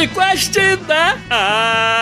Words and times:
Podcast 0.00 0.58
da 0.86 1.18
área, 1.28 1.99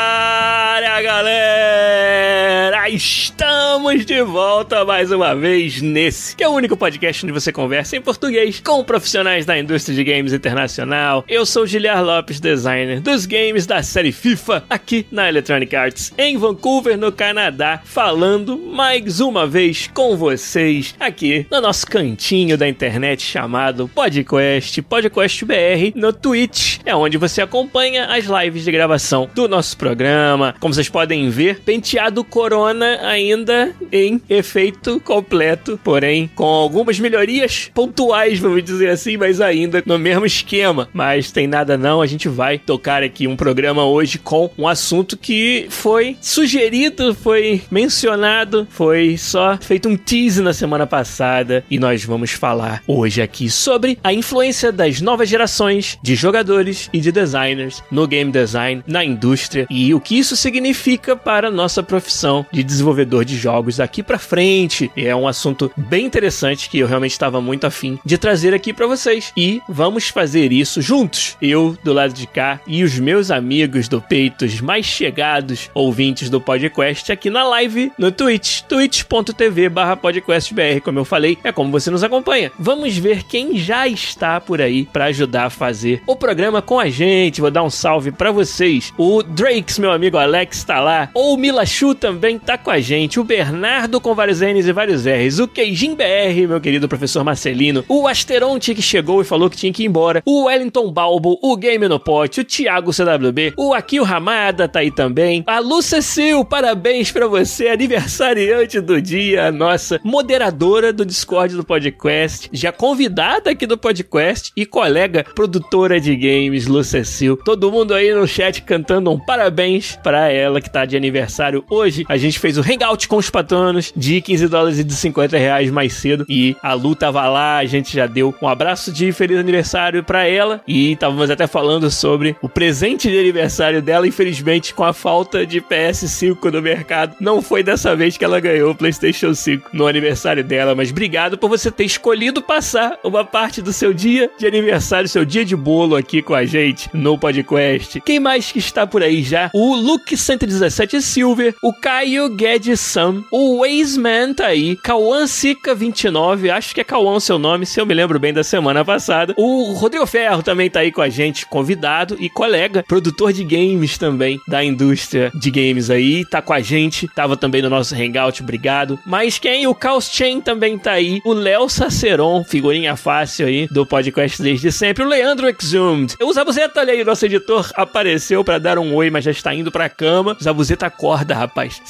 Estamos 2.98 4.04
de 4.04 4.20
volta 4.24 4.84
mais 4.84 5.12
uma 5.12 5.32
vez 5.32 5.80
nesse, 5.80 6.34
que 6.34 6.42
é 6.42 6.48
o 6.48 6.52
único 6.52 6.76
podcast 6.76 7.24
onde 7.24 7.32
você 7.32 7.52
conversa 7.52 7.96
em 7.96 8.00
português 8.00 8.58
com 8.58 8.82
profissionais 8.82 9.46
da 9.46 9.56
indústria 9.56 9.94
de 9.94 10.02
games 10.02 10.32
internacional. 10.32 11.24
Eu 11.28 11.46
sou 11.46 11.64
Giliar 11.64 12.02
Lopes, 12.02 12.40
designer 12.40 13.00
dos 13.00 13.24
games 13.24 13.66
da 13.66 13.84
série 13.84 14.10
FIFA, 14.10 14.64
aqui 14.68 15.06
na 15.12 15.28
Electronic 15.28 15.76
Arts, 15.76 16.12
em 16.18 16.36
Vancouver, 16.36 16.98
no 16.98 17.12
Canadá, 17.12 17.80
falando 17.84 18.58
mais 18.58 19.20
uma 19.20 19.46
vez 19.46 19.88
com 19.94 20.16
vocês 20.16 20.96
aqui 20.98 21.46
no 21.52 21.60
nosso 21.60 21.86
cantinho 21.86 22.58
da 22.58 22.68
internet 22.68 23.22
chamado 23.22 23.86
Podcast, 23.86 24.82
Podcast 24.82 25.44
BR, 25.44 25.92
no 25.94 26.12
Twitch, 26.12 26.78
é 26.84 26.96
onde 26.96 27.16
você 27.16 27.42
acompanha 27.42 28.06
as 28.06 28.24
lives 28.24 28.64
de 28.64 28.72
gravação 28.72 29.30
do 29.36 29.46
nosso 29.46 29.76
programa. 29.76 30.52
Como 30.58 30.74
vocês 30.74 30.88
podem 30.88 31.30
ver, 31.30 31.60
penteado 31.60 32.24
Corona 32.24 32.87
ainda 33.02 33.74
em 33.92 34.20
efeito 34.28 35.00
completo, 35.00 35.78
porém 35.82 36.30
com 36.34 36.44
algumas 36.44 36.98
melhorias 36.98 37.70
pontuais, 37.74 38.38
vamos 38.38 38.62
dizer 38.62 38.90
assim, 38.90 39.16
mas 39.16 39.40
ainda 39.40 39.82
no 39.84 39.98
mesmo 39.98 40.26
esquema. 40.26 40.88
Mas 40.92 41.30
tem 41.30 41.46
nada 41.46 41.76
não, 41.76 42.00
a 42.00 42.06
gente 42.06 42.28
vai 42.28 42.58
tocar 42.58 43.02
aqui 43.02 43.26
um 43.26 43.36
programa 43.36 43.84
hoje 43.84 44.18
com 44.18 44.50
um 44.56 44.66
assunto 44.66 45.16
que 45.16 45.66
foi 45.68 46.16
sugerido, 46.20 47.14
foi 47.14 47.62
mencionado, 47.70 48.66
foi 48.70 49.16
só 49.16 49.58
feito 49.60 49.88
um 49.88 49.96
tease 49.96 50.42
na 50.42 50.52
semana 50.52 50.86
passada 50.86 51.64
e 51.70 51.78
nós 51.78 52.04
vamos 52.04 52.32
falar 52.32 52.82
hoje 52.86 53.20
aqui 53.22 53.50
sobre 53.50 53.98
a 54.02 54.12
influência 54.12 54.72
das 54.72 55.00
novas 55.00 55.28
gerações 55.28 55.98
de 56.02 56.14
jogadores 56.14 56.88
e 56.92 57.00
de 57.00 57.12
designers 57.12 57.82
no 57.90 58.06
game 58.06 58.30
design, 58.30 58.82
na 58.86 59.04
indústria 59.04 59.66
e 59.70 59.94
o 59.94 60.00
que 60.00 60.18
isso 60.18 60.36
significa 60.36 61.16
para 61.16 61.48
a 61.48 61.50
nossa 61.50 61.82
profissão 61.82 62.46
de 62.52 62.62
desenvolvedor 62.78 63.24
de 63.24 63.36
jogos 63.36 63.76
daqui 63.76 64.02
para 64.02 64.18
frente. 64.18 64.90
E 64.96 65.06
é 65.06 65.14
um 65.14 65.28
assunto 65.28 65.70
bem 65.76 66.06
interessante 66.06 66.70
que 66.70 66.78
eu 66.78 66.86
realmente 66.86 67.12
estava 67.12 67.38
muito 67.40 67.66
afim 67.66 67.98
de 68.04 68.16
trazer 68.16 68.54
aqui 68.54 68.72
para 68.72 68.86
vocês. 68.86 69.32
E 69.36 69.60
vamos 69.68 70.08
fazer 70.08 70.52
isso 70.52 70.80
juntos. 70.80 71.36
Eu 71.42 71.76
do 71.82 71.92
lado 71.92 72.14
de 72.14 72.24
cá 72.26 72.60
e 72.66 72.84
os 72.84 72.98
meus 72.98 73.30
amigos 73.30 73.88
do 73.88 74.00
Peitos 74.00 74.60
mais 74.60 74.86
chegados 74.86 75.70
ouvintes 75.74 76.30
do 76.30 76.40
podcast 76.40 77.12
aqui 77.12 77.28
na 77.30 77.44
live 77.44 77.92
no 77.98 78.12
Twitch, 78.12 78.62
twitch.tv/podcastbr, 78.62 80.80
como 80.82 80.98
eu 80.98 81.04
falei, 81.04 81.38
é 81.42 81.52
como 81.52 81.70
você 81.70 81.90
nos 81.90 82.04
acompanha. 82.04 82.52
Vamos 82.58 82.96
ver 82.96 83.24
quem 83.24 83.56
já 83.56 83.88
está 83.88 84.40
por 84.40 84.60
aí 84.60 84.86
para 84.86 85.06
ajudar 85.06 85.46
a 85.46 85.50
fazer 85.50 86.02
o 86.06 86.14
programa 86.16 86.60
com 86.60 86.78
a 86.78 86.88
gente. 86.88 87.40
Vou 87.40 87.50
dar 87.50 87.62
um 87.62 87.70
salve 87.70 88.12
para 88.12 88.30
vocês. 88.30 88.92
O 88.96 89.22
Drakes, 89.22 89.78
meu 89.78 89.90
amigo 89.90 90.18
Alex, 90.18 90.64
tá 90.64 90.80
lá. 90.80 91.08
O 91.14 91.36
Milachu 91.36 91.94
também 91.94 92.38
tá 92.38 92.57
com 92.62 92.70
a 92.70 92.80
gente. 92.80 93.20
O 93.20 93.24
Bernardo 93.24 94.00
com 94.00 94.14
vários 94.14 94.40
N's 94.40 94.66
e 94.66 94.72
vários 94.72 95.06
R's. 95.06 95.38
O 95.38 95.48
Keijin 95.48 95.94
BR, 95.94 96.46
meu 96.48 96.60
querido 96.60 96.88
professor 96.88 97.24
Marcelino. 97.24 97.84
O 97.88 98.06
Asteronte 98.06 98.74
que 98.74 98.82
chegou 98.82 99.20
e 99.20 99.24
falou 99.24 99.50
que 99.50 99.56
tinha 99.56 99.72
que 99.72 99.82
ir 99.82 99.86
embora. 99.86 100.22
O 100.24 100.44
Wellington 100.44 100.90
Balbo. 100.90 101.38
O 101.42 101.56
Game 101.56 101.88
no 101.88 102.00
Pote. 102.00 102.40
O 102.40 102.44
Thiago 102.44 102.92
CWB. 102.92 103.54
O 103.56 103.74
Akio 103.74 104.04
Ramada 104.04 104.68
tá 104.68 104.80
aí 104.80 104.90
também. 104.90 105.44
A 105.46 105.58
Lu 105.58 105.82
Cecil, 105.82 106.44
parabéns 106.44 107.12
para 107.12 107.26
você, 107.26 107.68
aniversariante 107.68 108.80
do 108.80 109.00
dia. 109.00 109.50
Nossa 109.52 110.00
moderadora 110.02 110.92
do 110.92 111.04
Discord 111.04 111.54
do 111.54 111.64
podcast. 111.64 112.48
Já 112.52 112.72
convidada 112.72 113.50
aqui 113.50 113.66
do 113.66 113.76
podcast 113.76 114.52
e 114.56 114.64
colega 114.64 115.24
produtora 115.34 116.00
de 116.00 116.14
games, 116.16 116.66
Lu 116.66 116.82
Cecil. 116.82 117.36
Todo 117.44 117.70
mundo 117.70 117.94
aí 117.94 118.14
no 118.14 118.26
chat 118.26 118.62
cantando 118.62 119.10
um 119.10 119.18
parabéns 119.18 119.98
para 120.02 120.30
ela 120.30 120.60
que 120.60 120.70
tá 120.70 120.84
de 120.84 120.96
aniversário 120.96 121.64
hoje. 121.68 122.04
A 122.08 122.16
gente 122.16 122.38
fez 122.38 122.47
o 122.56 122.62
hangout 122.62 123.06
com 123.08 123.16
os 123.16 123.28
patronos 123.28 123.92
de 123.96 124.20
15 124.20 124.48
dólares 124.48 124.78
e 124.78 124.84
de 124.84 124.94
50 124.94 125.36
reais 125.36 125.70
mais 125.70 125.92
cedo 125.94 126.24
e 126.28 126.56
a 126.62 126.72
Lu 126.72 126.94
tava 126.94 127.28
lá, 127.28 127.58
a 127.58 127.64
gente 127.64 127.94
já 127.94 128.06
deu 128.06 128.34
um 128.40 128.48
abraço 128.48 128.92
de 128.92 129.10
feliz 129.12 129.38
aniversário 129.38 130.02
para 130.02 130.26
ela 130.26 130.60
e 130.66 130.92
estávamos 130.92 131.30
até 131.30 131.46
falando 131.46 131.90
sobre 131.90 132.36
o 132.40 132.48
presente 132.48 133.10
de 133.10 133.18
aniversário 133.18 133.82
dela, 133.82 134.06
infelizmente 134.06 134.72
com 134.72 134.84
a 134.84 134.92
falta 134.92 135.46
de 135.46 135.60
PS5 135.60 136.52
no 136.52 136.62
mercado. 136.62 137.14
Não 137.20 137.42
foi 137.42 137.62
dessa 137.62 137.94
vez 137.96 138.16
que 138.16 138.24
ela 138.24 138.40
ganhou 138.40 138.70
o 138.70 138.74
PlayStation 138.74 139.34
5 139.34 139.70
no 139.72 139.86
aniversário 139.86 140.44
dela, 140.44 140.74
mas 140.74 140.90
obrigado 140.90 141.36
por 141.36 141.48
você 141.48 141.70
ter 141.70 141.84
escolhido 141.84 142.42
passar 142.42 142.98
uma 143.02 143.24
parte 143.24 143.60
do 143.60 143.72
seu 143.72 143.92
dia 143.92 144.30
de 144.38 144.46
aniversário, 144.46 145.08
seu 145.08 145.24
dia 145.24 145.44
de 145.44 145.56
bolo 145.56 145.96
aqui 145.96 146.22
com 146.22 146.34
a 146.34 146.44
gente 146.44 146.88
no 146.92 147.18
podcast. 147.18 148.00
Quem 148.00 148.20
mais 148.20 148.52
que 148.52 148.58
está 148.58 148.86
por 148.86 149.02
aí 149.02 149.22
já? 149.22 149.50
O 149.52 149.74
Luke 149.74 150.16
117 150.16 151.00
Silver, 151.02 151.54
o 151.62 151.72
Caio 151.72 152.28
Guedes 152.38 152.78
Sam, 152.78 153.24
o 153.32 153.62
Wazeman 153.62 154.32
tá 154.32 154.46
aí, 154.46 154.76
Cauã 154.76 155.26
Sica 155.26 155.74
29, 155.74 156.48
acho 156.52 156.72
que 156.72 156.80
é 156.80 156.84
Cauã 156.84 157.14
o 157.14 157.20
seu 157.20 157.36
nome, 157.36 157.66
se 157.66 157.80
eu 157.80 157.84
me 157.84 157.92
lembro 157.92 158.16
bem 158.20 158.32
da 158.32 158.44
semana 158.44 158.84
passada. 158.84 159.34
O 159.36 159.72
Rodrigo 159.72 160.06
Ferro 160.06 160.40
também 160.40 160.70
tá 160.70 160.78
aí 160.78 160.92
com 160.92 161.02
a 161.02 161.08
gente, 161.08 161.44
convidado 161.46 162.16
e 162.20 162.30
colega, 162.30 162.84
produtor 162.86 163.32
de 163.32 163.42
games 163.42 163.98
também 163.98 164.40
da 164.46 164.62
indústria 164.62 165.32
de 165.34 165.50
games 165.50 165.90
aí, 165.90 166.24
tá 166.24 166.40
com 166.40 166.52
a 166.52 166.60
gente, 166.60 167.08
tava 167.08 167.36
também 167.36 167.60
no 167.60 167.68
nosso 167.68 167.92
hangout, 167.96 168.40
obrigado. 168.40 169.00
Mas 169.04 169.36
quem? 169.36 169.66
O 169.66 169.76
Chaos 169.76 170.08
Chain 170.08 170.40
também 170.40 170.78
tá 170.78 170.92
aí, 170.92 171.20
o 171.24 171.32
Léo 171.32 171.68
Saceron, 171.68 172.44
figurinha 172.44 172.94
fácil 172.94 173.48
aí 173.48 173.66
do 173.66 173.84
podcast 173.84 174.40
desde 174.40 174.70
sempre, 174.70 175.02
o 175.02 175.08
Leandro 175.08 175.48
Exhumed. 175.48 176.14
O 176.22 176.32
Zabuzeta, 176.32 176.78
olha 176.78 176.92
aí, 176.92 177.02
nosso 177.02 177.26
editor, 177.26 177.68
apareceu 177.74 178.44
para 178.44 178.60
dar 178.60 178.78
um 178.78 178.94
oi, 178.94 179.10
mas 179.10 179.24
já 179.24 179.32
está 179.32 179.52
indo 179.52 179.72
pra 179.72 179.88
cama. 179.88 180.36
Zabuzeta 180.40 180.86
acorda, 180.86 181.34
rapaz, 181.34 181.82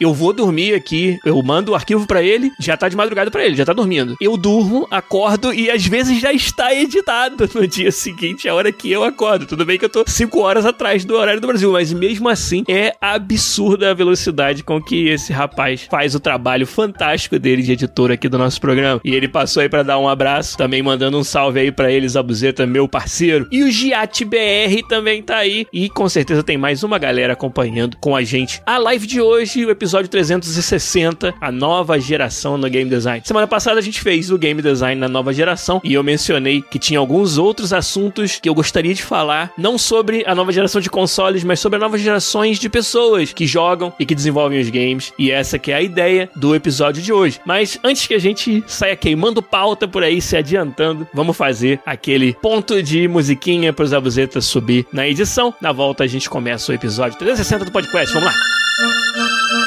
Eu 0.00 0.14
vou 0.14 0.32
dormir 0.32 0.74
aqui, 0.74 1.18
eu 1.24 1.40
mando 1.42 1.72
o 1.72 1.74
arquivo 1.74 2.06
para 2.06 2.22
ele, 2.22 2.50
já 2.60 2.76
tá 2.76 2.88
de 2.88 2.96
madrugada 2.96 3.30
para 3.30 3.44
ele, 3.44 3.56
já 3.56 3.64
tá 3.64 3.72
dormindo. 3.72 4.16
Eu 4.20 4.36
durmo, 4.36 4.86
acordo 4.90 5.52
e 5.52 5.70
às 5.70 5.86
vezes 5.86 6.20
já 6.20 6.32
está 6.32 6.74
editado 6.74 7.48
no 7.54 7.66
dia 7.66 7.90
seguinte, 7.92 8.48
a 8.48 8.54
hora 8.54 8.72
que 8.72 8.90
eu 8.90 9.04
acordo. 9.04 9.46
Tudo 9.46 9.64
bem 9.64 9.78
que 9.78 9.84
eu 9.84 9.88
tô 9.88 10.04
5 10.06 10.38
horas 10.40 10.64
atrás 10.64 11.04
do 11.04 11.14
horário 11.14 11.40
do 11.40 11.46
Brasil, 11.46 11.72
mas 11.72 11.92
mesmo 11.92 12.28
assim 12.28 12.64
é 12.68 12.94
absurda 13.00 13.90
a 13.90 13.94
velocidade 13.94 14.62
com 14.62 14.82
que 14.82 15.08
esse 15.08 15.32
rapaz 15.32 15.86
faz 15.90 16.14
o 16.14 16.20
trabalho 16.20 16.66
fantástico 16.66 17.38
dele 17.38 17.62
de 17.62 17.72
editor 17.72 18.10
aqui 18.10 18.28
do 18.28 18.38
nosso 18.38 18.60
programa. 18.60 19.00
E 19.04 19.14
ele 19.14 19.28
passou 19.28 19.60
aí 19.60 19.68
para 19.68 19.82
dar 19.82 19.98
um 19.98 20.08
abraço, 20.08 20.56
também 20.56 20.82
mandando 20.82 21.18
um 21.18 21.24
salve 21.24 21.60
aí 21.60 21.72
para 21.72 21.90
ele, 21.90 22.08
Zabuzeta, 22.08 22.66
meu 22.66 22.88
parceiro. 22.88 23.46
E 23.50 23.62
o 23.62 23.70
Giat 23.70 24.24
BR 24.24 24.86
também 24.88 25.22
tá 25.22 25.36
aí 25.36 25.66
e 25.72 25.88
com 25.88 26.08
certeza 26.08 26.42
tem 26.42 26.56
mais 26.56 26.82
uma 26.82 26.98
galera 26.98 27.32
acompanhando 27.32 27.96
com 27.96 28.14
a 28.14 28.22
gente. 28.22 28.60
A 28.66 28.78
live 28.78 29.06
de 29.06 29.15
hoje, 29.20 29.64
o 29.64 29.70
episódio 29.70 30.08
360, 30.08 31.34
a 31.40 31.52
nova 31.52 31.98
geração 31.98 32.56
no 32.56 32.68
game 32.68 32.88
design. 32.88 33.22
Semana 33.24 33.46
passada 33.46 33.78
a 33.78 33.82
gente 33.82 34.00
fez 34.00 34.30
o 34.30 34.38
game 34.38 34.60
design 34.62 35.00
na 35.00 35.08
nova 35.08 35.32
geração 35.32 35.80
e 35.84 35.94
eu 35.94 36.02
mencionei 36.02 36.62
que 36.62 36.78
tinha 36.78 36.98
alguns 36.98 37.38
outros 37.38 37.72
assuntos 37.72 38.38
que 38.40 38.48
eu 38.48 38.54
gostaria 38.54 38.94
de 38.94 39.02
falar, 39.02 39.52
não 39.56 39.78
sobre 39.78 40.24
a 40.26 40.34
nova 40.34 40.52
geração 40.52 40.80
de 40.80 40.90
consoles, 40.90 41.44
mas 41.44 41.60
sobre 41.60 41.76
as 41.76 41.82
novas 41.82 42.00
gerações 42.00 42.58
de 42.58 42.68
pessoas 42.68 43.32
que 43.32 43.46
jogam 43.46 43.92
e 43.98 44.06
que 44.06 44.14
desenvolvem 44.14 44.60
os 44.60 44.68
games. 44.70 45.12
E 45.18 45.30
essa 45.30 45.58
que 45.58 45.72
é 45.72 45.74
a 45.74 45.82
ideia 45.82 46.30
do 46.36 46.54
episódio 46.54 47.02
de 47.02 47.12
hoje. 47.12 47.40
Mas 47.44 47.78
antes 47.82 48.06
que 48.06 48.14
a 48.14 48.18
gente 48.18 48.62
saia 48.66 48.96
queimando 48.96 49.42
pauta 49.42 49.86
por 49.86 50.02
aí, 50.02 50.20
se 50.20 50.36
adiantando, 50.36 51.06
vamos 51.12 51.36
fazer 51.36 51.80
aquele 51.84 52.34
ponto 52.34 52.82
de 52.82 53.08
musiquinha 53.08 53.72
para 53.72 53.84
os 53.84 53.92
abuzetas 53.92 54.44
subir 54.44 54.86
na 54.92 55.06
edição. 55.06 55.54
Na 55.60 55.72
volta 55.72 56.04
a 56.04 56.06
gente 56.06 56.28
começa 56.28 56.72
o 56.72 56.74
episódio 56.74 57.18
360 57.18 57.64
do 57.64 57.72
podcast. 57.72 58.12
Vamos 58.12 58.28
lá. 58.28 59.05
Música 59.14 59.65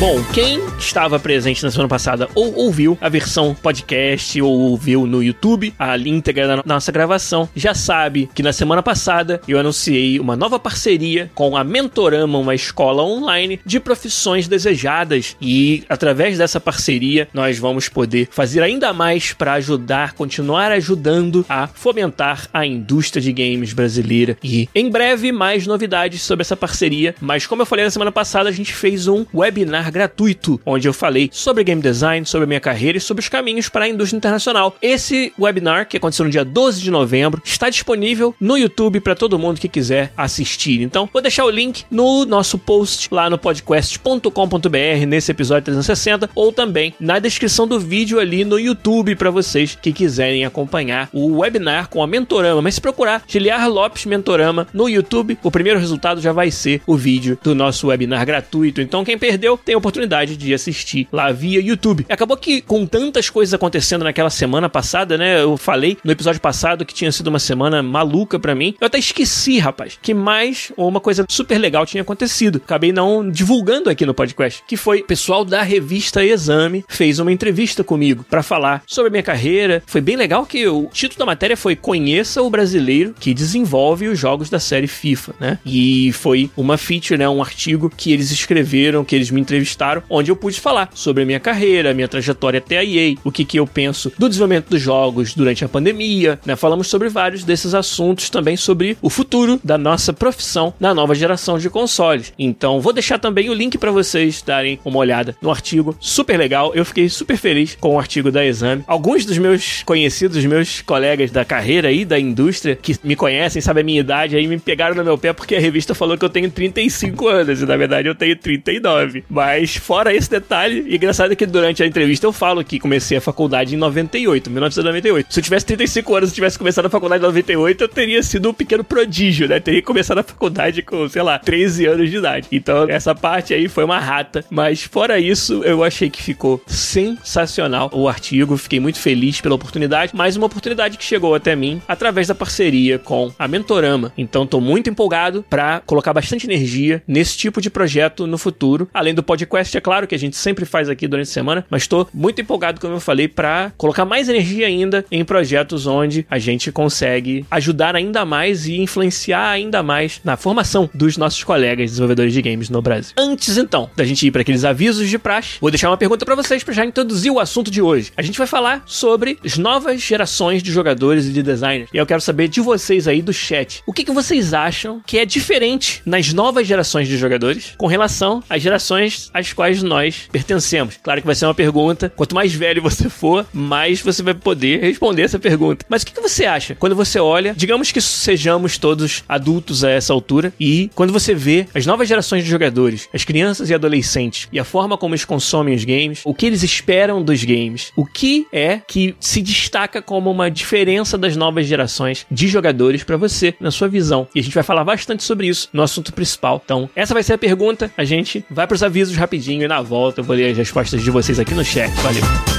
Bom, 0.00 0.22
quem 0.32 0.60
estava 0.78 1.18
presente 1.18 1.64
na 1.64 1.72
semana 1.72 1.88
passada 1.88 2.28
ou 2.32 2.54
ouviu 2.54 2.96
a 3.00 3.08
versão 3.08 3.52
podcast 3.52 4.40
ou 4.40 4.56
ouviu 4.56 5.08
no 5.08 5.20
YouTube 5.20 5.74
a 5.76 5.98
íntegra 5.98 6.46
da 6.46 6.62
nossa 6.64 6.92
gravação, 6.92 7.48
já 7.56 7.74
sabe 7.74 8.30
que 8.32 8.40
na 8.40 8.52
semana 8.52 8.80
passada 8.80 9.40
eu 9.48 9.58
anunciei 9.58 10.20
uma 10.20 10.36
nova 10.36 10.56
parceria 10.56 11.28
com 11.34 11.56
a 11.56 11.64
Mentorama, 11.64 12.38
uma 12.38 12.54
escola 12.54 13.02
online 13.02 13.58
de 13.66 13.80
profissões 13.80 14.46
desejadas. 14.46 15.36
E 15.40 15.82
através 15.88 16.38
dessa 16.38 16.60
parceria 16.60 17.26
nós 17.34 17.58
vamos 17.58 17.88
poder 17.88 18.28
fazer 18.30 18.62
ainda 18.62 18.92
mais 18.92 19.32
para 19.32 19.54
ajudar, 19.54 20.12
continuar 20.12 20.70
ajudando 20.70 21.44
a 21.48 21.66
fomentar 21.66 22.48
a 22.52 22.64
indústria 22.64 23.20
de 23.20 23.32
games 23.32 23.72
brasileira. 23.72 24.36
E 24.44 24.68
em 24.72 24.88
breve 24.88 25.32
mais 25.32 25.66
novidades 25.66 26.22
sobre 26.22 26.42
essa 26.42 26.56
parceria, 26.56 27.16
mas 27.20 27.48
como 27.48 27.62
eu 27.62 27.66
falei 27.66 27.84
na 27.84 27.90
semana 27.90 28.12
passada, 28.12 28.48
a 28.48 28.52
gente 28.52 28.72
fez 28.72 29.08
um 29.08 29.26
webinar 29.34 29.87
gratuito 29.90 30.60
onde 30.64 30.88
eu 30.88 30.92
falei 30.92 31.30
sobre 31.32 31.64
game 31.64 31.82
design, 31.82 32.24
sobre 32.26 32.44
a 32.44 32.48
minha 32.48 32.60
carreira 32.60 32.98
e 32.98 33.00
sobre 33.00 33.22
os 33.22 33.28
caminhos 33.28 33.68
para 33.68 33.84
a 33.84 33.88
indústria 33.88 34.16
internacional. 34.16 34.76
Esse 34.80 35.32
webinar, 35.38 35.88
que 35.88 35.96
aconteceu 35.96 36.24
no 36.24 36.30
dia 36.30 36.44
12 36.44 36.80
de 36.80 36.90
novembro, 36.90 37.42
está 37.44 37.68
disponível 37.70 38.34
no 38.40 38.56
YouTube 38.56 39.00
para 39.00 39.14
todo 39.14 39.38
mundo 39.38 39.60
que 39.60 39.68
quiser 39.68 40.12
assistir. 40.16 40.82
Então, 40.82 41.08
vou 41.12 41.22
deixar 41.22 41.44
o 41.44 41.50
link 41.50 41.84
no 41.90 42.24
nosso 42.24 42.58
post 42.58 43.08
lá 43.10 43.30
no 43.30 43.38
podcast.com.br 43.38 45.06
nesse 45.06 45.30
episódio 45.30 45.64
360 45.64 46.30
ou 46.34 46.52
também 46.52 46.94
na 47.00 47.18
descrição 47.18 47.66
do 47.66 47.78
vídeo 47.78 48.18
ali 48.18 48.44
no 48.44 48.58
YouTube 48.58 49.16
para 49.16 49.30
vocês 49.30 49.76
que 49.80 49.92
quiserem 49.92 50.44
acompanhar 50.44 51.08
o 51.12 51.38
webinar 51.38 51.88
com 51.88 52.02
a 52.02 52.06
Mentorama. 52.06 52.62
Mas 52.62 52.74
se 52.74 52.80
procurar 52.80 53.22
Giliar 53.26 53.68
Lopes 53.68 54.06
Mentorama 54.06 54.66
no 54.72 54.88
YouTube, 54.88 55.38
o 55.42 55.50
primeiro 55.50 55.78
resultado 55.78 56.20
já 56.20 56.32
vai 56.32 56.50
ser 56.50 56.82
o 56.86 56.96
vídeo 56.96 57.38
do 57.42 57.54
nosso 57.54 57.88
webinar 57.88 58.24
gratuito. 58.24 58.80
Então, 58.80 59.04
quem 59.04 59.18
perdeu 59.18 59.56
tem 59.56 59.76
a 59.78 59.80
oportunidade 59.80 60.36
de 60.36 60.52
assistir 60.52 61.08
lá 61.12 61.32
via 61.32 61.60
YouTube. 61.60 62.06
Acabou 62.08 62.36
que 62.36 62.60
com 62.60 62.86
tantas 62.86 63.30
coisas 63.30 63.54
acontecendo 63.54 64.04
naquela 64.04 64.30
semana 64.30 64.68
passada, 64.68 65.16
né? 65.16 65.40
Eu 65.40 65.56
falei 65.56 65.96
no 66.04 66.12
episódio 66.12 66.40
passado 66.40 66.84
que 66.84 66.94
tinha 66.94 67.12
sido 67.12 67.28
uma 67.28 67.38
semana 67.38 67.82
maluca 67.82 68.38
para 68.38 68.54
mim. 68.54 68.74
Eu 68.80 68.86
até 68.86 68.98
esqueci, 68.98 69.58
rapaz, 69.58 69.98
que 70.00 70.12
mais 70.12 70.72
uma 70.76 71.00
coisa 71.00 71.24
super 71.28 71.58
legal 71.58 71.86
tinha 71.86 72.02
acontecido. 72.02 72.60
Acabei 72.64 72.92
não 72.92 73.28
divulgando 73.28 73.88
aqui 73.88 74.04
no 74.04 74.14
podcast, 74.14 74.62
que 74.66 74.76
foi 74.76 75.00
o 75.00 75.04
pessoal 75.04 75.44
da 75.44 75.62
revista 75.62 76.24
Exame 76.24 76.84
fez 76.88 77.18
uma 77.18 77.32
entrevista 77.32 77.84
comigo 77.84 78.24
para 78.28 78.42
falar 78.42 78.82
sobre 78.86 79.08
a 79.08 79.10
minha 79.12 79.22
carreira. 79.22 79.82
Foi 79.86 80.00
bem 80.00 80.16
legal 80.16 80.44
que 80.44 80.66
o 80.66 80.88
título 80.92 81.20
da 81.20 81.26
matéria 81.26 81.56
foi 81.56 81.76
Conheça 81.76 82.42
o 82.42 82.50
brasileiro 82.50 83.14
que 83.18 83.32
desenvolve 83.32 84.08
os 84.08 84.18
jogos 84.18 84.50
da 84.50 84.58
série 84.58 84.86
FIFA, 84.86 85.34
né? 85.38 85.58
E 85.64 86.12
foi 86.12 86.50
uma 86.56 86.76
feature, 86.76 87.18
né, 87.18 87.28
um 87.28 87.42
artigo 87.42 87.90
que 87.94 88.12
eles 88.12 88.30
escreveram, 88.30 89.04
que 89.04 89.14
eles 89.14 89.30
me 89.30 89.40
entrevistaram, 89.40 89.67
onde 90.08 90.30
eu 90.30 90.36
pude 90.36 90.60
falar 90.60 90.90
sobre 90.94 91.22
a 91.22 91.26
minha 91.26 91.40
carreira, 91.40 91.94
minha 91.94 92.08
trajetória 92.08 92.58
até 92.58 92.78
a 92.78 92.84
EA, 92.84 93.16
o 93.24 93.32
que 93.32 93.44
que 93.44 93.58
eu 93.58 93.66
penso 93.66 94.12
do 94.18 94.28
desenvolvimento 94.28 94.68
dos 94.68 94.80
jogos 94.80 95.34
durante 95.34 95.64
a 95.64 95.68
pandemia, 95.68 96.38
né? 96.44 96.56
Falamos 96.56 96.88
sobre 96.88 97.08
vários 97.08 97.44
desses 97.44 97.74
assuntos 97.74 98.30
também 98.30 98.56
sobre 98.56 98.96
o 99.00 99.10
futuro 99.10 99.60
da 99.62 99.78
nossa 99.78 100.12
profissão 100.12 100.74
na 100.78 100.94
nova 100.94 101.14
geração 101.14 101.58
de 101.58 101.70
consoles. 101.70 102.32
Então, 102.38 102.80
vou 102.80 102.92
deixar 102.92 103.18
também 103.18 103.50
o 103.50 103.54
link 103.54 103.78
para 103.78 103.90
vocês 103.90 104.42
darem 104.42 104.78
uma 104.84 104.98
olhada 104.98 105.36
no 105.40 105.50
artigo, 105.50 105.96
super 106.00 106.38
legal. 106.38 106.72
Eu 106.74 106.84
fiquei 106.84 107.08
super 107.08 107.36
feliz 107.36 107.76
com 107.80 107.94
o 107.94 107.98
artigo 107.98 108.30
da 108.30 108.44
Exame. 108.44 108.84
Alguns 108.86 109.24
dos 109.24 109.38
meus 109.38 109.82
conhecidos, 109.82 110.44
meus 110.44 110.82
colegas 110.82 111.30
da 111.30 111.44
carreira 111.44 111.88
aí 111.88 112.04
da 112.04 112.18
indústria 112.18 112.76
que 112.76 112.96
me 113.02 113.16
conhecem, 113.16 113.60
sabem 113.60 113.82
a 113.82 113.84
minha 113.84 114.00
idade, 114.00 114.36
aí 114.36 114.46
me 114.46 114.58
pegaram 114.58 114.94
no 114.94 115.04
meu 115.04 115.18
pé 115.18 115.32
porque 115.32 115.54
a 115.54 115.60
revista 115.60 115.94
falou 115.94 116.16
que 116.16 116.24
eu 116.24 116.28
tenho 116.28 116.50
35 116.50 117.28
anos 117.28 117.62
e 117.62 117.66
na 117.66 117.76
verdade 117.76 118.08
eu 118.08 118.14
tenho 118.14 118.36
39. 118.36 119.24
Mas 119.28 119.57
fora 119.66 120.14
esse 120.14 120.30
detalhe, 120.30 120.84
e 120.86 120.96
engraçado 120.96 121.32
é 121.32 121.36
que 121.36 121.46
durante 121.46 121.82
a 121.82 121.86
entrevista 121.86 122.26
eu 122.26 122.32
falo 122.32 122.64
que 122.64 122.78
comecei 122.78 123.18
a 123.18 123.20
faculdade 123.20 123.74
em 123.74 123.78
98, 123.78 124.50
1998. 124.50 125.32
Se 125.32 125.40
eu 125.40 125.44
tivesse 125.44 125.66
35 125.66 126.14
anos 126.14 126.30
e 126.30 126.34
tivesse 126.34 126.58
começado 126.58 126.86
a 126.86 126.90
faculdade 126.90 127.22
em 127.22 127.26
98, 127.26 127.84
eu 127.84 127.88
teria 127.88 128.22
sido 128.22 128.50
um 128.50 128.54
pequeno 128.54 128.84
prodígio, 128.84 129.48
né? 129.48 129.58
Teria 129.58 129.82
começado 129.82 130.18
a 130.18 130.22
faculdade 130.22 130.82
com, 130.82 131.08
sei 131.08 131.22
lá, 131.22 131.38
13 131.38 131.86
anos 131.86 132.10
de 132.10 132.16
idade. 132.16 132.48
Então, 132.52 132.88
essa 132.88 133.14
parte 133.14 133.52
aí 133.52 133.68
foi 133.68 133.84
uma 133.84 133.98
rata. 133.98 134.44
Mas 134.50 134.84
fora 134.84 135.18
isso, 135.18 135.62
eu 135.64 135.82
achei 135.82 136.08
que 136.08 136.22
ficou 136.22 136.62
sensacional 136.66 137.90
o 137.92 138.08
artigo. 138.08 138.56
Fiquei 138.56 138.80
muito 138.80 138.98
feliz 138.98 139.40
pela 139.40 139.54
oportunidade. 139.54 140.14
Mais 140.14 140.36
uma 140.36 140.46
oportunidade 140.46 140.96
que 140.96 141.04
chegou 141.04 141.34
até 141.34 141.56
mim 141.56 141.82
através 141.88 142.28
da 142.28 142.34
parceria 142.34 142.98
com 142.98 143.32
a 143.38 143.48
Mentorama. 143.48 144.12
Então, 144.16 144.46
tô 144.46 144.60
muito 144.60 144.88
empolgado 144.90 145.44
para 145.48 145.80
colocar 145.84 146.12
bastante 146.12 146.46
energia 146.46 147.02
nesse 147.06 147.36
tipo 147.36 147.60
de 147.60 147.70
projeto 147.70 148.26
no 148.26 148.38
futuro. 148.38 148.88
Além 148.92 149.14
do 149.14 149.22
podcast, 149.22 149.47
é 149.56 149.80
claro 149.80 150.06
que 150.06 150.14
a 150.14 150.18
gente 150.18 150.36
sempre 150.36 150.64
faz 150.64 150.88
aqui 150.88 151.06
durante 151.06 151.28
a 151.28 151.32
semana, 151.32 151.64
mas 151.70 151.82
estou 151.82 152.08
muito 152.12 152.40
empolgado, 152.40 152.80
como 152.80 152.94
eu 152.94 153.00
falei, 153.00 153.28
para 153.28 153.72
colocar 153.76 154.04
mais 154.04 154.28
energia 154.28 154.66
ainda 154.66 155.04
em 155.10 155.24
projetos 155.24 155.86
onde 155.86 156.26
a 156.30 156.38
gente 156.38 156.70
consegue 156.72 157.44
ajudar 157.50 157.96
ainda 157.96 158.24
mais 158.24 158.66
e 158.66 158.78
influenciar 158.80 159.50
ainda 159.50 159.82
mais 159.82 160.20
na 160.24 160.36
formação 160.36 160.88
dos 160.94 161.16
nossos 161.16 161.42
colegas 161.44 161.90
desenvolvedores 161.90 162.32
de 162.32 162.42
games 162.42 162.70
no 162.70 162.82
Brasil. 162.82 163.12
Antes 163.16 163.56
então 163.56 163.90
da 163.96 164.04
gente 164.04 164.26
ir 164.26 164.30
para 164.30 164.42
aqueles 164.42 164.64
avisos 164.64 165.08
de 165.08 165.18
praxe, 165.18 165.58
vou 165.60 165.70
deixar 165.70 165.90
uma 165.90 165.96
pergunta 165.96 166.24
para 166.24 166.34
vocês 166.34 166.62
para 166.62 166.74
já 166.74 166.84
introduzir 166.84 167.30
o 167.30 167.40
assunto 167.40 167.70
de 167.70 167.80
hoje. 167.80 168.12
A 168.16 168.22
gente 168.22 168.38
vai 168.38 168.46
falar 168.46 168.82
sobre 168.86 169.38
as 169.44 169.58
novas 169.58 170.00
gerações 170.00 170.62
de 170.62 170.72
jogadores 170.72 171.26
e 171.26 171.32
de 171.32 171.42
designers. 171.42 171.88
E 171.92 171.96
eu 171.96 172.06
quero 172.06 172.20
saber 172.20 172.48
de 172.48 172.60
vocês 172.60 173.08
aí 173.08 173.22
do 173.22 173.32
chat. 173.32 173.82
O 173.86 173.92
que, 173.92 174.04
que 174.04 174.12
vocês 174.12 174.54
acham 174.54 175.00
que 175.06 175.18
é 175.18 175.24
diferente 175.24 176.02
nas 176.04 176.32
novas 176.32 176.66
gerações 176.66 177.08
de 177.08 177.16
jogadores 177.16 177.74
com 177.76 177.86
relação 177.86 178.42
às 178.48 178.62
gerações 178.62 179.30
às 179.38 179.52
quais 179.52 179.82
nós 179.82 180.28
pertencemos? 180.30 180.98
Claro 181.02 181.20
que 181.20 181.26
vai 181.26 181.34
ser 181.34 181.46
uma 181.46 181.54
pergunta. 181.54 182.12
Quanto 182.14 182.34
mais 182.34 182.52
velho 182.52 182.82
você 182.82 183.08
for, 183.08 183.46
mais 183.52 184.00
você 184.00 184.22
vai 184.22 184.34
poder 184.34 184.80
responder 184.80 185.22
essa 185.22 185.38
pergunta. 185.38 185.86
Mas 185.88 186.02
o 186.02 186.06
que, 186.06 186.18
você 186.18 186.44
acha 186.44 186.74
quando 186.74 186.96
você 186.96 187.20
olha, 187.20 187.54
digamos 187.56 187.92
que 187.92 188.00
sejamos 188.00 188.76
todos 188.76 189.22
adultos 189.28 189.84
a 189.84 189.90
essa 189.90 190.12
altura, 190.12 190.52
e 190.58 190.90
quando 190.94 191.12
você 191.12 191.34
vê 191.34 191.66
as 191.74 191.86
novas 191.86 192.08
gerações 192.08 192.42
de 192.44 192.50
jogadores, 192.50 193.08
as 193.14 193.24
crianças 193.24 193.70
e 193.70 193.74
adolescentes, 193.74 194.48
e 194.52 194.58
a 194.58 194.64
forma 194.64 194.98
como 194.98 195.14
eles 195.14 195.24
consomem 195.24 195.74
os 195.74 195.84
games, 195.84 196.22
o 196.24 196.34
que 196.34 196.46
eles 196.46 196.62
esperam 196.62 197.22
dos 197.22 197.44
games, 197.44 197.92
o 197.96 198.04
que 198.04 198.46
é 198.52 198.80
que 198.86 199.14
se 199.20 199.40
destaca 199.40 200.02
como 200.02 200.30
uma 200.30 200.50
diferença 200.50 201.16
das 201.16 201.36
novas 201.36 201.66
gerações 201.66 202.26
de 202.30 202.48
jogadores 202.48 203.04
para 203.04 203.16
você, 203.16 203.54
na 203.60 203.70
sua 203.70 203.88
visão. 203.88 204.26
E 204.34 204.40
a 204.40 204.42
gente 204.42 204.54
vai 204.54 204.64
falar 204.64 204.84
bastante 204.84 205.22
sobre 205.22 205.46
isso 205.46 205.68
no 205.72 205.82
assunto 205.82 206.12
principal. 206.12 206.60
Então, 206.64 206.90
essa 206.96 207.14
vai 207.14 207.22
ser 207.22 207.34
a 207.34 207.38
pergunta. 207.38 207.90
A 207.96 208.04
gente 208.04 208.44
vai 208.50 208.66
para 208.66 208.74
os 208.74 208.82
avisos 208.82 209.16
rapidinho 209.16 209.27
e 209.64 209.68
na 209.68 209.82
volta 209.82 210.20
eu 210.20 210.24
vou 210.24 210.34
ler 210.34 210.50
as 210.50 210.56
respostas 210.56 211.02
de 211.02 211.10
vocês 211.10 211.38
aqui 211.38 211.54
no 211.54 211.64
chat. 211.64 211.90
Valeu! 212.02 212.57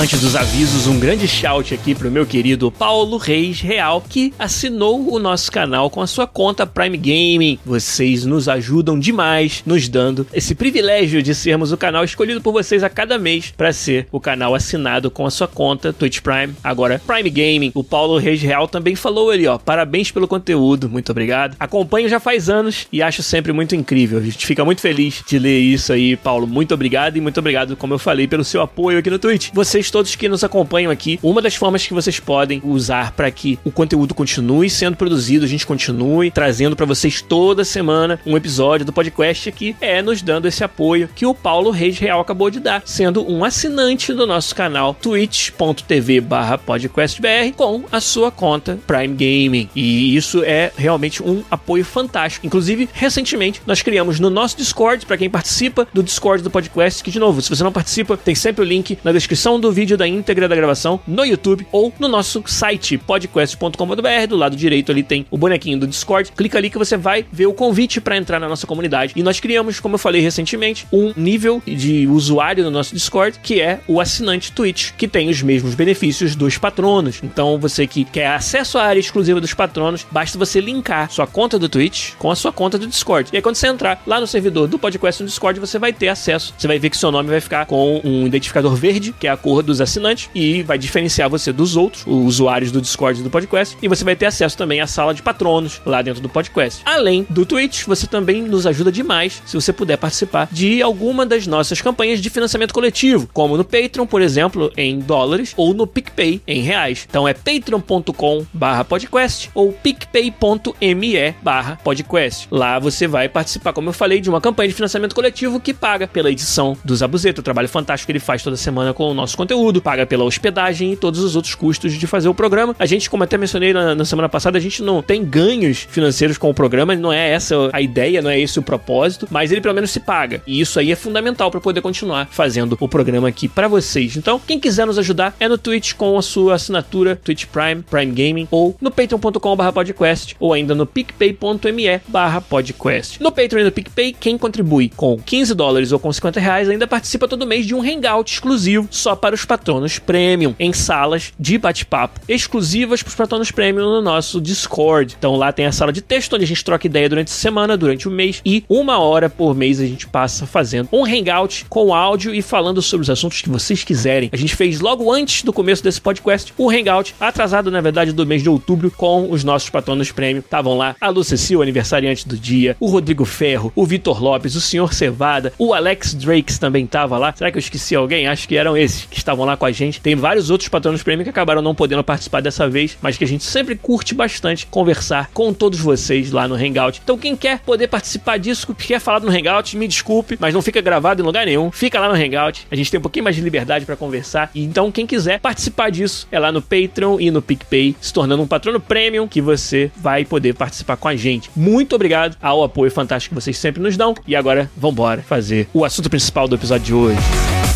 Antes 0.00 0.18
dos 0.18 0.34
avisos, 0.34 0.86
um 0.86 0.98
grande 0.98 1.28
shout 1.28 1.74
aqui 1.74 1.94
pro 1.94 2.10
meu 2.10 2.24
querido 2.24 2.72
Paulo 2.72 3.18
Reis 3.18 3.60
Real, 3.60 4.00
que 4.00 4.32
assinou 4.38 5.12
o 5.12 5.18
nosso 5.18 5.52
canal 5.52 5.90
com 5.90 6.00
a 6.00 6.06
sua 6.06 6.26
conta 6.26 6.66
Prime 6.66 6.96
Gaming. 6.96 7.58
Vocês 7.66 8.24
nos 8.24 8.48
ajudam 8.48 8.98
demais, 8.98 9.62
nos 9.66 9.90
dando 9.90 10.26
esse 10.32 10.54
privilégio 10.54 11.22
de 11.22 11.34
sermos 11.34 11.70
o 11.70 11.76
canal 11.76 12.02
escolhido 12.02 12.40
por 12.40 12.50
vocês 12.50 12.82
a 12.82 12.88
cada 12.88 13.18
mês 13.18 13.52
para 13.54 13.74
ser 13.74 14.06
o 14.10 14.18
canal 14.18 14.54
assinado 14.54 15.10
com 15.10 15.26
a 15.26 15.30
sua 15.30 15.46
conta 15.46 15.92
Twitch 15.92 16.20
Prime. 16.20 16.54
Agora, 16.64 16.98
Prime 17.06 17.28
Gaming. 17.28 17.72
O 17.74 17.84
Paulo 17.84 18.16
Reis 18.16 18.40
Real 18.40 18.66
também 18.66 18.94
falou 18.94 19.28
ali, 19.28 19.46
ó. 19.46 19.58
Parabéns 19.58 20.10
pelo 20.10 20.26
conteúdo, 20.26 20.88
muito 20.88 21.12
obrigado. 21.12 21.56
Acompanho 21.60 22.08
já 22.08 22.18
faz 22.18 22.48
anos 22.48 22.86
e 22.90 23.02
acho 23.02 23.22
sempre 23.22 23.52
muito 23.52 23.76
incrível. 23.76 24.18
A 24.18 24.22
gente 24.22 24.46
fica 24.46 24.64
muito 24.64 24.80
feliz 24.80 25.22
de 25.28 25.38
ler 25.38 25.60
isso 25.60 25.92
aí, 25.92 26.16
Paulo. 26.16 26.46
Muito 26.46 26.72
obrigado 26.72 27.18
e 27.18 27.20
muito 27.20 27.38
obrigado, 27.38 27.76
como 27.76 27.92
eu 27.92 27.98
falei, 27.98 28.26
pelo 28.26 28.44
seu 28.44 28.62
apoio 28.62 28.98
aqui 28.98 29.10
no 29.10 29.18
Twitch. 29.18 29.50
Vocês 29.52 29.89
todos 29.90 30.14
que 30.14 30.28
nos 30.28 30.44
acompanham 30.44 30.90
aqui, 30.90 31.18
uma 31.22 31.42
das 31.42 31.54
formas 31.54 31.86
que 31.86 31.94
vocês 31.94 32.20
podem 32.20 32.60
usar 32.64 33.12
para 33.12 33.30
que 33.30 33.58
o 33.64 33.70
conteúdo 33.70 34.14
continue 34.14 34.70
sendo 34.70 34.96
produzido, 34.96 35.44
a 35.44 35.48
gente 35.48 35.66
continue 35.66 36.30
trazendo 36.30 36.76
para 36.76 36.86
vocês 36.86 37.20
toda 37.22 37.64
semana 37.64 38.20
um 38.26 38.36
episódio 38.36 38.86
do 38.86 38.92
podcast 38.92 39.48
aqui, 39.48 39.74
é 39.80 40.02
nos 40.02 40.22
dando 40.22 40.46
esse 40.46 40.62
apoio 40.62 41.08
que 41.14 41.26
o 41.26 41.34
Paulo 41.34 41.70
Reis 41.70 41.98
Real 41.98 42.20
acabou 42.20 42.50
de 42.50 42.60
dar, 42.60 42.82
sendo 42.84 43.28
um 43.30 43.44
assinante 43.44 44.12
do 44.12 44.26
nosso 44.26 44.54
canal 44.54 44.94
twitch.tv/podcastbr 44.94 47.54
com 47.56 47.84
a 47.90 48.00
sua 48.00 48.30
conta 48.30 48.78
Prime 48.86 49.14
Gaming. 49.14 49.68
E 49.74 50.14
isso 50.16 50.42
é 50.44 50.70
realmente 50.76 51.22
um 51.22 51.42
apoio 51.50 51.84
fantástico. 51.84 52.46
Inclusive, 52.46 52.88
recentemente 52.92 53.62
nós 53.66 53.82
criamos 53.82 54.20
no 54.20 54.30
nosso 54.30 54.56
Discord 54.56 55.04
para 55.06 55.16
quem 55.16 55.30
participa 55.30 55.86
do 55.92 56.02
Discord 56.02 56.42
do 56.42 56.50
podcast, 56.50 57.02
que 57.02 57.10
de 57.10 57.18
novo, 57.18 57.42
se 57.42 57.48
você 57.48 57.64
não 57.64 57.72
participa, 57.72 58.16
tem 58.16 58.34
sempre 58.34 58.62
o 58.62 58.66
link 58.66 58.98
na 59.02 59.12
descrição 59.12 59.58
do 59.58 59.72
vídeo 59.72 59.79
vídeo 59.80 59.96
da 59.96 60.06
íntegra 60.06 60.46
da 60.46 60.54
gravação 60.54 61.00
no 61.06 61.24
YouTube 61.24 61.66
ou 61.72 61.90
no 61.98 62.06
nosso 62.06 62.44
site 62.46 62.98
podcast.com.br. 62.98 64.26
Do 64.28 64.36
lado 64.36 64.54
direito 64.54 64.92
ali 64.92 65.02
tem 65.02 65.24
o 65.30 65.38
bonequinho 65.38 65.78
do 65.78 65.86
Discord. 65.86 66.32
Clica 66.32 66.58
ali 66.58 66.68
que 66.68 66.76
você 66.76 66.98
vai 66.98 67.24
ver 67.32 67.46
o 67.46 67.54
convite 67.54 67.98
para 67.98 68.14
entrar 68.14 68.38
na 68.38 68.46
nossa 68.46 68.66
comunidade. 68.66 69.14
E 69.16 69.22
nós 69.22 69.40
criamos, 69.40 69.80
como 69.80 69.94
eu 69.94 69.98
falei 69.98 70.20
recentemente, 70.20 70.86
um 70.92 71.14
nível 71.16 71.62
de 71.66 72.06
usuário 72.06 72.62
no 72.62 72.70
nosso 72.70 72.94
Discord 72.94 73.38
que 73.42 73.58
é 73.58 73.80
o 73.88 74.02
assinante 74.02 74.52
Twitch, 74.52 74.90
que 74.98 75.08
tem 75.08 75.30
os 75.30 75.40
mesmos 75.40 75.74
benefícios 75.74 76.36
dos 76.36 76.58
patronos. 76.58 77.22
Então, 77.22 77.58
você 77.58 77.86
que 77.86 78.04
quer 78.04 78.26
acesso 78.26 78.76
à 78.76 78.82
área 78.82 79.00
exclusiva 79.00 79.40
dos 79.40 79.54
patronos, 79.54 80.06
basta 80.10 80.36
você 80.36 80.60
linkar 80.60 81.10
sua 81.10 81.26
conta 81.26 81.58
do 81.58 81.70
Twitch 81.70 82.12
com 82.18 82.30
a 82.30 82.36
sua 82.36 82.52
conta 82.52 82.76
do 82.76 82.86
Discord. 82.86 83.30
E 83.32 83.36
aí, 83.36 83.42
quando 83.42 83.56
você 83.56 83.66
entrar 83.66 84.02
lá 84.06 84.20
no 84.20 84.26
servidor 84.26 84.68
do 84.68 84.78
podcast 84.78 85.22
no 85.22 85.26
Discord, 85.26 85.58
você 85.58 85.78
vai 85.78 85.90
ter 85.90 86.08
acesso. 86.08 86.52
Você 86.58 86.68
vai 86.68 86.78
ver 86.78 86.90
que 86.90 86.98
seu 86.98 87.10
nome 87.10 87.30
vai 87.30 87.40
ficar 87.40 87.64
com 87.64 88.02
um 88.04 88.26
identificador 88.26 88.74
verde, 88.74 89.14
que 89.18 89.26
é 89.26 89.30
a 89.30 89.38
cor 89.38 89.62
dos 89.70 89.80
assinantes, 89.80 90.28
e 90.34 90.62
vai 90.62 90.76
diferenciar 90.76 91.30
você 91.30 91.52
dos 91.52 91.76
outros, 91.76 92.02
os 92.06 92.40
usuários 92.40 92.72
do 92.72 92.80
Discord 92.80 93.20
e 93.20 93.22
do 93.22 93.28
podcast. 93.30 93.76
E 93.82 93.88
você 93.88 94.04
vai 94.04 94.16
ter 94.16 94.26
acesso 94.26 94.56
também 94.56 94.80
à 94.80 94.86
sala 94.86 95.12
de 95.14 95.22
patronos 95.22 95.80
lá 95.84 96.00
dentro 96.02 96.20
do 96.20 96.28
podcast. 96.28 96.82
Além 96.84 97.24
do 97.28 97.46
Twitch, 97.46 97.84
você 97.84 98.06
também 98.06 98.42
nos 98.42 98.66
ajuda 98.66 98.90
demais 98.90 99.40
se 99.44 99.54
você 99.54 99.72
puder 99.72 99.96
participar 99.96 100.48
de 100.50 100.82
alguma 100.82 101.24
das 101.24 101.46
nossas 101.46 101.80
campanhas 101.80 102.20
de 102.20 102.28
financiamento 102.30 102.74
coletivo, 102.74 103.28
como 103.32 103.56
no 103.56 103.64
Patreon, 103.64 104.06
por 104.06 104.22
exemplo, 104.22 104.72
em 104.76 104.98
dólares, 104.98 105.54
ou 105.56 105.72
no 105.74 105.86
PicPay 105.86 106.42
em 106.46 106.62
reais. 106.62 107.06
Então 107.08 107.28
é 107.28 107.34
patreon.com/podcast 107.34 109.50
ou 109.54 109.72
picpay.me/podcast. 109.72 112.48
Lá 112.50 112.78
você 112.78 113.06
vai 113.06 113.28
participar, 113.28 113.72
como 113.72 113.90
eu 113.90 113.92
falei, 113.92 114.20
de 114.20 114.30
uma 114.30 114.40
campanha 114.40 114.68
de 114.68 114.74
financiamento 114.74 115.14
coletivo 115.14 115.60
que 115.60 115.74
paga 115.74 116.08
pela 116.08 116.30
edição 116.30 116.76
do 116.84 116.96
Zabuzeta, 116.96 117.40
o 117.40 117.44
trabalho 117.44 117.68
fantástico 117.68 118.06
que 118.06 118.12
ele 118.12 118.20
faz 118.20 118.42
toda 118.42 118.56
semana 118.56 118.94
com 118.94 119.10
o 119.10 119.14
nosso 119.14 119.36
conteúdo, 119.36 119.49
paga 119.82 120.06
pela 120.06 120.24
hospedagem 120.24 120.92
e 120.92 120.96
todos 120.96 121.20
os 121.20 121.36
outros 121.36 121.54
custos 121.54 121.92
de 121.94 122.06
fazer 122.06 122.28
o 122.28 122.34
programa. 122.34 122.74
A 122.78 122.86
gente, 122.86 123.10
como 123.10 123.24
até 123.24 123.36
mencionei 123.36 123.72
na, 123.72 123.94
na 123.94 124.04
semana 124.04 124.28
passada, 124.28 124.58
a 124.58 124.60
gente 124.60 124.82
não 124.82 125.02
tem 125.02 125.24
ganhos 125.24 125.86
financeiros 125.90 126.38
com 126.38 126.50
o 126.50 126.54
programa, 126.54 126.94
não 126.94 127.12
é 127.12 127.30
essa 127.30 127.56
a 127.72 127.80
ideia, 127.80 128.22
não 128.22 128.30
é 128.30 128.38
esse 128.38 128.58
o 128.58 128.62
propósito, 128.62 129.26
mas 129.30 129.50
ele 129.50 129.60
pelo 129.60 129.74
menos 129.74 129.90
se 129.90 130.00
paga. 130.00 130.42
E 130.46 130.60
isso 130.60 130.78
aí 130.78 130.92
é 130.92 130.96
fundamental 130.96 131.50
para 131.50 131.60
poder 131.60 131.80
continuar 131.80 132.28
fazendo 132.30 132.76
o 132.78 132.88
programa 132.88 133.28
aqui 133.28 133.48
para 133.48 133.66
vocês. 133.68 134.16
Então, 134.16 134.38
quem 134.38 134.60
quiser 134.60 134.86
nos 134.86 134.98
ajudar 134.98 135.34
é 135.40 135.48
no 135.48 135.58
Twitch 135.58 135.94
com 135.94 136.16
a 136.16 136.22
sua 136.22 136.54
assinatura 136.54 137.16
Twitch 137.16 137.46
Prime, 137.46 137.82
Prime 137.82 138.12
Gaming 138.12 138.46
ou 138.50 138.76
no 138.80 138.90
patreon.com/podcast 138.90 140.36
ou 140.38 140.52
ainda 140.52 140.74
no 140.74 140.86
picpay.me/podcast. 140.86 143.22
No 143.22 143.30
Patreon 143.30 143.60
e 143.60 143.64
no 143.64 143.72
PicPay, 143.72 144.12
quem 144.12 144.38
contribui 144.38 144.90
com 144.94 145.18
15 145.18 145.54
dólares 145.54 145.92
ou 145.92 145.98
com 145.98 146.12
50 146.12 146.40
reais 146.40 146.68
ainda 146.68 146.86
participa 146.86 147.28
todo 147.28 147.46
mês 147.46 147.64
de 147.66 147.74
um 147.74 147.82
hangout 147.82 148.32
exclusivo 148.32 148.86
só 148.90 149.16
para 149.16 149.34
os 149.34 149.39
patronos 149.44 149.98
premium 149.98 150.54
em 150.58 150.72
salas 150.72 151.32
de 151.38 151.58
bate-papo 151.58 152.20
exclusivas 152.28 153.02
para 153.02 153.10
os 153.10 153.14
patronos 153.14 153.50
premium 153.50 153.90
no 153.90 154.02
nosso 154.02 154.40
Discord. 154.40 155.16
Então 155.18 155.36
lá 155.36 155.52
tem 155.52 155.66
a 155.66 155.72
sala 155.72 155.92
de 155.92 156.02
texto 156.02 156.34
onde 156.34 156.44
a 156.44 156.46
gente 156.46 156.64
troca 156.64 156.86
ideia 156.86 157.08
durante 157.08 157.28
a 157.28 157.34
semana, 157.34 157.76
durante 157.76 158.08
o 158.08 158.10
mês 158.10 158.40
e 158.44 158.64
uma 158.68 158.98
hora 158.98 159.28
por 159.28 159.54
mês 159.54 159.80
a 159.80 159.86
gente 159.86 160.06
passa 160.06 160.46
fazendo 160.46 160.88
um 160.92 161.04
hangout 161.04 161.66
com 161.68 161.94
áudio 161.94 162.34
e 162.34 162.42
falando 162.42 162.82
sobre 162.82 163.02
os 163.02 163.10
assuntos 163.10 163.40
que 163.40 163.48
vocês 163.48 163.84
quiserem. 163.84 164.30
A 164.32 164.36
gente 164.36 164.54
fez 164.54 164.80
logo 164.80 165.12
antes 165.12 165.42
do 165.42 165.52
começo 165.52 165.82
desse 165.82 166.00
podcast 166.00 166.52
o 166.56 166.70
hangout 166.70 167.14
atrasado 167.20 167.70
na 167.70 167.80
verdade 167.80 168.12
do 168.12 168.26
mês 168.26 168.42
de 168.42 168.48
outubro 168.48 168.90
com 168.90 169.30
os 169.30 169.44
nossos 169.44 169.70
patronos 169.70 170.12
premium. 170.12 170.40
Estavam 170.40 170.76
lá 170.76 170.94
a 171.00 171.08
Lu 171.08 171.24
Cecil, 171.24 171.62
aniversariante 171.62 172.26
do 172.26 172.36
dia, 172.36 172.76
o 172.80 172.86
Rodrigo 172.86 173.24
Ferro, 173.24 173.72
o 173.74 173.86
Vitor 173.86 174.22
Lopes, 174.22 174.54
o 174.54 174.60
Senhor 174.60 174.92
Cevada, 174.92 175.52
o 175.58 175.72
Alex 175.72 176.14
Drakes 176.14 176.58
também 176.58 176.84
estava 176.84 177.18
lá. 177.18 177.32
Será 177.36 177.50
que 177.50 177.56
eu 177.56 177.60
esqueci 177.60 177.94
alguém? 177.94 178.26
Acho 178.26 178.46
que 178.46 178.56
eram 178.56 178.76
esses 178.76 179.04
que 179.04 179.16
estavam 179.16 179.29
lá 179.34 179.56
com 179.56 179.66
a 179.66 179.72
gente. 179.72 180.00
Tem 180.00 180.14
vários 180.14 180.50
outros 180.50 180.68
patronos 180.68 181.02
premium 181.02 181.24
que 181.24 181.30
acabaram 181.30 181.62
não 181.62 181.74
podendo 181.74 182.02
participar 182.04 182.40
dessa 182.40 182.68
vez, 182.68 182.96
mas 183.00 183.16
que 183.16 183.24
a 183.24 183.26
gente 183.26 183.44
sempre 183.44 183.76
curte 183.76 184.14
bastante 184.14 184.66
conversar 184.66 185.30
com 185.32 185.52
todos 185.52 185.80
vocês 185.80 186.30
lá 186.30 186.46
no 186.46 186.54
Hangout. 186.54 187.00
Então 187.02 187.18
quem 187.18 187.36
quer 187.36 187.60
poder 187.60 187.88
participar 187.88 188.38
disso, 188.38 188.74
quer 188.74 189.00
falar 189.00 189.20
no 189.20 189.30
Hangout, 189.30 189.76
me 189.76 189.86
desculpe, 189.86 190.36
mas 190.40 190.54
não 190.54 190.62
fica 190.62 190.80
gravado 190.80 191.22
em 191.22 191.24
lugar 191.24 191.46
nenhum. 191.46 191.70
Fica 191.70 192.00
lá 192.00 192.08
no 192.08 192.14
Hangout. 192.14 192.66
A 192.70 192.76
gente 192.76 192.90
tem 192.90 192.98
um 192.98 193.02
pouquinho 193.02 193.24
mais 193.24 193.36
de 193.36 193.42
liberdade 193.42 193.84
para 193.84 193.96
conversar. 193.96 194.50
Então 194.54 194.90
quem 194.90 195.06
quiser 195.06 195.40
participar 195.40 195.90
disso 195.90 196.26
é 196.30 196.38
lá 196.38 196.50
no 196.50 196.62
Patreon 196.62 197.18
e 197.20 197.30
no 197.30 197.42
PicPay, 197.42 197.96
se 198.00 198.12
tornando 198.12 198.42
um 198.42 198.46
patrono 198.46 198.80
premium 198.80 199.28
que 199.28 199.40
você 199.40 199.90
vai 199.96 200.24
poder 200.24 200.54
participar 200.54 200.96
com 200.96 201.08
a 201.08 201.16
gente. 201.16 201.50
Muito 201.54 201.94
obrigado 201.94 202.36
ao 202.40 202.62
apoio 202.62 202.90
fantástico 202.90 203.34
que 203.34 203.40
vocês 203.40 203.56
sempre 203.56 203.82
nos 203.82 203.96
dão. 203.96 204.14
E 204.26 204.34
agora, 204.34 204.70
vambora 204.76 205.22
fazer 205.22 205.68
o 205.72 205.84
assunto 205.84 206.10
principal 206.10 206.48
do 206.48 206.54
episódio 206.54 206.86
de 206.86 206.94
hoje. 206.94 207.69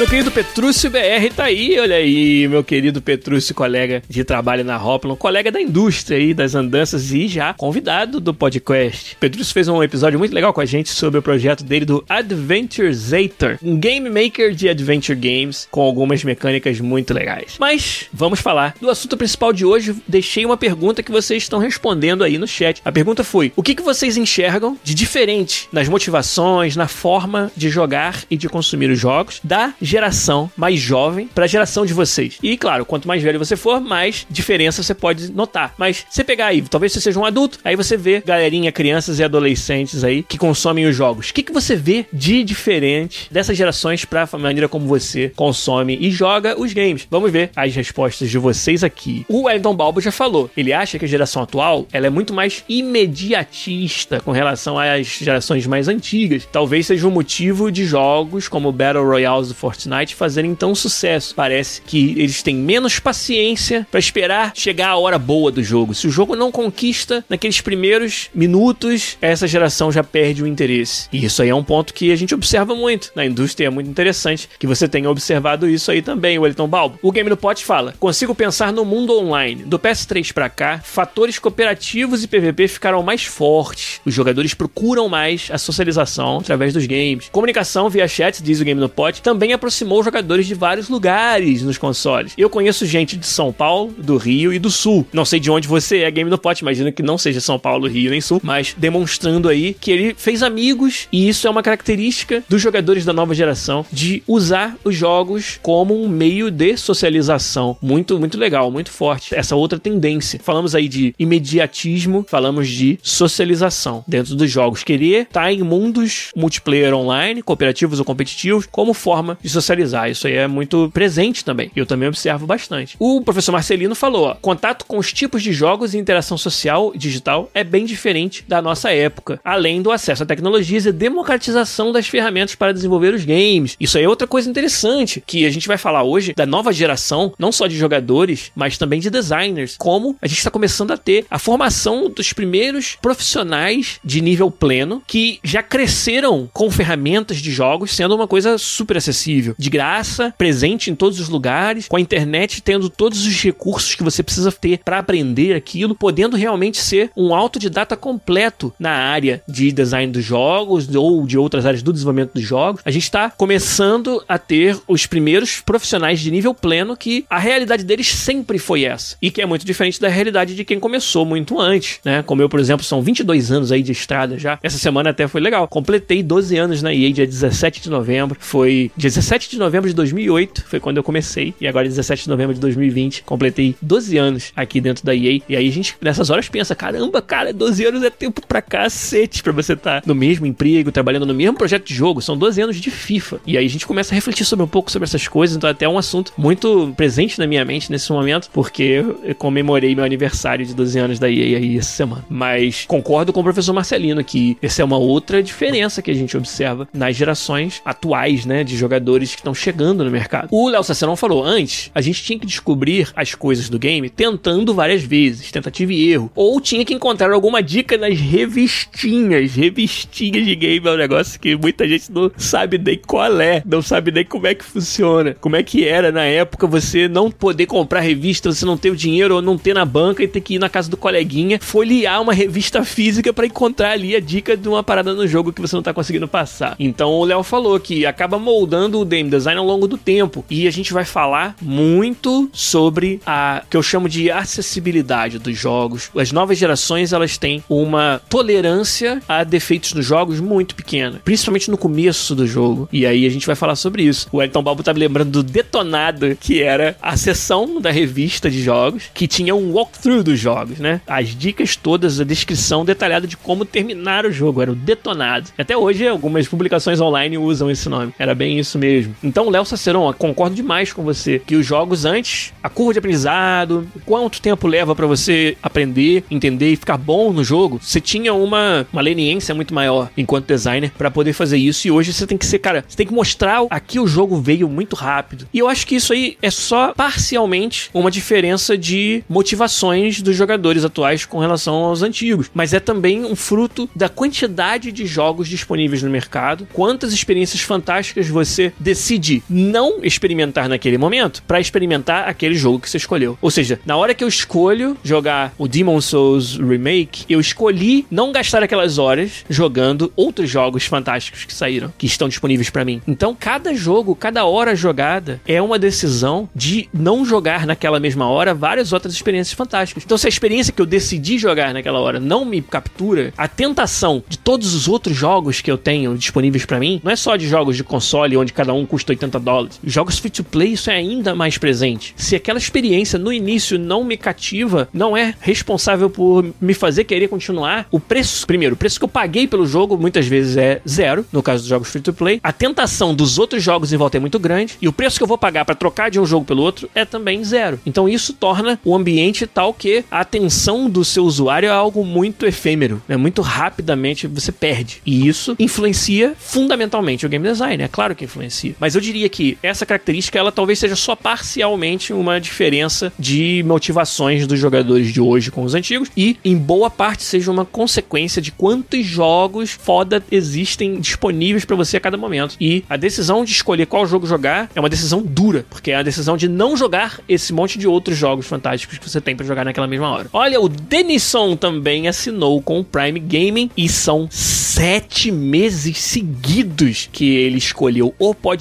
Meu 0.00 0.08
querido 0.08 0.30
Petrúcio 0.30 0.88
BR 0.88 1.30
tá 1.36 1.44
aí, 1.44 1.78
olha 1.78 1.96
aí, 1.96 2.48
meu 2.48 2.64
querido 2.64 3.02
Petrúcio, 3.02 3.54
colega 3.54 4.02
de 4.08 4.24
trabalho 4.24 4.64
na 4.64 4.82
Hoplon, 4.82 5.14
colega 5.14 5.52
da 5.52 5.60
indústria 5.60 6.16
aí, 6.16 6.32
das 6.32 6.54
andanças 6.54 7.12
e 7.12 7.28
já 7.28 7.52
convidado 7.52 8.18
do 8.18 8.32
podcast. 8.32 9.14
Petrúcio 9.20 9.52
fez 9.52 9.68
um 9.68 9.82
episódio 9.82 10.18
muito 10.18 10.34
legal 10.34 10.54
com 10.54 10.60
a 10.62 10.64
gente 10.64 10.88
sobre 10.88 11.18
o 11.18 11.22
projeto 11.22 11.62
dele 11.62 11.84
do 11.84 12.02
Adventure 12.08 12.90
Zator, 12.94 13.58
um 13.62 13.76
game 13.78 14.08
maker 14.08 14.54
de 14.54 14.70
adventure 14.70 15.14
games 15.14 15.68
com 15.70 15.82
algumas 15.82 16.24
mecânicas 16.24 16.80
muito 16.80 17.12
legais. 17.12 17.56
Mas 17.60 18.06
vamos 18.10 18.40
falar 18.40 18.76
do 18.80 18.88
assunto 18.88 19.18
principal 19.18 19.52
de 19.52 19.66
hoje. 19.66 19.94
Deixei 20.08 20.46
uma 20.46 20.56
pergunta 20.56 21.02
que 21.02 21.12
vocês 21.12 21.42
estão 21.42 21.58
respondendo 21.58 22.24
aí 22.24 22.38
no 22.38 22.48
chat. 22.48 22.80
A 22.82 22.90
pergunta 22.90 23.22
foi: 23.22 23.52
o 23.54 23.62
que, 23.62 23.74
que 23.74 23.82
vocês 23.82 24.16
enxergam 24.16 24.78
de 24.82 24.94
diferente 24.94 25.68
nas 25.70 25.90
motivações, 25.90 26.74
na 26.74 26.88
forma 26.88 27.52
de 27.54 27.68
jogar 27.68 28.24
e 28.30 28.36
de 28.38 28.48
consumir 28.48 28.88
os 28.88 28.98
jogos 28.98 29.42
da 29.44 29.74
geração 29.90 30.48
mais 30.56 30.78
jovem 30.78 31.26
para 31.34 31.44
a 31.44 31.48
geração 31.48 31.84
de 31.84 31.92
vocês. 31.92 32.38
E 32.42 32.56
claro, 32.56 32.86
quanto 32.86 33.08
mais 33.08 33.22
velho 33.22 33.38
você 33.38 33.56
for, 33.56 33.80
mais 33.80 34.24
diferença 34.30 34.82
você 34.82 34.94
pode 34.94 35.32
notar. 35.32 35.74
Mas 35.76 36.06
você 36.08 36.22
pegar 36.22 36.46
aí, 36.46 36.62
talvez 36.62 36.92
você 36.92 37.00
seja 37.00 37.18
um 37.18 37.24
adulto, 37.24 37.58
aí 37.64 37.74
você 37.74 37.96
vê 37.96 38.22
galerinha, 38.24 38.70
crianças 38.70 39.18
e 39.18 39.24
adolescentes 39.24 40.04
aí 40.04 40.22
que 40.22 40.38
consomem 40.38 40.86
os 40.86 40.94
jogos. 40.94 41.30
O 41.30 41.34
que, 41.34 41.42
que 41.42 41.52
você 41.52 41.74
vê 41.74 42.06
de 42.12 42.44
diferente 42.44 43.26
dessas 43.32 43.56
gerações 43.56 44.04
para 44.04 44.28
a 44.32 44.38
maneira 44.38 44.68
como 44.68 44.86
você 44.86 45.32
consome 45.34 45.98
e 46.00 46.10
joga 46.10 46.58
os 46.58 46.72
games? 46.72 47.08
Vamos 47.10 47.32
ver 47.32 47.50
as 47.56 47.74
respostas 47.74 48.30
de 48.30 48.38
vocês 48.38 48.84
aqui. 48.84 49.26
O 49.28 49.42
Wellington 49.42 49.74
Balbo 49.74 50.00
já 50.00 50.12
falou. 50.12 50.48
Ele 50.56 50.72
acha 50.72 50.98
que 50.98 51.04
a 51.04 51.08
geração 51.08 51.42
atual 51.42 51.86
ela 51.92 52.06
é 52.06 52.10
muito 52.10 52.32
mais 52.32 52.62
imediatista 52.68 54.20
com 54.20 54.30
relação 54.30 54.78
às 54.78 55.06
gerações 55.06 55.66
mais 55.66 55.88
antigas. 55.88 56.46
Talvez 56.50 56.86
seja 56.86 57.08
um 57.08 57.10
motivo 57.10 57.72
de 57.72 57.84
jogos 57.84 58.46
como 58.46 58.70
Battle 58.70 59.04
Royales 59.04 59.48
do 59.48 59.54
Fortnite 59.54 59.79
Fortnite 59.80 60.14
fazerem 60.14 60.54
tão 60.54 60.74
sucesso. 60.74 61.34
Parece 61.34 61.80
que 61.82 62.10
eles 62.18 62.42
têm 62.42 62.54
menos 62.54 62.98
paciência 62.98 63.86
para 63.90 64.00
esperar 64.00 64.52
chegar 64.54 64.88
a 64.88 64.96
hora 64.96 65.18
boa 65.18 65.50
do 65.50 65.62
jogo. 65.62 65.94
Se 65.94 66.06
o 66.06 66.10
jogo 66.10 66.36
não 66.36 66.52
conquista 66.52 67.24
naqueles 67.28 67.60
primeiros 67.60 68.28
minutos, 68.34 69.16
essa 69.20 69.46
geração 69.46 69.90
já 69.90 70.04
perde 70.04 70.42
o 70.42 70.46
interesse. 70.46 71.08
E 71.12 71.24
isso 71.24 71.42
aí 71.42 71.48
é 71.48 71.54
um 71.54 71.64
ponto 71.64 71.94
que 71.94 72.12
a 72.12 72.16
gente 72.16 72.34
observa 72.34 72.74
muito 72.74 73.10
na 73.14 73.24
indústria, 73.24 73.66
é 73.66 73.70
muito 73.70 73.88
interessante 73.88 74.48
que 74.58 74.66
você 74.66 74.86
tenha 74.88 75.08
observado 75.08 75.68
isso 75.68 75.90
aí 75.90 76.02
também, 76.02 76.38
Wellington 76.38 76.68
Balbo. 76.68 76.98
O 77.02 77.12
Game 77.12 77.30
do 77.30 77.36
Pot 77.36 77.64
fala: 77.64 77.94
"Consigo 77.98 78.34
pensar 78.34 78.72
no 78.72 78.84
mundo 78.84 79.18
online. 79.18 79.62
Do 79.64 79.78
PS3 79.78 80.32
para 80.32 80.48
cá, 80.48 80.80
fatores 80.82 81.38
cooperativos 81.38 82.22
e 82.22 82.28
PVP 82.28 82.68
ficaram 82.68 83.02
mais 83.02 83.24
fortes. 83.24 84.00
Os 84.04 84.12
jogadores 84.12 84.54
procuram 84.54 85.08
mais 85.08 85.48
a 85.50 85.58
socialização 85.58 86.38
através 86.38 86.72
dos 86.72 86.86
games. 86.86 87.28
Comunicação 87.30 87.88
via 87.88 88.08
chat, 88.08 88.42
diz 88.42 88.60
o 88.60 88.64
Game 88.64 88.80
do 88.80 88.88
Pot, 88.88 89.22
também 89.22 89.52
é 89.52 89.56
aproximou 89.70 90.02
jogadores 90.02 90.48
de 90.48 90.54
vários 90.54 90.88
lugares 90.88 91.62
nos 91.62 91.78
consoles. 91.78 92.32
Eu 92.36 92.50
conheço 92.50 92.84
gente 92.84 93.16
de 93.16 93.26
São 93.26 93.52
Paulo, 93.52 93.94
do 93.96 94.16
Rio 94.16 94.52
e 94.52 94.58
do 94.58 94.68
Sul. 94.68 95.06
Não 95.12 95.24
sei 95.24 95.38
de 95.38 95.48
onde 95.48 95.68
você 95.68 95.98
é 95.98 96.10
Game 96.10 96.28
no 96.28 96.36
Pot, 96.36 96.60
imagino 96.60 96.92
que 96.92 97.04
não 97.04 97.16
seja 97.16 97.40
São 97.40 97.56
Paulo, 97.56 97.86
Rio 97.86 98.10
nem 98.10 98.20
Sul, 98.20 98.40
mas 98.42 98.74
demonstrando 98.76 99.48
aí 99.48 99.76
que 99.80 99.92
ele 99.92 100.14
fez 100.18 100.42
amigos 100.42 101.06
e 101.12 101.28
isso 101.28 101.46
é 101.46 101.50
uma 101.50 101.62
característica 101.62 102.42
dos 102.48 102.60
jogadores 102.60 103.04
da 103.04 103.12
nova 103.12 103.32
geração 103.32 103.86
de 103.92 104.24
usar 104.26 104.76
os 104.82 104.96
jogos 104.96 105.60
como 105.62 106.02
um 106.02 106.08
meio 106.08 106.50
de 106.50 106.76
socialização. 106.76 107.76
Muito, 107.80 108.18
muito 108.18 108.36
legal, 108.36 108.72
muito 108.72 108.90
forte. 108.90 109.36
Essa 109.36 109.54
outra 109.54 109.78
tendência. 109.78 110.40
Falamos 110.42 110.74
aí 110.74 110.88
de 110.88 111.14
imediatismo, 111.16 112.26
falamos 112.28 112.68
de 112.68 112.98
socialização 113.04 114.02
dentro 114.08 114.34
dos 114.34 114.50
jogos. 114.50 114.82
Querer 114.82 115.22
estar 115.22 115.52
em 115.52 115.62
mundos 115.62 116.30
multiplayer 116.34 116.92
online, 116.92 117.40
cooperativos 117.40 118.00
ou 118.00 118.04
competitivos, 118.04 118.66
como 118.68 118.92
forma 118.92 119.38
de 119.40 119.48
socializar. 119.60 120.10
Isso 120.10 120.26
aí 120.26 120.34
é 120.34 120.46
muito 120.46 120.90
presente 120.92 121.44
também. 121.44 121.70
Eu 121.74 121.86
também 121.86 122.08
observo 122.08 122.46
bastante. 122.46 122.96
O 122.98 123.20
professor 123.22 123.52
Marcelino 123.52 123.94
falou: 123.94 124.26
ó, 124.26 124.34
contato 124.34 124.84
com 124.86 124.98
os 124.98 125.12
tipos 125.12 125.42
de 125.42 125.52
jogos 125.52 125.94
e 125.94 125.98
interação 125.98 126.38
social 126.38 126.92
digital 126.94 127.50
é 127.54 127.62
bem 127.62 127.84
diferente 127.84 128.44
da 128.48 128.62
nossa 128.62 128.92
época, 128.92 129.40
além 129.44 129.82
do 129.82 129.90
acesso 129.90 130.22
a 130.22 130.26
tecnologias 130.26 130.86
e 130.86 130.92
democratização 130.92 131.92
das 131.92 132.08
ferramentas 132.08 132.54
para 132.54 132.72
desenvolver 132.72 133.14
os 133.14 133.24
games. 133.24 133.76
Isso 133.78 133.98
aí 133.98 134.04
é 134.04 134.08
outra 134.08 134.26
coisa 134.26 134.48
interessante 134.48 135.22
que 135.26 135.46
a 135.46 135.50
gente 135.50 135.68
vai 135.68 135.76
falar 135.76 136.02
hoje 136.02 136.34
da 136.34 136.46
nova 136.46 136.72
geração, 136.72 137.32
não 137.38 137.52
só 137.52 137.66
de 137.66 137.76
jogadores, 137.76 138.50
mas 138.54 138.78
também 138.78 139.00
de 139.00 139.10
designers. 139.10 139.76
Como 139.78 140.16
a 140.20 140.26
gente 140.26 140.38
está 140.38 140.50
começando 140.50 140.90
a 140.92 140.96
ter 140.96 141.26
a 141.30 141.38
formação 141.38 142.08
dos 142.10 142.32
primeiros 142.32 142.96
profissionais 143.00 144.00
de 144.04 144.20
nível 144.20 144.50
pleno 144.50 145.02
que 145.06 145.38
já 145.42 145.62
cresceram 145.62 146.48
com 146.52 146.70
ferramentas 146.70 147.38
de 147.38 147.50
jogos, 147.50 147.94
sendo 147.94 148.14
uma 148.14 148.26
coisa 148.26 148.58
super 148.58 148.96
acessível, 148.96 149.39
de 149.58 149.70
graça, 149.70 150.34
presente 150.36 150.90
em 150.90 150.94
todos 150.94 151.20
os 151.20 151.28
lugares, 151.28 151.88
com 151.88 151.96
a 151.96 152.00
internet 152.00 152.62
tendo 152.62 152.88
todos 152.88 153.26
os 153.26 153.42
recursos 153.42 153.94
que 153.94 154.02
você 154.02 154.22
precisa 154.22 154.52
ter 154.52 154.80
para 154.84 154.98
aprender 154.98 155.54
aquilo, 155.54 155.94
podendo 155.94 156.36
realmente 156.36 156.78
ser 156.78 157.10
um 157.16 157.34
autodidata 157.34 157.96
completo 157.96 158.72
na 158.78 158.90
área 158.90 159.42
de 159.48 159.72
design 159.72 160.12
dos 160.12 160.24
jogos 160.24 160.88
ou 160.94 161.26
de 161.26 161.38
outras 161.38 161.66
áreas 161.66 161.82
do 161.82 161.92
desenvolvimento 161.92 162.34
dos 162.34 162.42
jogos. 162.42 162.82
A 162.84 162.90
gente 162.90 163.04
está 163.04 163.30
começando 163.30 164.22
a 164.28 164.38
ter 164.38 164.78
os 164.86 165.06
primeiros 165.06 165.60
profissionais 165.60 166.20
de 166.20 166.30
nível 166.30 166.54
pleno 166.54 166.96
que 166.96 167.24
a 167.28 167.38
realidade 167.38 167.84
deles 167.84 168.08
sempre 168.08 168.58
foi 168.58 168.84
essa 168.84 169.16
e 169.20 169.30
que 169.30 169.40
é 169.40 169.46
muito 169.46 169.64
diferente 169.64 170.00
da 170.00 170.08
realidade 170.08 170.54
de 170.54 170.64
quem 170.64 170.78
começou 170.78 171.24
muito 171.24 171.58
antes, 171.58 172.00
né? 172.04 172.22
Como 172.22 172.42
eu, 172.42 172.48
por 172.48 172.60
exemplo, 172.60 172.84
são 172.84 173.02
22 173.02 173.50
anos 173.50 173.72
aí 173.72 173.82
de 173.82 173.92
estrada 173.92 174.38
já. 174.38 174.58
Essa 174.62 174.78
semana 174.78 175.10
até 175.10 175.26
foi 175.26 175.40
legal. 175.40 175.66
Completei 175.68 176.22
12 176.22 176.56
anos 176.56 176.82
na 176.82 176.92
EA 176.92 177.12
dia 177.12 177.26
17 177.26 177.80
de 177.80 177.90
novembro. 177.90 178.36
Foi 178.40 178.90
17 178.96 179.29
de 179.38 179.58
novembro 179.58 179.88
de 179.88 179.94
2008, 179.94 180.64
foi 180.66 180.80
quando 180.80 180.96
eu 180.96 181.02
comecei. 181.02 181.54
E 181.60 181.66
agora 181.66 181.86
17 181.86 182.24
de 182.24 182.28
novembro 182.28 182.54
de 182.54 182.60
2020, 182.60 183.22
completei 183.22 183.74
12 183.80 184.16
anos 184.16 184.52
aqui 184.56 184.80
dentro 184.80 185.04
da 185.04 185.14
EA. 185.14 185.40
E 185.48 185.56
aí 185.56 185.68
a 185.68 185.72
gente 185.72 185.96
nessas 186.00 186.30
horas 186.30 186.48
pensa, 186.48 186.74
caramba, 186.74 187.22
cara, 187.22 187.52
12 187.52 187.84
anos 187.84 188.02
é 188.02 188.10
tempo 188.10 188.44
pra 188.46 188.62
cacete 188.62 189.42
pra 189.42 189.52
você 189.52 189.74
estar 189.74 190.00
tá 190.00 190.06
no 190.06 190.14
mesmo 190.14 190.46
emprego, 190.46 190.92
trabalhando 190.92 191.26
no 191.26 191.34
mesmo 191.34 191.56
projeto 191.56 191.86
de 191.86 191.94
jogo. 191.94 192.20
São 192.20 192.36
12 192.36 192.60
anos 192.62 192.76
de 192.76 192.90
FIFA. 192.90 193.40
E 193.46 193.56
aí 193.56 193.64
a 193.64 193.70
gente 193.70 193.86
começa 193.86 194.12
a 194.12 194.16
refletir 194.16 194.44
sobre 194.44 194.64
um 194.64 194.68
pouco 194.68 194.90
sobre 194.90 195.04
essas 195.04 195.28
coisas. 195.28 195.56
Então 195.56 195.68
é 195.68 195.72
até 195.72 195.88
um 195.88 195.98
assunto 195.98 196.32
muito 196.36 196.92
presente 196.96 197.38
na 197.38 197.46
minha 197.46 197.64
mente 197.64 197.90
nesse 197.90 198.10
momento, 198.12 198.50
porque 198.52 199.04
eu 199.22 199.34
comemorei 199.34 199.94
meu 199.94 200.04
aniversário 200.04 200.64
de 200.66 200.74
12 200.74 200.98
anos 200.98 201.18
da 201.18 201.30
EA 201.30 201.58
aí 201.58 201.78
essa 201.78 201.90
semana. 201.90 202.24
Mas 202.28 202.84
concordo 202.86 203.32
com 203.32 203.40
o 203.40 203.44
professor 203.44 203.72
Marcelino 203.72 204.22
que 204.24 204.56
essa 204.62 204.82
é 204.82 204.84
uma 204.84 204.98
outra 204.98 205.42
diferença 205.42 206.02
que 206.02 206.10
a 206.10 206.14
gente 206.14 206.36
observa 206.36 206.88
nas 206.92 207.16
gerações 207.16 207.80
atuais, 207.84 208.44
né, 208.44 208.64
de 208.64 208.76
jogadores 208.76 209.19
que 209.28 209.40
estão 209.40 209.54
chegando 209.54 210.02
no 210.02 210.10
mercado. 210.10 210.48
O 210.50 210.68
Léo 210.68 210.82
Sacerão 210.82 211.16
falou 211.16 211.44
antes, 211.44 211.90
a 211.94 212.00
gente 212.00 212.22
tinha 212.22 212.38
que 212.38 212.46
descobrir 212.46 213.10
as 213.14 213.34
coisas 213.34 213.68
do 213.68 213.78
game 213.78 214.08
tentando 214.08 214.72
várias 214.72 215.02
vezes, 215.02 215.52
tentativa 215.52 215.92
e 215.92 216.10
erro, 216.10 216.30
ou 216.34 216.60
tinha 216.60 216.84
que 216.84 216.94
encontrar 216.94 217.32
alguma 217.32 217.62
dica 217.62 217.98
nas 217.98 218.18
revistinhas, 218.18 219.54
revistinhas 219.54 220.44
de 220.44 220.54
game 220.54 220.86
é 220.86 220.90
um 220.90 220.96
negócio 220.96 221.38
que 221.38 221.56
muita 221.56 221.86
gente 221.86 222.10
não 222.10 222.30
sabe 222.36 222.78
nem 222.78 222.98
qual 222.98 223.40
é, 223.40 223.62
não 223.66 223.82
sabe 223.82 224.10
nem 224.10 224.24
como 224.24 224.46
é 224.46 224.54
que 224.54 224.64
funciona, 224.64 225.36
como 225.40 225.56
é 225.56 225.62
que 225.62 225.86
era 225.86 226.10
na 226.10 226.24
época 226.24 226.66
você 226.66 227.08
não 227.08 227.30
poder 227.30 227.66
comprar 227.66 228.00
revista, 228.00 228.50
você 228.50 228.64
não 228.64 228.76
ter 228.76 228.90
o 228.90 228.96
dinheiro 228.96 229.36
ou 229.36 229.42
não 229.42 229.58
ter 229.58 229.74
na 229.74 229.84
banca 229.84 230.22
e 230.22 230.28
ter 230.28 230.40
que 230.40 230.54
ir 230.54 230.58
na 230.58 230.68
casa 230.68 230.90
do 230.90 230.96
coleguinha 230.96 231.58
folhear 231.60 232.20
uma 232.20 232.32
revista 232.32 232.84
física 232.84 233.32
para 233.32 233.46
encontrar 233.46 233.92
ali 233.92 234.14
a 234.14 234.20
dica 234.20 234.56
de 234.56 234.68
uma 234.68 234.82
parada 234.82 235.14
no 235.14 235.26
jogo 235.26 235.52
que 235.52 235.60
você 235.60 235.74
não 235.76 235.82
tá 235.82 235.92
conseguindo 235.92 236.28
passar. 236.28 236.76
Então 236.78 237.10
o 237.10 237.24
Léo 237.24 237.42
falou 237.42 237.78
que 237.78 238.06
acaba 238.06 238.38
moldando 238.38 239.04
game 239.10 239.28
design 239.28 239.58
ao 239.58 239.66
longo 239.66 239.86
do 239.86 239.98
tempo 239.98 240.44
e 240.48 240.66
a 240.66 240.70
gente 240.70 240.92
vai 240.92 241.04
falar 241.04 241.56
muito 241.60 242.48
sobre 242.52 243.20
a 243.26 243.62
que 243.68 243.76
eu 243.76 243.82
chamo 243.82 244.08
de 244.08 244.30
acessibilidade 244.30 245.38
dos 245.38 245.56
jogos. 245.58 246.10
As 246.16 246.32
novas 246.32 246.58
gerações 246.58 247.12
elas 247.12 247.36
têm 247.36 247.62
uma 247.68 248.20
tolerância 248.28 249.22
a 249.28 249.44
defeitos 249.44 249.92
nos 249.94 250.06
jogos 250.06 250.40
muito 250.40 250.74
pequena, 250.74 251.20
principalmente 251.24 251.70
no 251.70 251.78
começo 251.78 252.34
do 252.34 252.46
jogo. 252.46 252.88
E 252.92 253.04
aí 253.04 253.26
a 253.26 253.30
gente 253.30 253.46
vai 253.46 253.56
falar 253.56 253.76
sobre 253.76 254.02
isso. 254.02 254.28
O 254.32 254.42
Elton 254.42 254.62
Balbo 254.62 254.82
tá 254.82 254.92
me 254.92 255.00
lembrando 255.00 255.30
do 255.30 255.42
Detonado, 255.42 256.36
que 256.40 256.62
era 256.62 256.96
a 257.00 257.16
seção 257.16 257.80
da 257.80 257.90
revista 257.90 258.50
de 258.50 258.62
jogos 258.62 259.04
que 259.12 259.26
tinha 259.26 259.54
um 259.54 259.72
walkthrough 259.72 260.22
dos 260.22 260.38
jogos, 260.38 260.78
né? 260.78 261.00
As 261.06 261.28
dicas 261.28 261.76
todas, 261.76 262.20
a 262.20 262.24
descrição 262.24 262.84
detalhada 262.84 263.26
de 263.26 263.36
como 263.36 263.64
terminar 263.64 264.24
o 264.24 264.32
jogo, 264.32 264.62
era 264.62 264.72
o 264.72 264.74
Detonado. 264.74 265.50
Até 265.56 265.76
hoje 265.76 266.06
algumas 266.06 266.46
publicações 266.48 267.00
online 267.00 267.38
usam 267.38 267.70
esse 267.70 267.88
nome. 267.88 268.12
Era 268.18 268.34
bem 268.34 268.58
isso 268.58 268.78
mesmo. 268.78 268.99
Então, 269.22 269.48
Léo 269.48 269.64
Saceron, 269.64 270.12
concordo 270.12 270.56
demais 270.56 270.92
com 270.92 271.02
você 271.02 271.38
que 271.38 271.56
os 271.56 271.66
jogos 271.66 272.04
antes, 272.04 272.52
a 272.62 272.68
curva 272.68 272.92
de 272.92 272.98
aprendizado, 272.98 273.86
quanto 274.04 274.40
tempo 274.40 274.66
leva 274.66 274.94
para 274.94 275.06
você 275.06 275.56
aprender, 275.62 276.24
entender 276.30 276.72
e 276.72 276.76
ficar 276.76 276.96
bom 276.96 277.32
no 277.32 277.44
jogo, 277.44 277.80
você 277.82 278.00
tinha 278.00 278.34
uma, 278.34 278.86
uma 278.92 279.02
leniência 279.02 279.54
muito 279.54 279.74
maior 279.74 280.10
enquanto 280.16 280.46
designer 280.46 280.92
para 280.96 281.10
poder 281.10 281.32
fazer 281.32 281.58
isso. 281.58 281.86
E 281.86 281.90
hoje 281.90 282.12
você 282.12 282.26
tem 282.26 282.38
que 282.38 282.46
ser, 282.46 282.58
cara, 282.58 282.84
você 282.88 282.96
tem 282.96 283.06
que 283.06 283.12
mostrar 283.12 283.66
aqui 283.70 283.98
o 283.98 284.06
jogo 284.06 284.40
veio 284.40 284.68
muito 284.68 284.96
rápido. 284.96 285.46
E 285.52 285.58
eu 285.58 285.68
acho 285.68 285.86
que 285.86 285.96
isso 285.96 286.12
aí 286.12 286.36
é 286.42 286.50
só 286.50 286.92
parcialmente 286.92 287.90
uma 287.92 288.10
diferença 288.10 288.76
de 288.76 289.22
motivações 289.28 290.22
dos 290.22 290.36
jogadores 290.36 290.84
atuais 290.84 291.24
com 291.24 291.38
relação 291.38 291.74
aos 291.74 292.02
antigos, 292.02 292.50
mas 292.54 292.72
é 292.72 292.80
também 292.80 293.24
um 293.24 293.36
fruto 293.36 293.88
da 293.94 294.08
quantidade 294.08 294.92
de 294.92 295.06
jogos 295.06 295.48
disponíveis 295.48 296.02
no 296.02 296.10
mercado, 296.10 296.66
quantas 296.72 297.12
experiências 297.12 297.62
fantásticas 297.62 298.28
você 298.28 298.72
decide 298.90 299.40
não 299.48 300.02
experimentar 300.02 300.68
naquele 300.68 300.98
momento 300.98 301.44
para 301.46 301.60
experimentar 301.60 302.28
aquele 302.28 302.56
jogo 302.56 302.80
que 302.80 302.90
você 302.90 302.96
escolheu. 302.96 303.38
Ou 303.40 303.50
seja, 303.50 303.78
na 303.86 303.96
hora 303.96 304.14
que 304.14 304.24
eu 304.24 304.28
escolho 304.28 304.96
jogar 305.04 305.54
o 305.56 305.68
Demon 305.68 306.00
Souls 306.00 306.56
Remake, 306.56 307.24
eu 307.28 307.38
escolhi 307.38 308.04
não 308.10 308.32
gastar 308.32 308.64
aquelas 308.64 308.98
horas 308.98 309.44
jogando 309.48 310.12
outros 310.16 310.50
jogos 310.50 310.86
fantásticos 310.86 311.44
que 311.44 311.54
saíram, 311.54 311.92
que 311.96 312.06
estão 312.06 312.28
disponíveis 312.28 312.68
para 312.68 312.84
mim. 312.84 313.00
Então, 313.06 313.36
cada 313.38 313.72
jogo, 313.74 314.16
cada 314.16 314.44
hora 314.44 314.74
jogada 314.74 315.40
é 315.46 315.62
uma 315.62 315.78
decisão 315.78 316.48
de 316.52 316.88
não 316.92 317.24
jogar 317.24 317.66
naquela 317.66 318.00
mesma 318.00 318.28
hora 318.28 318.52
várias 318.52 318.92
outras 318.92 319.14
experiências 319.14 319.56
fantásticas. 319.56 320.02
Então, 320.04 320.18
se 320.18 320.26
a 320.26 320.28
experiência 320.28 320.72
que 320.72 320.82
eu 320.82 320.86
decidi 320.86 321.38
jogar 321.38 321.72
naquela 321.72 322.00
hora 322.00 322.18
não 322.18 322.44
me 322.44 322.60
captura, 322.60 323.32
a 323.38 323.46
tentação 323.46 324.22
de 324.28 324.36
todos 324.36 324.74
os 324.74 324.88
outros 324.88 325.16
jogos 325.16 325.60
que 325.60 325.70
eu 325.70 325.78
tenho 325.78 326.18
disponíveis 326.18 326.64
para 326.64 326.80
mim, 326.80 327.00
não 327.04 327.12
é 327.12 327.16
só 327.16 327.36
de 327.36 327.46
jogos 327.46 327.76
de 327.76 327.84
console 327.84 328.36
onde 328.36 328.52
cada 328.52 328.74
um 328.74 328.79
custa 328.86 329.12
80 329.12 329.38
dólares. 329.40 329.80
Jogos 329.84 330.18
free 330.18 330.30
to 330.30 330.44
play, 330.44 330.72
isso 330.72 330.90
é 330.90 330.94
ainda 330.94 331.34
mais 331.34 331.58
presente. 331.58 332.14
Se 332.16 332.36
aquela 332.36 332.58
experiência 332.58 333.18
no 333.18 333.32
início 333.32 333.78
não 333.78 334.04
me 334.04 334.16
cativa, 334.16 334.88
não 334.92 335.16
é 335.16 335.34
responsável 335.40 336.10
por 336.10 336.44
me 336.60 336.74
fazer 336.74 337.04
querer 337.04 337.28
continuar, 337.28 337.86
o 337.90 338.00
preço, 338.00 338.46
primeiro, 338.46 338.74
o 338.74 338.78
preço 338.78 338.98
que 338.98 339.04
eu 339.04 339.08
paguei 339.08 339.46
pelo 339.46 339.66
jogo 339.66 339.96
muitas 339.96 340.26
vezes 340.26 340.56
é 340.56 340.80
zero, 340.88 341.24
no 341.32 341.42
caso 341.42 341.62
dos 341.62 341.68
jogos 341.68 341.90
free 341.90 342.00
to 342.00 342.12
play. 342.12 342.40
A 342.42 342.52
tentação 342.52 343.14
dos 343.14 343.38
outros 343.38 343.62
jogos 343.62 343.92
em 343.92 343.96
volta 343.96 344.16
é 344.16 344.20
muito 344.20 344.38
grande 344.38 344.76
e 344.80 344.88
o 344.88 344.92
preço 344.92 345.18
que 345.18 345.22
eu 345.22 345.28
vou 345.28 345.38
pagar 345.38 345.64
para 345.64 345.74
trocar 345.74 346.10
de 346.10 346.20
um 346.20 346.26
jogo 346.26 346.44
pelo 346.44 346.62
outro 346.62 346.88
é 346.94 347.04
também 347.04 347.42
zero. 347.44 347.80
Então 347.84 348.08
isso 348.08 348.32
torna 348.32 348.78
o 348.84 348.94
ambiente 348.94 349.46
tal 349.46 349.72
que 349.74 350.04
a 350.10 350.20
atenção 350.20 350.88
do 350.88 351.04
seu 351.04 351.24
usuário 351.24 351.68
é 351.68 351.72
algo 351.72 352.04
muito 352.04 352.46
efêmero, 352.46 353.02
né? 353.08 353.16
Muito 353.16 353.42
rapidamente 353.42 354.26
você 354.26 354.52
perde. 354.52 355.02
E 355.04 355.26
isso 355.26 355.56
influencia 355.58 356.34
fundamentalmente 356.38 357.26
o 357.26 357.28
game 357.28 357.46
design, 357.46 357.82
é 357.82 357.88
claro 357.88 358.14
que 358.14 358.24
influencia. 358.24 358.69
Mas 358.78 358.94
eu 358.94 359.00
diria 359.00 359.28
que 359.28 359.58
essa 359.62 359.86
característica 359.86 360.38
ela 360.38 360.52
talvez 360.52 360.78
seja 360.78 360.96
só 360.96 361.16
parcialmente 361.16 362.12
uma 362.12 362.40
diferença 362.40 363.12
de 363.18 363.62
motivações 363.66 364.46
dos 364.46 364.58
jogadores 364.58 365.12
de 365.12 365.20
hoje 365.20 365.50
com 365.50 365.64
os 365.64 365.74
antigos 365.74 366.10
e 366.16 366.36
em 366.44 366.56
boa 366.56 366.90
parte 366.90 367.22
seja 367.22 367.50
uma 367.50 367.64
consequência 367.64 368.40
de 368.40 368.52
quantos 368.52 369.04
jogos 369.04 369.70
foda 369.70 370.22
existem 370.30 371.00
disponíveis 371.00 371.64
para 371.64 371.76
você 371.76 371.96
a 371.96 372.00
cada 372.00 372.16
momento. 372.16 372.56
E 372.60 372.84
a 372.88 372.96
decisão 372.96 373.44
de 373.44 373.52
escolher 373.52 373.86
qual 373.86 374.06
jogo 374.06 374.26
jogar 374.26 374.70
é 374.74 374.80
uma 374.80 374.88
decisão 374.88 375.22
dura, 375.22 375.64
porque 375.68 375.90
é 375.90 375.96
a 375.96 376.02
decisão 376.02 376.36
de 376.36 376.48
não 376.48 376.76
jogar 376.76 377.20
esse 377.28 377.52
monte 377.52 377.78
de 377.78 377.86
outros 377.86 378.16
jogos 378.16 378.46
fantásticos 378.46 378.98
que 378.98 379.08
você 379.08 379.20
tem 379.20 379.36
para 379.36 379.46
jogar 379.46 379.64
naquela 379.64 379.86
mesma 379.86 380.10
hora. 380.10 380.28
Olha, 380.32 380.60
o 380.60 380.68
Denison 380.68 381.56
também 381.56 382.08
assinou 382.08 382.60
com 382.62 382.80
o 382.80 382.84
Prime 382.84 383.20
Gaming 383.20 383.70
e 383.76 383.88
são 383.88 384.28
sete 384.30 385.30
meses 385.30 385.98
seguidos 385.98 387.08
que 387.12 387.36
ele 387.36 387.58
escolheu 387.58 388.14
o 388.18 388.34
podcast 388.34 388.59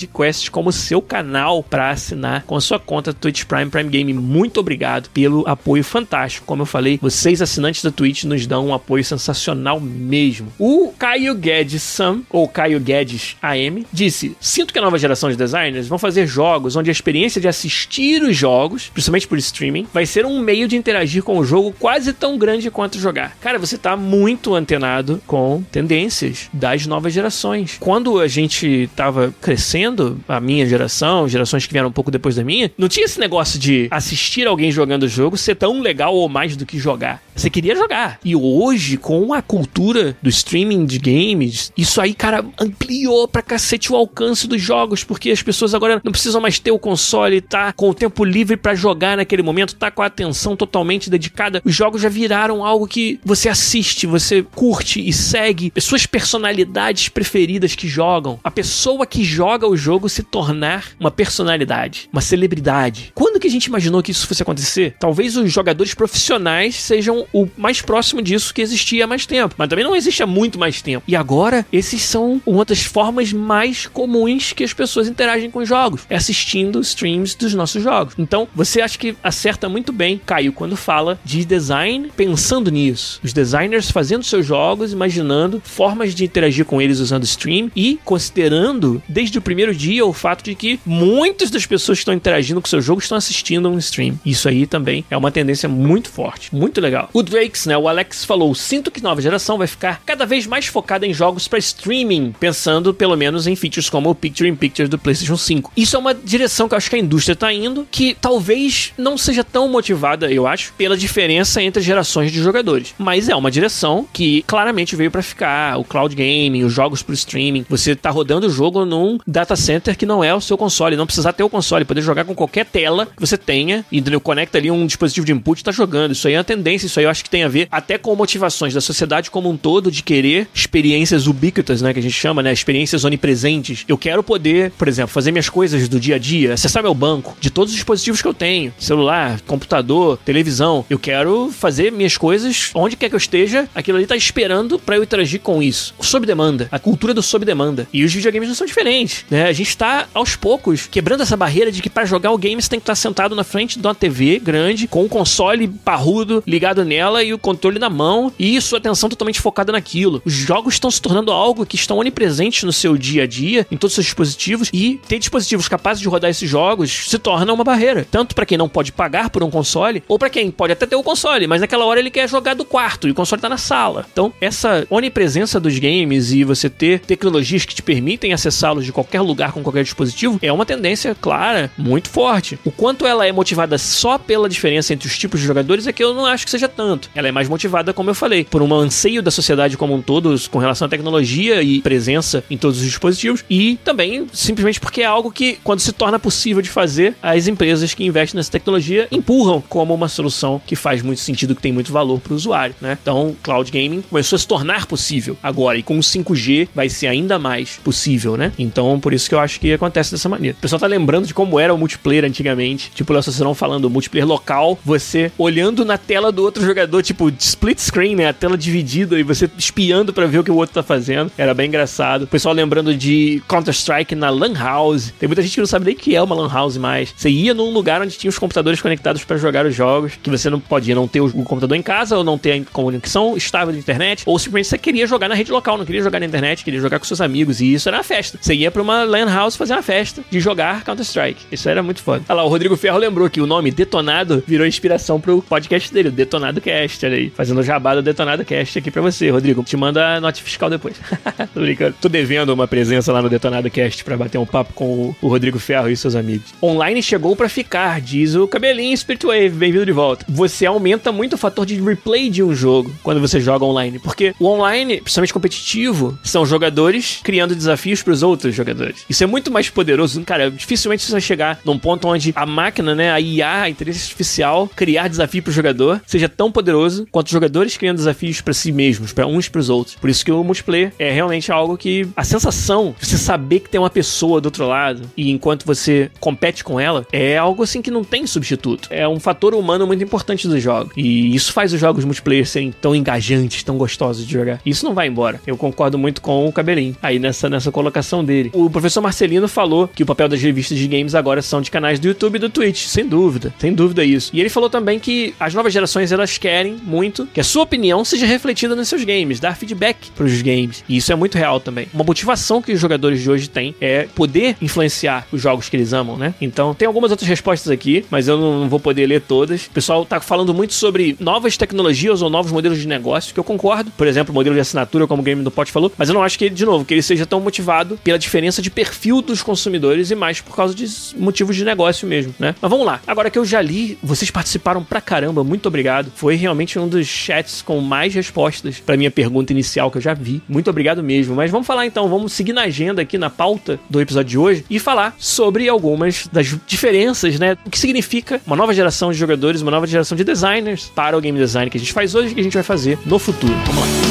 como 0.50 0.72
seu 0.72 1.02
canal 1.02 1.64
para 1.64 1.90
assinar 1.90 2.44
com 2.44 2.56
a 2.56 2.62
sua 2.62 2.80
conta 2.80 3.14
Twitch 3.14 3.46
Prime 3.46 3.70
Prime 3.70 3.90
Gaming. 3.90 4.14
Muito 4.14 4.60
obrigado 4.60 5.10
pelo 5.10 5.48
apoio 5.48 5.84
fantástico. 5.84 6.46
Como 6.46 6.62
eu 6.62 6.66
falei, 6.66 7.00
vocês 7.02 7.42
assinantes 7.42 7.84
da 7.84 7.92
Twitch 7.92 8.24
nos 8.24 8.46
dão 8.46 8.68
um 8.68 8.74
apoio 8.74 9.04
sensacional 9.04 9.80
mesmo. 9.80 10.52
O 10.58 10.94
Caio 10.98 11.36
Guedes 11.36 11.82
Sam, 11.82 12.22
ou 12.30 12.48
Caio 12.48 12.80
Guedes 12.80 13.36
AM, 13.42 13.86
disse: 13.92 14.36
Sinto 14.40 14.74
que 14.74 14.80
a 14.80 14.82
nova 14.82 14.98
geração 14.98 15.30
de 15.30 15.36
designers 15.36 15.88
vão 15.88 15.98
fazer 15.98 16.28
jogos 16.28 16.76
onde 16.76 16.90
a 16.90 16.94
experiência 16.94 17.42
de 17.42 17.48
assistir 17.48 18.22
os 18.22 18.36
jogos, 18.36 18.90
principalmente 18.90 19.28
por 19.28 19.38
streaming, 19.38 19.88
vai 19.94 20.06
ser 20.06 20.26
um 20.26 20.40
meio 20.40 20.68
de 20.68 20.76
interagir 20.76 21.24
com 21.24 21.38
o 21.38 21.46
jogo 21.46 21.74
quase 21.80 22.14
tão 22.14 22.38
grande 22.38 22.72
quanto 22.72 23.00
jogar. 23.00 23.38
Cara, 23.42 23.60
você 23.60 23.78
tá 23.78 23.96
muito 23.96 24.54
antenado 24.56 25.22
com 25.26 25.64
tendências 25.72 26.50
das 26.54 26.86
novas 26.86 27.14
gerações. 27.14 27.78
Quando 27.80 28.20
a 28.20 28.28
gente 28.28 28.90
tava 28.96 29.34
crescendo, 29.42 29.79
crescendo, 29.80 30.20
a 30.28 30.40
minha 30.42 30.66
geração, 30.66 31.28
gerações 31.28 31.66
que 31.66 31.72
vieram 31.72 31.90
um 31.90 31.92
pouco 31.92 32.12
depois 32.12 32.36
da 32.36 32.44
minha, 32.44 32.72
não 32.78 32.90
tinha 32.90 33.06
esse 33.06 33.20
negócio 33.20 33.58
de 33.58 33.88
assistir 33.90 34.46
alguém 34.46 34.72
jogando 34.72 35.04
o 35.04 35.08
jogo 35.08 35.38
ser 35.38 35.56
tão 35.56 35.80
legal 35.82 36.14
ou 36.14 36.28
mais 36.28 36.58
do 36.58 36.66
que 36.66 36.78
jogar. 36.78 37.22
Você 37.40 37.50
queria 37.50 37.74
jogar. 37.74 38.20
E 38.26 38.36
hoje, 38.36 38.98
com 38.98 39.34
a 39.34 39.42
cultura 39.42 40.18
do 40.22 40.30
streaming 40.30 40.86
de 40.86 41.00
games, 41.00 41.72
isso 41.78 42.02
aí, 42.02 42.14
cara, 42.14 42.44
ampliou 42.60 43.30
pra 43.30 43.42
cacete 43.42 43.94
o 43.94 43.96
alcance 43.96 44.46
dos 44.46 44.62
jogos, 44.62 45.06
porque 45.06 45.32
as 45.32 45.42
pessoas 45.42 45.74
agora 45.74 46.02
não 46.04 46.12
precisam 46.12 46.42
mais 46.42 46.60
ter 46.60 46.72
o 46.72 46.80
console, 46.80 47.40
tá 47.40 47.72
com 47.72 47.90
o 47.90 47.94
tempo 47.94 48.26
livre 48.26 48.58
para 48.58 48.76
jogar 48.76 49.16
naquele 49.16 49.42
momento, 49.42 49.76
tá 49.76 49.90
com 49.90 50.02
a 50.02 50.08
atenção 50.08 50.58
totalmente 50.58 51.10
dedicada. 51.10 51.62
Os 51.64 51.74
jogos 51.74 52.02
já 52.02 52.10
viraram 52.10 52.66
algo 52.66 52.86
que 52.86 53.22
você 53.24 53.48
assiste, 53.48 54.06
você 54.06 54.44
curte 54.44 55.00
e 55.00 55.14
segue 55.14 55.72
suas 55.78 56.06
personalidades 56.06 57.08
preferidas 57.08 57.74
que 57.74 57.88
jogam. 57.88 58.38
A 58.44 58.52
pessoa 58.52 59.06
que 59.06 59.24
joga 59.24 59.69
o 59.70 59.78
jogo 59.78 60.10
se 60.10 60.24
tornar 60.24 60.86
uma 61.00 61.12
personalidade, 61.12 62.10
uma 62.12 62.22
celebridade. 62.22 63.12
Quando 63.16 63.40
que 63.40 63.48
a 63.48 63.52
gente 63.52 63.66
imaginou 63.66 64.04
que 64.04 64.12
isso 64.12 64.28
fosse 64.28 64.42
acontecer? 64.42 64.96
Talvez 65.00 65.36
os 65.38 65.52
jogadores 65.52 65.94
profissionais 65.94 66.76
sejam 66.76 67.26
o 67.34 67.48
mais 67.58 67.82
próximo 67.82 68.22
disso 68.22 68.54
que 68.54 68.62
existia 68.62 69.06
há 69.06 69.08
mais 69.08 69.26
tempo, 69.26 69.56
mas 69.58 69.70
também 69.70 69.86
não 69.86 69.96
existe 69.96 70.24
há 70.24 70.28
muito 70.28 70.60
mais 70.60 70.82
tempo. 70.82 71.04
E 71.08 71.16
agora, 71.16 71.66
esses 71.72 72.02
são 72.02 72.42
uma 72.46 72.66
das 72.66 72.84
formas 72.84 73.32
mais 73.34 73.86
comuns 73.88 74.54
que 74.54 74.64
as 74.64 74.74
pessoas 74.74 75.08
interagem 75.08 75.50
com 75.50 75.60
os 75.60 75.68
jogos, 75.68 76.06
é 76.10 76.16
assistindo 76.16 76.80
streams 76.82 77.38
dos 77.38 77.54
nossos 77.54 77.82
jogos. 77.82 78.14
Então, 78.18 78.48
você 78.56 78.82
acha 78.82 78.98
que 78.98 79.16
acerta 79.24 79.70
muito 79.70 79.92
bem, 79.92 80.20
Caio, 80.26 80.54
quando 80.54 80.76
fala 80.76 81.20
de 81.24 81.46
design 81.46 82.12
pensando 82.16 82.72
nisso. 82.72 83.20
Os 83.24 83.34
designers 83.34 83.92
fazendo 83.92 84.24
seus 84.24 84.46
jogos, 84.46 84.94
imaginando 84.94 85.62
formas 85.64 86.14
de 86.14 86.26
interagir 86.26 86.66
com 86.66 86.82
eles 86.82 87.00
usando 87.00 87.24
stream 87.24 87.72
e 87.76 88.00
considerando 88.04 89.02
desde 89.08 89.38
o 89.38 89.42
primeiro 89.42 89.59
dia 89.68 90.06
o 90.06 90.14
fato 90.14 90.44
de 90.44 90.56
que 90.56 90.80
muitas 90.86 91.50
das 91.50 91.66
pessoas 91.66 91.98
que 91.98 92.02
estão 92.02 92.14
interagindo 92.14 92.62
com 92.62 92.68
o 92.68 92.70
seu 92.70 92.82
jogo 92.82 93.02
estão 93.02 93.18
assistindo 93.18 93.70
um 93.70 93.78
stream. 93.78 94.20
Isso 94.26 94.48
aí 94.48 94.66
também 94.66 95.04
é 95.10 95.18
uma 95.18 95.32
tendência 95.32 95.68
muito 95.70 96.10
forte, 96.10 96.54
muito 96.56 96.82
legal. 96.82 97.10
O 97.14 97.24
Drakes, 97.24 97.66
né, 97.66 97.78
o 97.78 97.88
Alex 97.88 98.26
falou, 98.26 98.54
sinto 98.56 98.92
que 98.92 99.02
nova 99.02 99.22
geração 99.22 99.58
vai 99.58 99.68
ficar 99.68 100.02
cada 100.06 100.26
vez 100.26 100.46
mais 100.48 100.68
focada 100.68 101.06
em 101.06 101.14
jogos 101.14 101.48
para 101.48 101.60
streaming, 101.60 102.34
pensando 102.40 102.94
pelo 102.94 103.16
menos 103.16 103.48
em 103.48 103.56
features 103.56 103.90
como 103.90 104.10
o 104.10 104.16
Picture 104.16 104.50
in 104.50 104.56
Picture 104.56 104.88
do 104.88 104.98
PlayStation 104.98 105.38
5. 105.38 105.72
Isso 105.76 105.96
é 105.96 106.00
uma 106.00 106.14
direção 106.14 106.68
que 106.68 106.74
eu 106.74 106.78
acho 106.78 106.90
que 106.90 106.96
a 106.96 107.00
indústria 107.00 107.34
está 107.34 107.52
indo, 107.54 107.88
que 107.90 108.16
talvez 108.20 108.94
não 108.98 109.18
seja 109.18 109.44
tão 109.44 109.68
motivada, 109.68 110.32
eu 110.32 110.48
acho, 110.48 110.74
pela 110.74 110.98
diferença 110.98 111.62
entre 111.62 111.82
gerações 111.82 112.32
de 112.32 112.42
jogadores, 112.42 112.94
mas 112.98 113.30
é 113.30 113.36
uma 113.36 113.52
direção 113.52 114.08
que 114.12 114.44
claramente 114.44 114.96
veio 114.96 115.12
para 115.12 115.22
ficar. 115.22 115.78
O 115.78 115.84
cloud 115.84 116.16
gaming, 116.16 116.64
os 116.64 116.74
jogos 116.74 117.02
pro 117.02 117.14
streaming, 117.14 117.66
você 117.70 117.96
tá 117.96 118.10
rodando 118.10 118.48
o 118.48 118.50
jogo 118.50 118.86
num 118.86 119.18
data 119.26 119.49
center 119.56 119.98
que 119.98 120.06
não 120.06 120.24
é 120.24 120.34
o 120.34 120.42
seu 120.42 120.58
console, 120.58 120.96
não 120.96 121.06
precisar 121.06 121.34
ter 121.34 121.44
o 121.44 121.50
console, 121.50 121.86
poder 121.86 122.02
jogar 122.02 122.26
com 122.26 122.36
qualquer 122.36 122.66
tela 122.66 123.06
que 123.06 123.20
você 123.20 123.38
tenha, 123.38 123.86
e 123.92 124.00
entendeu? 124.00 124.20
conecta 124.20 124.58
ali 124.58 124.70
um 124.70 124.86
dispositivo 124.86 125.26
de 125.26 125.32
input 125.32 125.60
e 125.60 125.64
tá 125.64 125.72
jogando. 125.72 126.12
Isso 126.12 126.28
aí 126.28 126.34
é 126.34 126.38
uma 126.38 126.44
tendência, 126.44 126.86
isso 126.86 127.00
aí 127.00 127.06
eu 127.06 127.10
acho 127.10 127.24
que 127.24 127.30
tem 127.30 127.44
a 127.44 127.48
ver 127.48 127.68
até 127.72 127.98
com 127.98 128.16
motivações 128.16 128.74
da 128.74 128.82
sociedade 128.82 129.32
como 129.32 129.50
um 129.50 129.58
todo 129.58 129.92
de 129.92 130.04
querer 130.04 130.48
experiências 130.54 131.28
ubíquitas, 131.28 131.82
né, 131.82 131.94
que 131.94 132.00
a 132.00 132.02
gente 132.02 132.14
chama, 132.14 132.44
né, 132.44 132.54
experiências 132.54 133.04
onipresentes. 133.04 133.86
Eu 133.88 133.98
quero 133.98 134.22
poder, 134.22 134.72
por 134.78 134.88
exemplo, 134.88 135.12
fazer 135.12 135.32
minhas 135.32 135.50
coisas 135.50 135.88
do 135.88 136.00
dia 136.00 136.16
a 136.16 136.20
dia, 136.20 136.54
acessar 136.54 136.84
meu 136.84 136.94
banco 136.94 137.36
de 137.40 137.50
todos 137.50 137.72
os 137.72 137.76
dispositivos 137.76 138.22
que 138.22 138.28
eu 138.28 138.34
tenho, 138.34 138.74
celular, 138.78 139.42
computador, 139.42 140.20
televisão. 140.24 140.86
Eu 140.90 141.00
quero 141.00 141.52
fazer 141.52 141.92
minhas 141.92 142.18
coisas 142.18 142.72
onde 142.74 142.96
quer 142.96 143.10
que 143.10 143.16
eu 143.16 143.18
esteja, 143.18 143.68
aquilo 143.74 143.98
ali 143.98 144.06
tá 144.06 144.16
esperando 144.16 144.78
para 144.78 144.96
eu 144.96 145.04
interagir 145.04 145.40
com 145.40 145.62
isso. 145.62 145.94
Sob 146.02 146.26
demanda, 146.26 146.68
a 146.72 146.80
cultura 146.80 147.14
do 147.14 147.22
sob 147.22 147.46
demanda. 147.46 147.88
E 147.94 148.04
os 148.04 148.14
videogames 148.14 148.50
não 148.50 148.56
são 148.56 148.68
diferentes, 148.68 149.26
né? 149.30 149.39
A 149.44 149.54
gente 149.54 149.78
tá 149.78 150.08
aos 150.14 150.36
poucos 150.36 150.88
quebrando 150.88 151.22
essa 151.22 151.38
barreira 151.38 151.72
de 151.72 151.82
que 151.82 151.90
para 151.90 152.06
jogar 152.06 152.32
o 152.32 152.38
game 152.38 152.62
você 152.62 152.70
tem 152.70 152.80
que 152.80 152.84
estar 152.84 152.96
sentado 152.96 153.36
na 153.36 153.44
frente 153.44 153.80
de 153.80 153.88
uma 153.88 153.96
TV 153.96 154.40
grande 154.40 154.88
com 154.88 155.04
um 155.04 155.08
console 155.08 155.68
parrudo 155.68 156.44
ligado 156.46 156.84
nela 156.84 157.24
e 157.24 157.34
o 157.34 157.38
controle 157.38 157.80
na 157.80 157.90
mão 157.90 158.32
e 158.38 158.60
sua 158.62 158.80
atenção 158.80 159.10
totalmente 159.10 159.40
focada 159.40 159.72
naquilo. 159.72 160.22
Os 160.26 160.34
jogos 160.34 160.76
estão 160.76 160.92
se 160.92 161.02
tornando 161.02 161.32
algo 161.32 161.66
que 161.66 161.76
estão 161.76 161.98
onipresentes 161.98 162.64
no 162.64 162.74
seu 162.74 162.98
dia 162.98 163.24
a 163.24 163.28
dia, 163.28 163.66
em 163.72 163.78
todos 163.78 163.92
os 163.92 163.96
seus 163.96 164.06
dispositivos 164.06 164.70
e 164.74 165.00
ter 165.08 165.20
dispositivos 165.20 165.68
capazes 165.68 166.02
de 166.02 166.08
rodar 166.08 166.30
esses 166.30 166.50
jogos 166.50 167.10
se 167.10 167.18
torna 167.18 167.54
uma 167.54 167.64
barreira, 167.64 168.08
tanto 168.10 168.36
para 168.36 168.46
quem 168.46 168.58
não 168.58 168.70
pode 168.70 168.92
pagar 168.92 169.30
por 169.30 169.44
um 169.44 169.50
console 169.50 170.04
ou 170.08 170.20
para 170.20 170.30
quem 170.30 170.52
pode 170.52 170.74
até 170.74 170.86
ter 170.86 170.96
o 170.96 171.04
console, 171.04 171.48
mas 171.48 171.62
naquela 171.62 171.86
hora 171.86 172.00
ele 172.00 172.12
quer 172.12 172.28
jogar 172.28 172.54
do 172.54 172.66
quarto 172.66 173.08
e 173.08 173.12
o 173.12 173.16
console 173.16 173.42
tá 173.42 173.50
na 173.50 173.58
sala. 173.58 174.06
Então, 174.12 174.34
essa 174.42 174.86
onipresença 174.90 175.60
dos 175.60 175.78
games 175.78 176.32
e 176.32 176.44
você 176.44 176.70
ter 176.70 177.00
tecnologias 177.00 177.66
que 177.66 177.76
te 177.76 177.82
permitem 177.82 178.34
acessá-los 178.34 178.86
de 178.86 178.92
qualquer 178.92 179.22
lugar 179.22 179.29
com 179.52 179.64
qualquer 179.64 179.84
dispositivo 179.84 180.40
é 180.42 180.52
uma 180.52 180.66
tendência 180.66 181.16
clara, 181.16 181.72
muito 181.78 182.10
forte. 182.10 182.60
O 182.66 182.72
quanto 182.72 183.06
ela 183.06 183.26
é 183.26 183.32
motivada 183.32 183.78
só 183.78 184.18
pela 184.18 184.50
diferença 184.50 184.94
entre 184.94 185.08
os 185.08 185.18
tipos 185.18 185.40
de 185.40 185.46
jogadores 185.46 185.88
é 185.88 185.94
que 185.94 186.04
eu 186.04 186.14
não 186.14 186.26
acho 186.26 186.46
que 186.46 186.52
seja 186.52 186.68
tanto. 186.68 187.10
Ela 187.16 187.28
é 187.28 187.32
mais 187.32 187.48
motivada, 187.48 187.94
como 187.94 188.10
eu 188.10 188.16
falei, 188.16 188.44
por 188.44 188.62
um 188.62 188.74
anseio 188.74 189.22
da 189.22 189.32
sociedade 189.32 189.78
como 189.78 189.94
um 189.94 190.02
todo 190.02 190.36
com 190.50 190.60
relação 190.60 190.86
à 190.86 190.90
tecnologia 190.90 191.62
e 191.62 191.82
presença 191.82 192.44
em 192.50 192.58
todos 192.58 192.80
os 192.80 192.86
dispositivos 192.86 193.44
e 193.50 193.78
também 193.84 194.28
simplesmente 194.34 194.80
porque 194.80 195.02
é 195.02 195.06
algo 195.06 195.32
que, 195.32 195.58
quando 195.64 195.80
se 195.80 195.92
torna 195.92 196.20
possível 196.20 196.62
de 196.62 196.70
fazer, 196.70 197.16
as 197.22 197.48
empresas 197.48 197.94
que 197.94 198.06
investem 198.06 198.38
nessa 198.38 198.52
tecnologia 198.52 199.08
empurram 199.12 199.62
como 199.62 199.94
uma 199.94 200.08
solução 200.08 200.62
que 200.66 200.76
faz 200.76 201.02
muito 201.02 201.22
sentido, 201.22 201.56
que 201.56 201.62
tem 201.62 201.72
muito 201.72 201.92
valor 201.92 202.20
para 202.20 202.34
o 202.34 202.36
usuário, 202.36 202.76
né? 202.82 202.98
Então, 203.02 203.36
cloud 203.42 203.72
gaming 203.72 204.02
começou 204.02 204.36
a 204.36 204.40
se 204.40 204.48
tornar 204.48 204.86
possível 204.86 205.38
agora 205.42 205.78
e 205.78 205.84
com 205.84 205.98
o 205.98 206.02
5G 206.02 206.70
vai 206.74 206.90
ser 206.90 207.08
ainda 207.08 207.38
mais 207.38 207.80
possível, 207.84 208.38
né? 208.38 208.52
Então, 208.58 209.00
por 209.00 209.14
isso 209.14 209.19
que 209.28 209.36
eu 209.36 209.40
acho 209.40 209.60
que 209.60 209.74
acontece 209.74 210.12
dessa 210.12 210.30
maneira. 210.30 210.56
O 210.58 210.62
pessoal 210.62 210.80
tá 210.80 210.88
lembrando 210.88 211.28
de 211.28 211.34
como 211.34 211.60
era 211.60 211.74
o 211.74 211.78
multiplayer 211.78 212.26
antigamente, 212.26 212.92
tipo 212.94 213.12
o 213.12 213.16
Léo 213.16 213.54
falando, 213.54 213.90
multiplayer 213.90 214.28
local, 214.28 214.78
você 214.84 215.32
olhando 215.38 215.84
na 215.84 215.98
tela 215.98 216.32
do 216.32 216.44
outro 216.44 216.64
jogador, 216.64 217.02
tipo 217.02 217.30
split 217.40 217.80
screen, 217.80 218.16
né? 218.16 218.28
A 218.28 218.34
tela 218.34 218.58
dividida 218.58 219.20
e 219.20 219.24
você 219.24 219.50
espiando 219.58 220.14
para 220.14 220.26
ver 220.26 220.40
o 220.40 220.44
que 220.44 220.52
o 220.52 220.56
outro 220.56 220.76
tá 220.76 220.84
fazendo. 220.84 221.32
Era 221.38 221.54
bem 221.54 221.68
engraçado. 221.68 222.24
O 222.24 222.28
pessoal 222.28 222.54
lembrando 222.54 222.96
de 222.96 223.42
Counter-Strike 223.48 224.16
na 224.16 224.30
Lan 224.30 224.54
House. 224.54 225.14
Tem 225.20 225.28
muita 225.28 225.42
gente 225.42 225.54
que 225.54 225.60
não 225.60 225.68
sabe 225.68 225.86
nem 225.86 225.96
que 225.96 226.16
é 226.16 226.22
uma 226.22 226.36
Lan 226.36 226.50
House 226.50 226.78
mais. 226.78 227.14
Você 227.16 227.30
ia 227.30 227.54
num 227.54 227.72
lugar 227.72 228.02
onde 228.02 228.18
tinha 228.18 228.30
os 228.30 228.40
computadores 228.40 228.82
conectados 228.82 229.24
para 229.24 229.38
jogar 229.38 229.66
os 229.66 229.76
jogos, 229.76 230.14
que 230.22 230.30
você 230.30 230.50
não 230.50 230.60
podia 230.60 230.96
não 230.96 231.08
ter 231.08 231.22
o 231.22 231.32
computador 231.44 231.78
em 231.78 231.82
casa 231.82 232.18
ou 232.18 232.24
não 232.24 232.38
ter 232.38 232.62
a 232.62 232.66
conexão 232.72 233.36
estável 233.36 233.74
de 233.74 233.80
internet, 233.80 234.24
ou 234.26 234.38
simplesmente 234.38 234.68
você 234.70 234.78
queria 234.78 235.08
jogar 235.08 235.28
na 235.28 235.36
rede 235.36 235.52
local, 235.52 235.78
não 235.78 235.86
queria 235.86 236.02
jogar 236.02 236.20
na 236.20 236.26
internet, 236.26 236.64
queria 236.64 236.80
jogar 236.80 237.00
com 237.00 237.06
seus 237.06 237.22
amigos, 237.22 237.62
e 237.62 237.74
isso 237.74 237.88
era 237.90 237.98
uma 237.98 238.04
festa. 238.04 238.38
Você 238.42 238.54
ia 238.54 238.72
pra 238.72 238.82
uma 238.82 239.04
LAN 239.10 239.26
house 239.26 239.56
fazer 239.56 239.74
uma 239.74 239.82
festa 239.82 240.22
de 240.30 240.40
jogar 240.40 240.84
Counter-Strike. 240.84 241.46
Isso 241.52 241.68
era 241.68 241.84
muito 241.84 242.02
foda. 242.02 242.24
Olha 242.30 242.38
lá, 242.38 242.44
o 242.44 242.48
Rodrigo 242.50 242.78
Ferro 242.78 242.98
lembrou 242.98 243.30
que 243.30 243.42
o 243.42 243.48
nome 243.48 243.72
Detonado 243.72 244.44
virou 244.46 244.66
inspiração 244.66 245.20
pro 245.20 245.42
podcast 245.42 245.94
dele, 245.94 246.10
o 246.10 246.12
Detonado 246.12 246.62
Cast, 246.62 247.06
olha 247.06 247.16
aí. 247.16 247.30
Fazendo 247.30 247.60
o 247.60 247.64
jabá 247.64 247.96
do 247.96 248.02
Detonado 248.02 248.46
Cast 248.46 248.80
aqui 248.80 248.92
pra 248.92 249.02
você, 249.02 249.30
Rodrigo. 249.30 249.64
Te 249.64 249.76
manda 249.76 250.16
a 250.16 250.22
nota 250.22 250.40
fiscal 250.40 250.70
depois. 250.70 250.96
Tô 251.54 251.60
brincando. 251.60 251.96
Tô 252.00 252.10
devendo 252.10 252.50
uma 252.50 252.68
presença 252.68 253.12
lá 253.12 253.22
no 253.22 253.30
Detonado 253.30 253.70
Cast 253.70 254.04
pra 254.04 254.16
bater 254.18 254.38
um 254.38 254.46
papo 254.46 254.74
com 254.74 255.16
o 255.22 255.28
Rodrigo 255.28 255.60
Ferro 255.60 255.90
e 255.90 255.98
seus 255.98 256.16
amigos. 256.16 256.54
Online 256.62 257.02
chegou 257.02 257.36
pra 257.36 257.50
ficar, 257.50 258.00
diz 258.02 258.36
o 258.36 258.48
cabelinho 258.48 258.96
Spiritwave. 258.96 259.50
Bem-vindo 259.50 259.86
de 259.86 259.92
volta. 259.92 260.26
Você 260.30 260.66
aumenta 260.66 261.12
muito 261.12 261.34
o 261.34 261.38
fator 261.38 261.66
de 261.66 261.82
replay 261.82 262.30
de 262.30 262.44
um 262.44 262.54
jogo 262.54 262.94
quando 263.04 263.20
você 263.20 263.40
joga 263.40 263.66
online, 263.66 264.00
porque 264.00 264.34
o 264.40 264.46
online, 264.46 265.02
principalmente 265.02 265.34
competitivo, 265.34 266.18
são 266.24 266.46
jogadores 266.46 267.20
criando 267.24 267.56
desafios 267.56 268.04
para 268.04 268.14
os 268.14 268.24
outros 268.24 268.54
jogadores. 268.56 268.89
Isso 269.10 269.24
é 269.24 269.28
muito 269.28 269.52
mais 269.52 269.70
poderoso. 269.70 270.22
Cara, 270.22 270.50
dificilmente 270.52 271.04
você 271.04 271.12
vai 271.12 271.22
chegar 271.22 271.60
num 271.64 271.78
ponto 271.78 272.08
onde 272.08 272.34
a 272.36 272.46
máquina, 272.46 272.96
né, 272.96 273.12
a 273.12 273.20
IA, 273.20 273.62
a 273.64 273.70
inteligência 273.70 274.06
artificial, 274.06 274.70
criar 274.76 275.08
desafio 275.08 275.44
para 275.44 275.52
o 275.52 275.54
jogador 275.54 276.02
seja 276.06 276.30
tão 276.30 276.52
poderoso 276.52 277.08
quanto 277.12 277.28
os 277.28 277.32
jogadores 277.32 277.78
criando 277.78 277.98
desafios 277.98 278.42
para 278.42 278.54
si 278.54 278.72
mesmos, 278.72 279.14
para 279.14 279.28
uns 279.28 279.48
para 279.48 279.60
os 279.60 279.70
outros. 279.70 279.96
Por 279.96 280.10
isso 280.10 280.24
que 280.24 280.32
o 280.32 280.44
multiplayer 280.44 280.94
é 280.98 281.12
realmente 281.12 281.52
algo 281.52 281.78
que 281.78 282.08
a 282.16 282.24
sensação 282.24 282.96
de 283.00 283.06
você 283.06 283.18
saber 283.18 283.62
que 283.62 283.70
tem 283.70 283.80
uma 283.80 283.90
pessoa 283.90 284.42
do 284.42 284.46
outro 284.46 284.68
lado 284.68 285.02
e 285.16 285.30
enquanto 285.30 285.66
você 285.66 286.12
compete 286.20 286.64
com 286.64 286.80
ela 286.80 287.06
é 287.12 287.38
algo 287.38 287.64
assim 287.64 287.82
que 287.82 287.92
não 287.92 288.04
tem 288.04 288.26
substituto. 288.26 288.88
É 288.92 289.08
um 289.08 289.20
fator 289.20 289.54
humano 289.54 289.86
muito 289.86 290.04
importante 290.04 290.48
dos 290.48 290.62
jogos. 290.62 290.94
E 290.96 291.36
isso 291.36 291.54
faz 291.54 291.74
os 291.74 291.80
jogos 291.80 292.06
multiplayer 292.06 292.46
serem 292.46 292.72
tão 292.72 292.96
engajantes, 292.96 293.64
tão 293.64 293.78
gostosos 293.78 294.26
de 294.26 294.34
jogar. 294.34 294.62
Isso 294.66 294.86
não 294.86 294.94
vai 294.94 295.08
embora. 295.08 295.42
Eu 295.46 295.58
concordo 295.58 295.98
muito 295.98 296.22
com 296.22 296.48
o 296.48 296.52
Cabelinho 296.52 296.96
aí 297.02 297.20
nessa, 297.20 297.50
nessa 297.50 297.72
colocação 297.72 298.24
dele. 298.24 298.52
O 298.54 298.70
professor 298.80 299.02
Marcelino 299.02 299.48
falou 299.48 299.88
que 299.88 300.04
o 300.04 300.06
papel 300.06 300.30
das 300.30 300.42
revistas 300.42 300.78
de 300.78 300.88
games 300.88 301.14
agora 301.14 301.42
são 301.42 301.62
de 301.62 301.70
canais 301.70 302.00
do 302.00 302.08
YouTube 302.08 302.36
e 302.36 302.40
do 302.40 302.50
Twitch, 302.50 302.86
sem 302.86 303.06
dúvida. 303.06 303.54
Sem 303.60 303.74
dúvida 303.74 304.04
isso. 304.04 304.32
E 304.34 304.40
ele 304.40 304.50
falou 304.50 304.70
também 304.70 305.00
que 305.00 305.34
as 305.40 305.54
novas 305.54 305.74
gerações 305.74 306.12
elas 306.12 306.38
querem 306.38 306.78
muito 306.84 307.28
que 307.28 307.40
a 307.40 307.44
sua 307.44 307.64
opinião 307.64 308.06
seja 308.06 308.26
refletida 308.26 308.76
nos 308.76 308.88
seus 308.88 309.04
games, 309.04 309.40
dar 309.40 309.56
feedback 309.56 310.12
para 310.16 310.26
os 310.26 310.42
games. 310.42 310.84
E 310.88 310.98
isso 310.98 311.12
é 311.12 311.16
muito 311.16 311.38
real 311.38 311.60
também. 311.60 311.88
Uma 311.94 312.04
motivação 312.04 312.62
que 312.62 312.72
os 312.72 312.80
jogadores 312.80 313.22
de 313.22 313.30
hoje 313.30 313.50
têm 313.50 313.76
é 313.82 314.08
poder 314.16 314.56
influenciar 314.62 315.28
os 315.32 315.42
jogos 315.42 315.68
que 315.68 315.76
eles 315.76 315.94
amam, 315.94 316.18
né? 316.18 316.34
Então, 316.40 316.74
tem 316.74 316.88
algumas 316.88 317.12
outras 317.12 317.28
respostas 317.28 317.72
aqui, 317.72 318.06
mas 318.10 318.28
eu 318.28 318.38
não 318.38 318.70
vou 318.70 318.80
poder 318.80 319.06
ler 319.06 319.22
todas. 319.22 319.66
O 319.66 319.72
pessoal 319.72 320.06
tá 320.06 320.20
falando 320.22 320.54
muito 320.54 320.74
sobre 320.74 321.18
novas 321.20 321.58
tecnologias 321.58 322.22
ou 322.22 322.30
novos 322.30 322.52
modelos 322.52 322.80
de 322.80 322.88
negócio, 322.88 323.34
que 323.34 323.40
eu 323.40 323.44
concordo. 323.44 323.92
Por 323.92 324.08
exemplo, 324.08 324.32
o 324.32 324.36
modelo 324.36 324.56
de 324.56 324.62
assinatura, 324.62 325.06
como 325.06 325.22
o 325.22 325.26
Game 325.26 325.44
do 325.44 325.52
Pot 325.52 325.72
falou, 325.72 325.92
mas 325.98 326.10
eu 326.10 326.16
não 326.16 326.24
acho 326.24 326.40
que, 326.40 326.50
de 326.50 326.66
novo, 326.66 326.86
que 326.86 326.94
ele 326.94 327.02
seja 327.02 327.26
tão 327.26 327.40
motivado 327.42 328.00
pela 328.04 328.18
diferença 328.18 328.62
de 328.62 328.69
de 328.70 328.72
perfil 328.72 329.22
dos 329.22 329.42
consumidores 329.42 330.12
e 330.12 330.16
mais 330.16 330.40
por 330.40 330.56
causa 330.56 330.74
de 330.74 330.86
motivos 331.18 331.56
de 331.56 331.66
negócio 331.66 332.08
mesmo, 332.08 332.34
né? 332.40 332.56
Mas 332.62 332.70
vamos 332.70 332.86
lá. 332.86 333.02
Agora 333.08 333.30
que 333.30 333.38
eu 333.38 333.44
já 333.44 333.62
li, 333.62 333.98
vocês 334.02 334.30
participaram 334.30 334.84
pra 334.84 335.02
caramba, 335.02 335.44
muito 335.44 335.68
obrigado. 335.68 336.12
Foi 336.16 336.36
realmente 336.36 336.78
um 336.78 336.88
dos 336.88 337.08
chats 337.08 337.62
com 337.62 337.82
mais 337.82 338.14
respostas 338.14 338.80
pra 338.80 338.96
minha 338.96 339.10
pergunta 339.10 339.52
inicial 339.52 339.90
que 339.90 339.98
eu 339.98 340.02
já 340.02 340.14
vi. 340.14 340.42
Muito 340.48 340.70
obrigado 340.70 341.04
mesmo. 341.04 341.36
Mas 341.36 341.50
vamos 341.50 341.66
falar 341.66 341.86
então, 341.86 342.08
vamos 342.08 342.32
seguir 342.34 342.54
na 342.54 342.62
agenda 342.62 343.02
aqui 343.02 343.18
na 343.18 343.30
pauta 343.30 343.80
do 343.90 344.00
episódio 344.00 344.30
de 344.30 344.38
hoje 344.38 344.66
e 344.70 344.80
falar 344.80 345.16
sobre 345.18 345.68
algumas 345.68 346.28
das 346.32 346.56
diferenças, 346.68 347.40
né? 347.40 347.58
O 347.66 347.70
que 347.70 347.80
significa 347.80 348.40
uma 348.46 348.56
nova 348.56 348.74
geração 348.74 349.12
de 349.12 349.18
jogadores, 349.18 349.62
uma 349.62 349.72
nova 349.72 349.88
geração 349.88 350.16
de 350.16 350.24
designers 350.24 350.92
para 350.94 351.18
o 351.18 351.22
game 351.22 351.38
design 351.38 351.70
que 351.72 351.78
a 351.78 351.80
gente 351.80 351.94
faz 351.94 352.14
hoje 352.14 352.32
e 352.32 352.36
que 352.36 352.42
a 352.42 352.44
gente 352.44 352.54
vai 352.54 352.64
fazer 352.64 353.00
no 353.06 353.18
futuro. 353.18 353.54
Vamos 353.66 353.82
lá. 353.82 354.09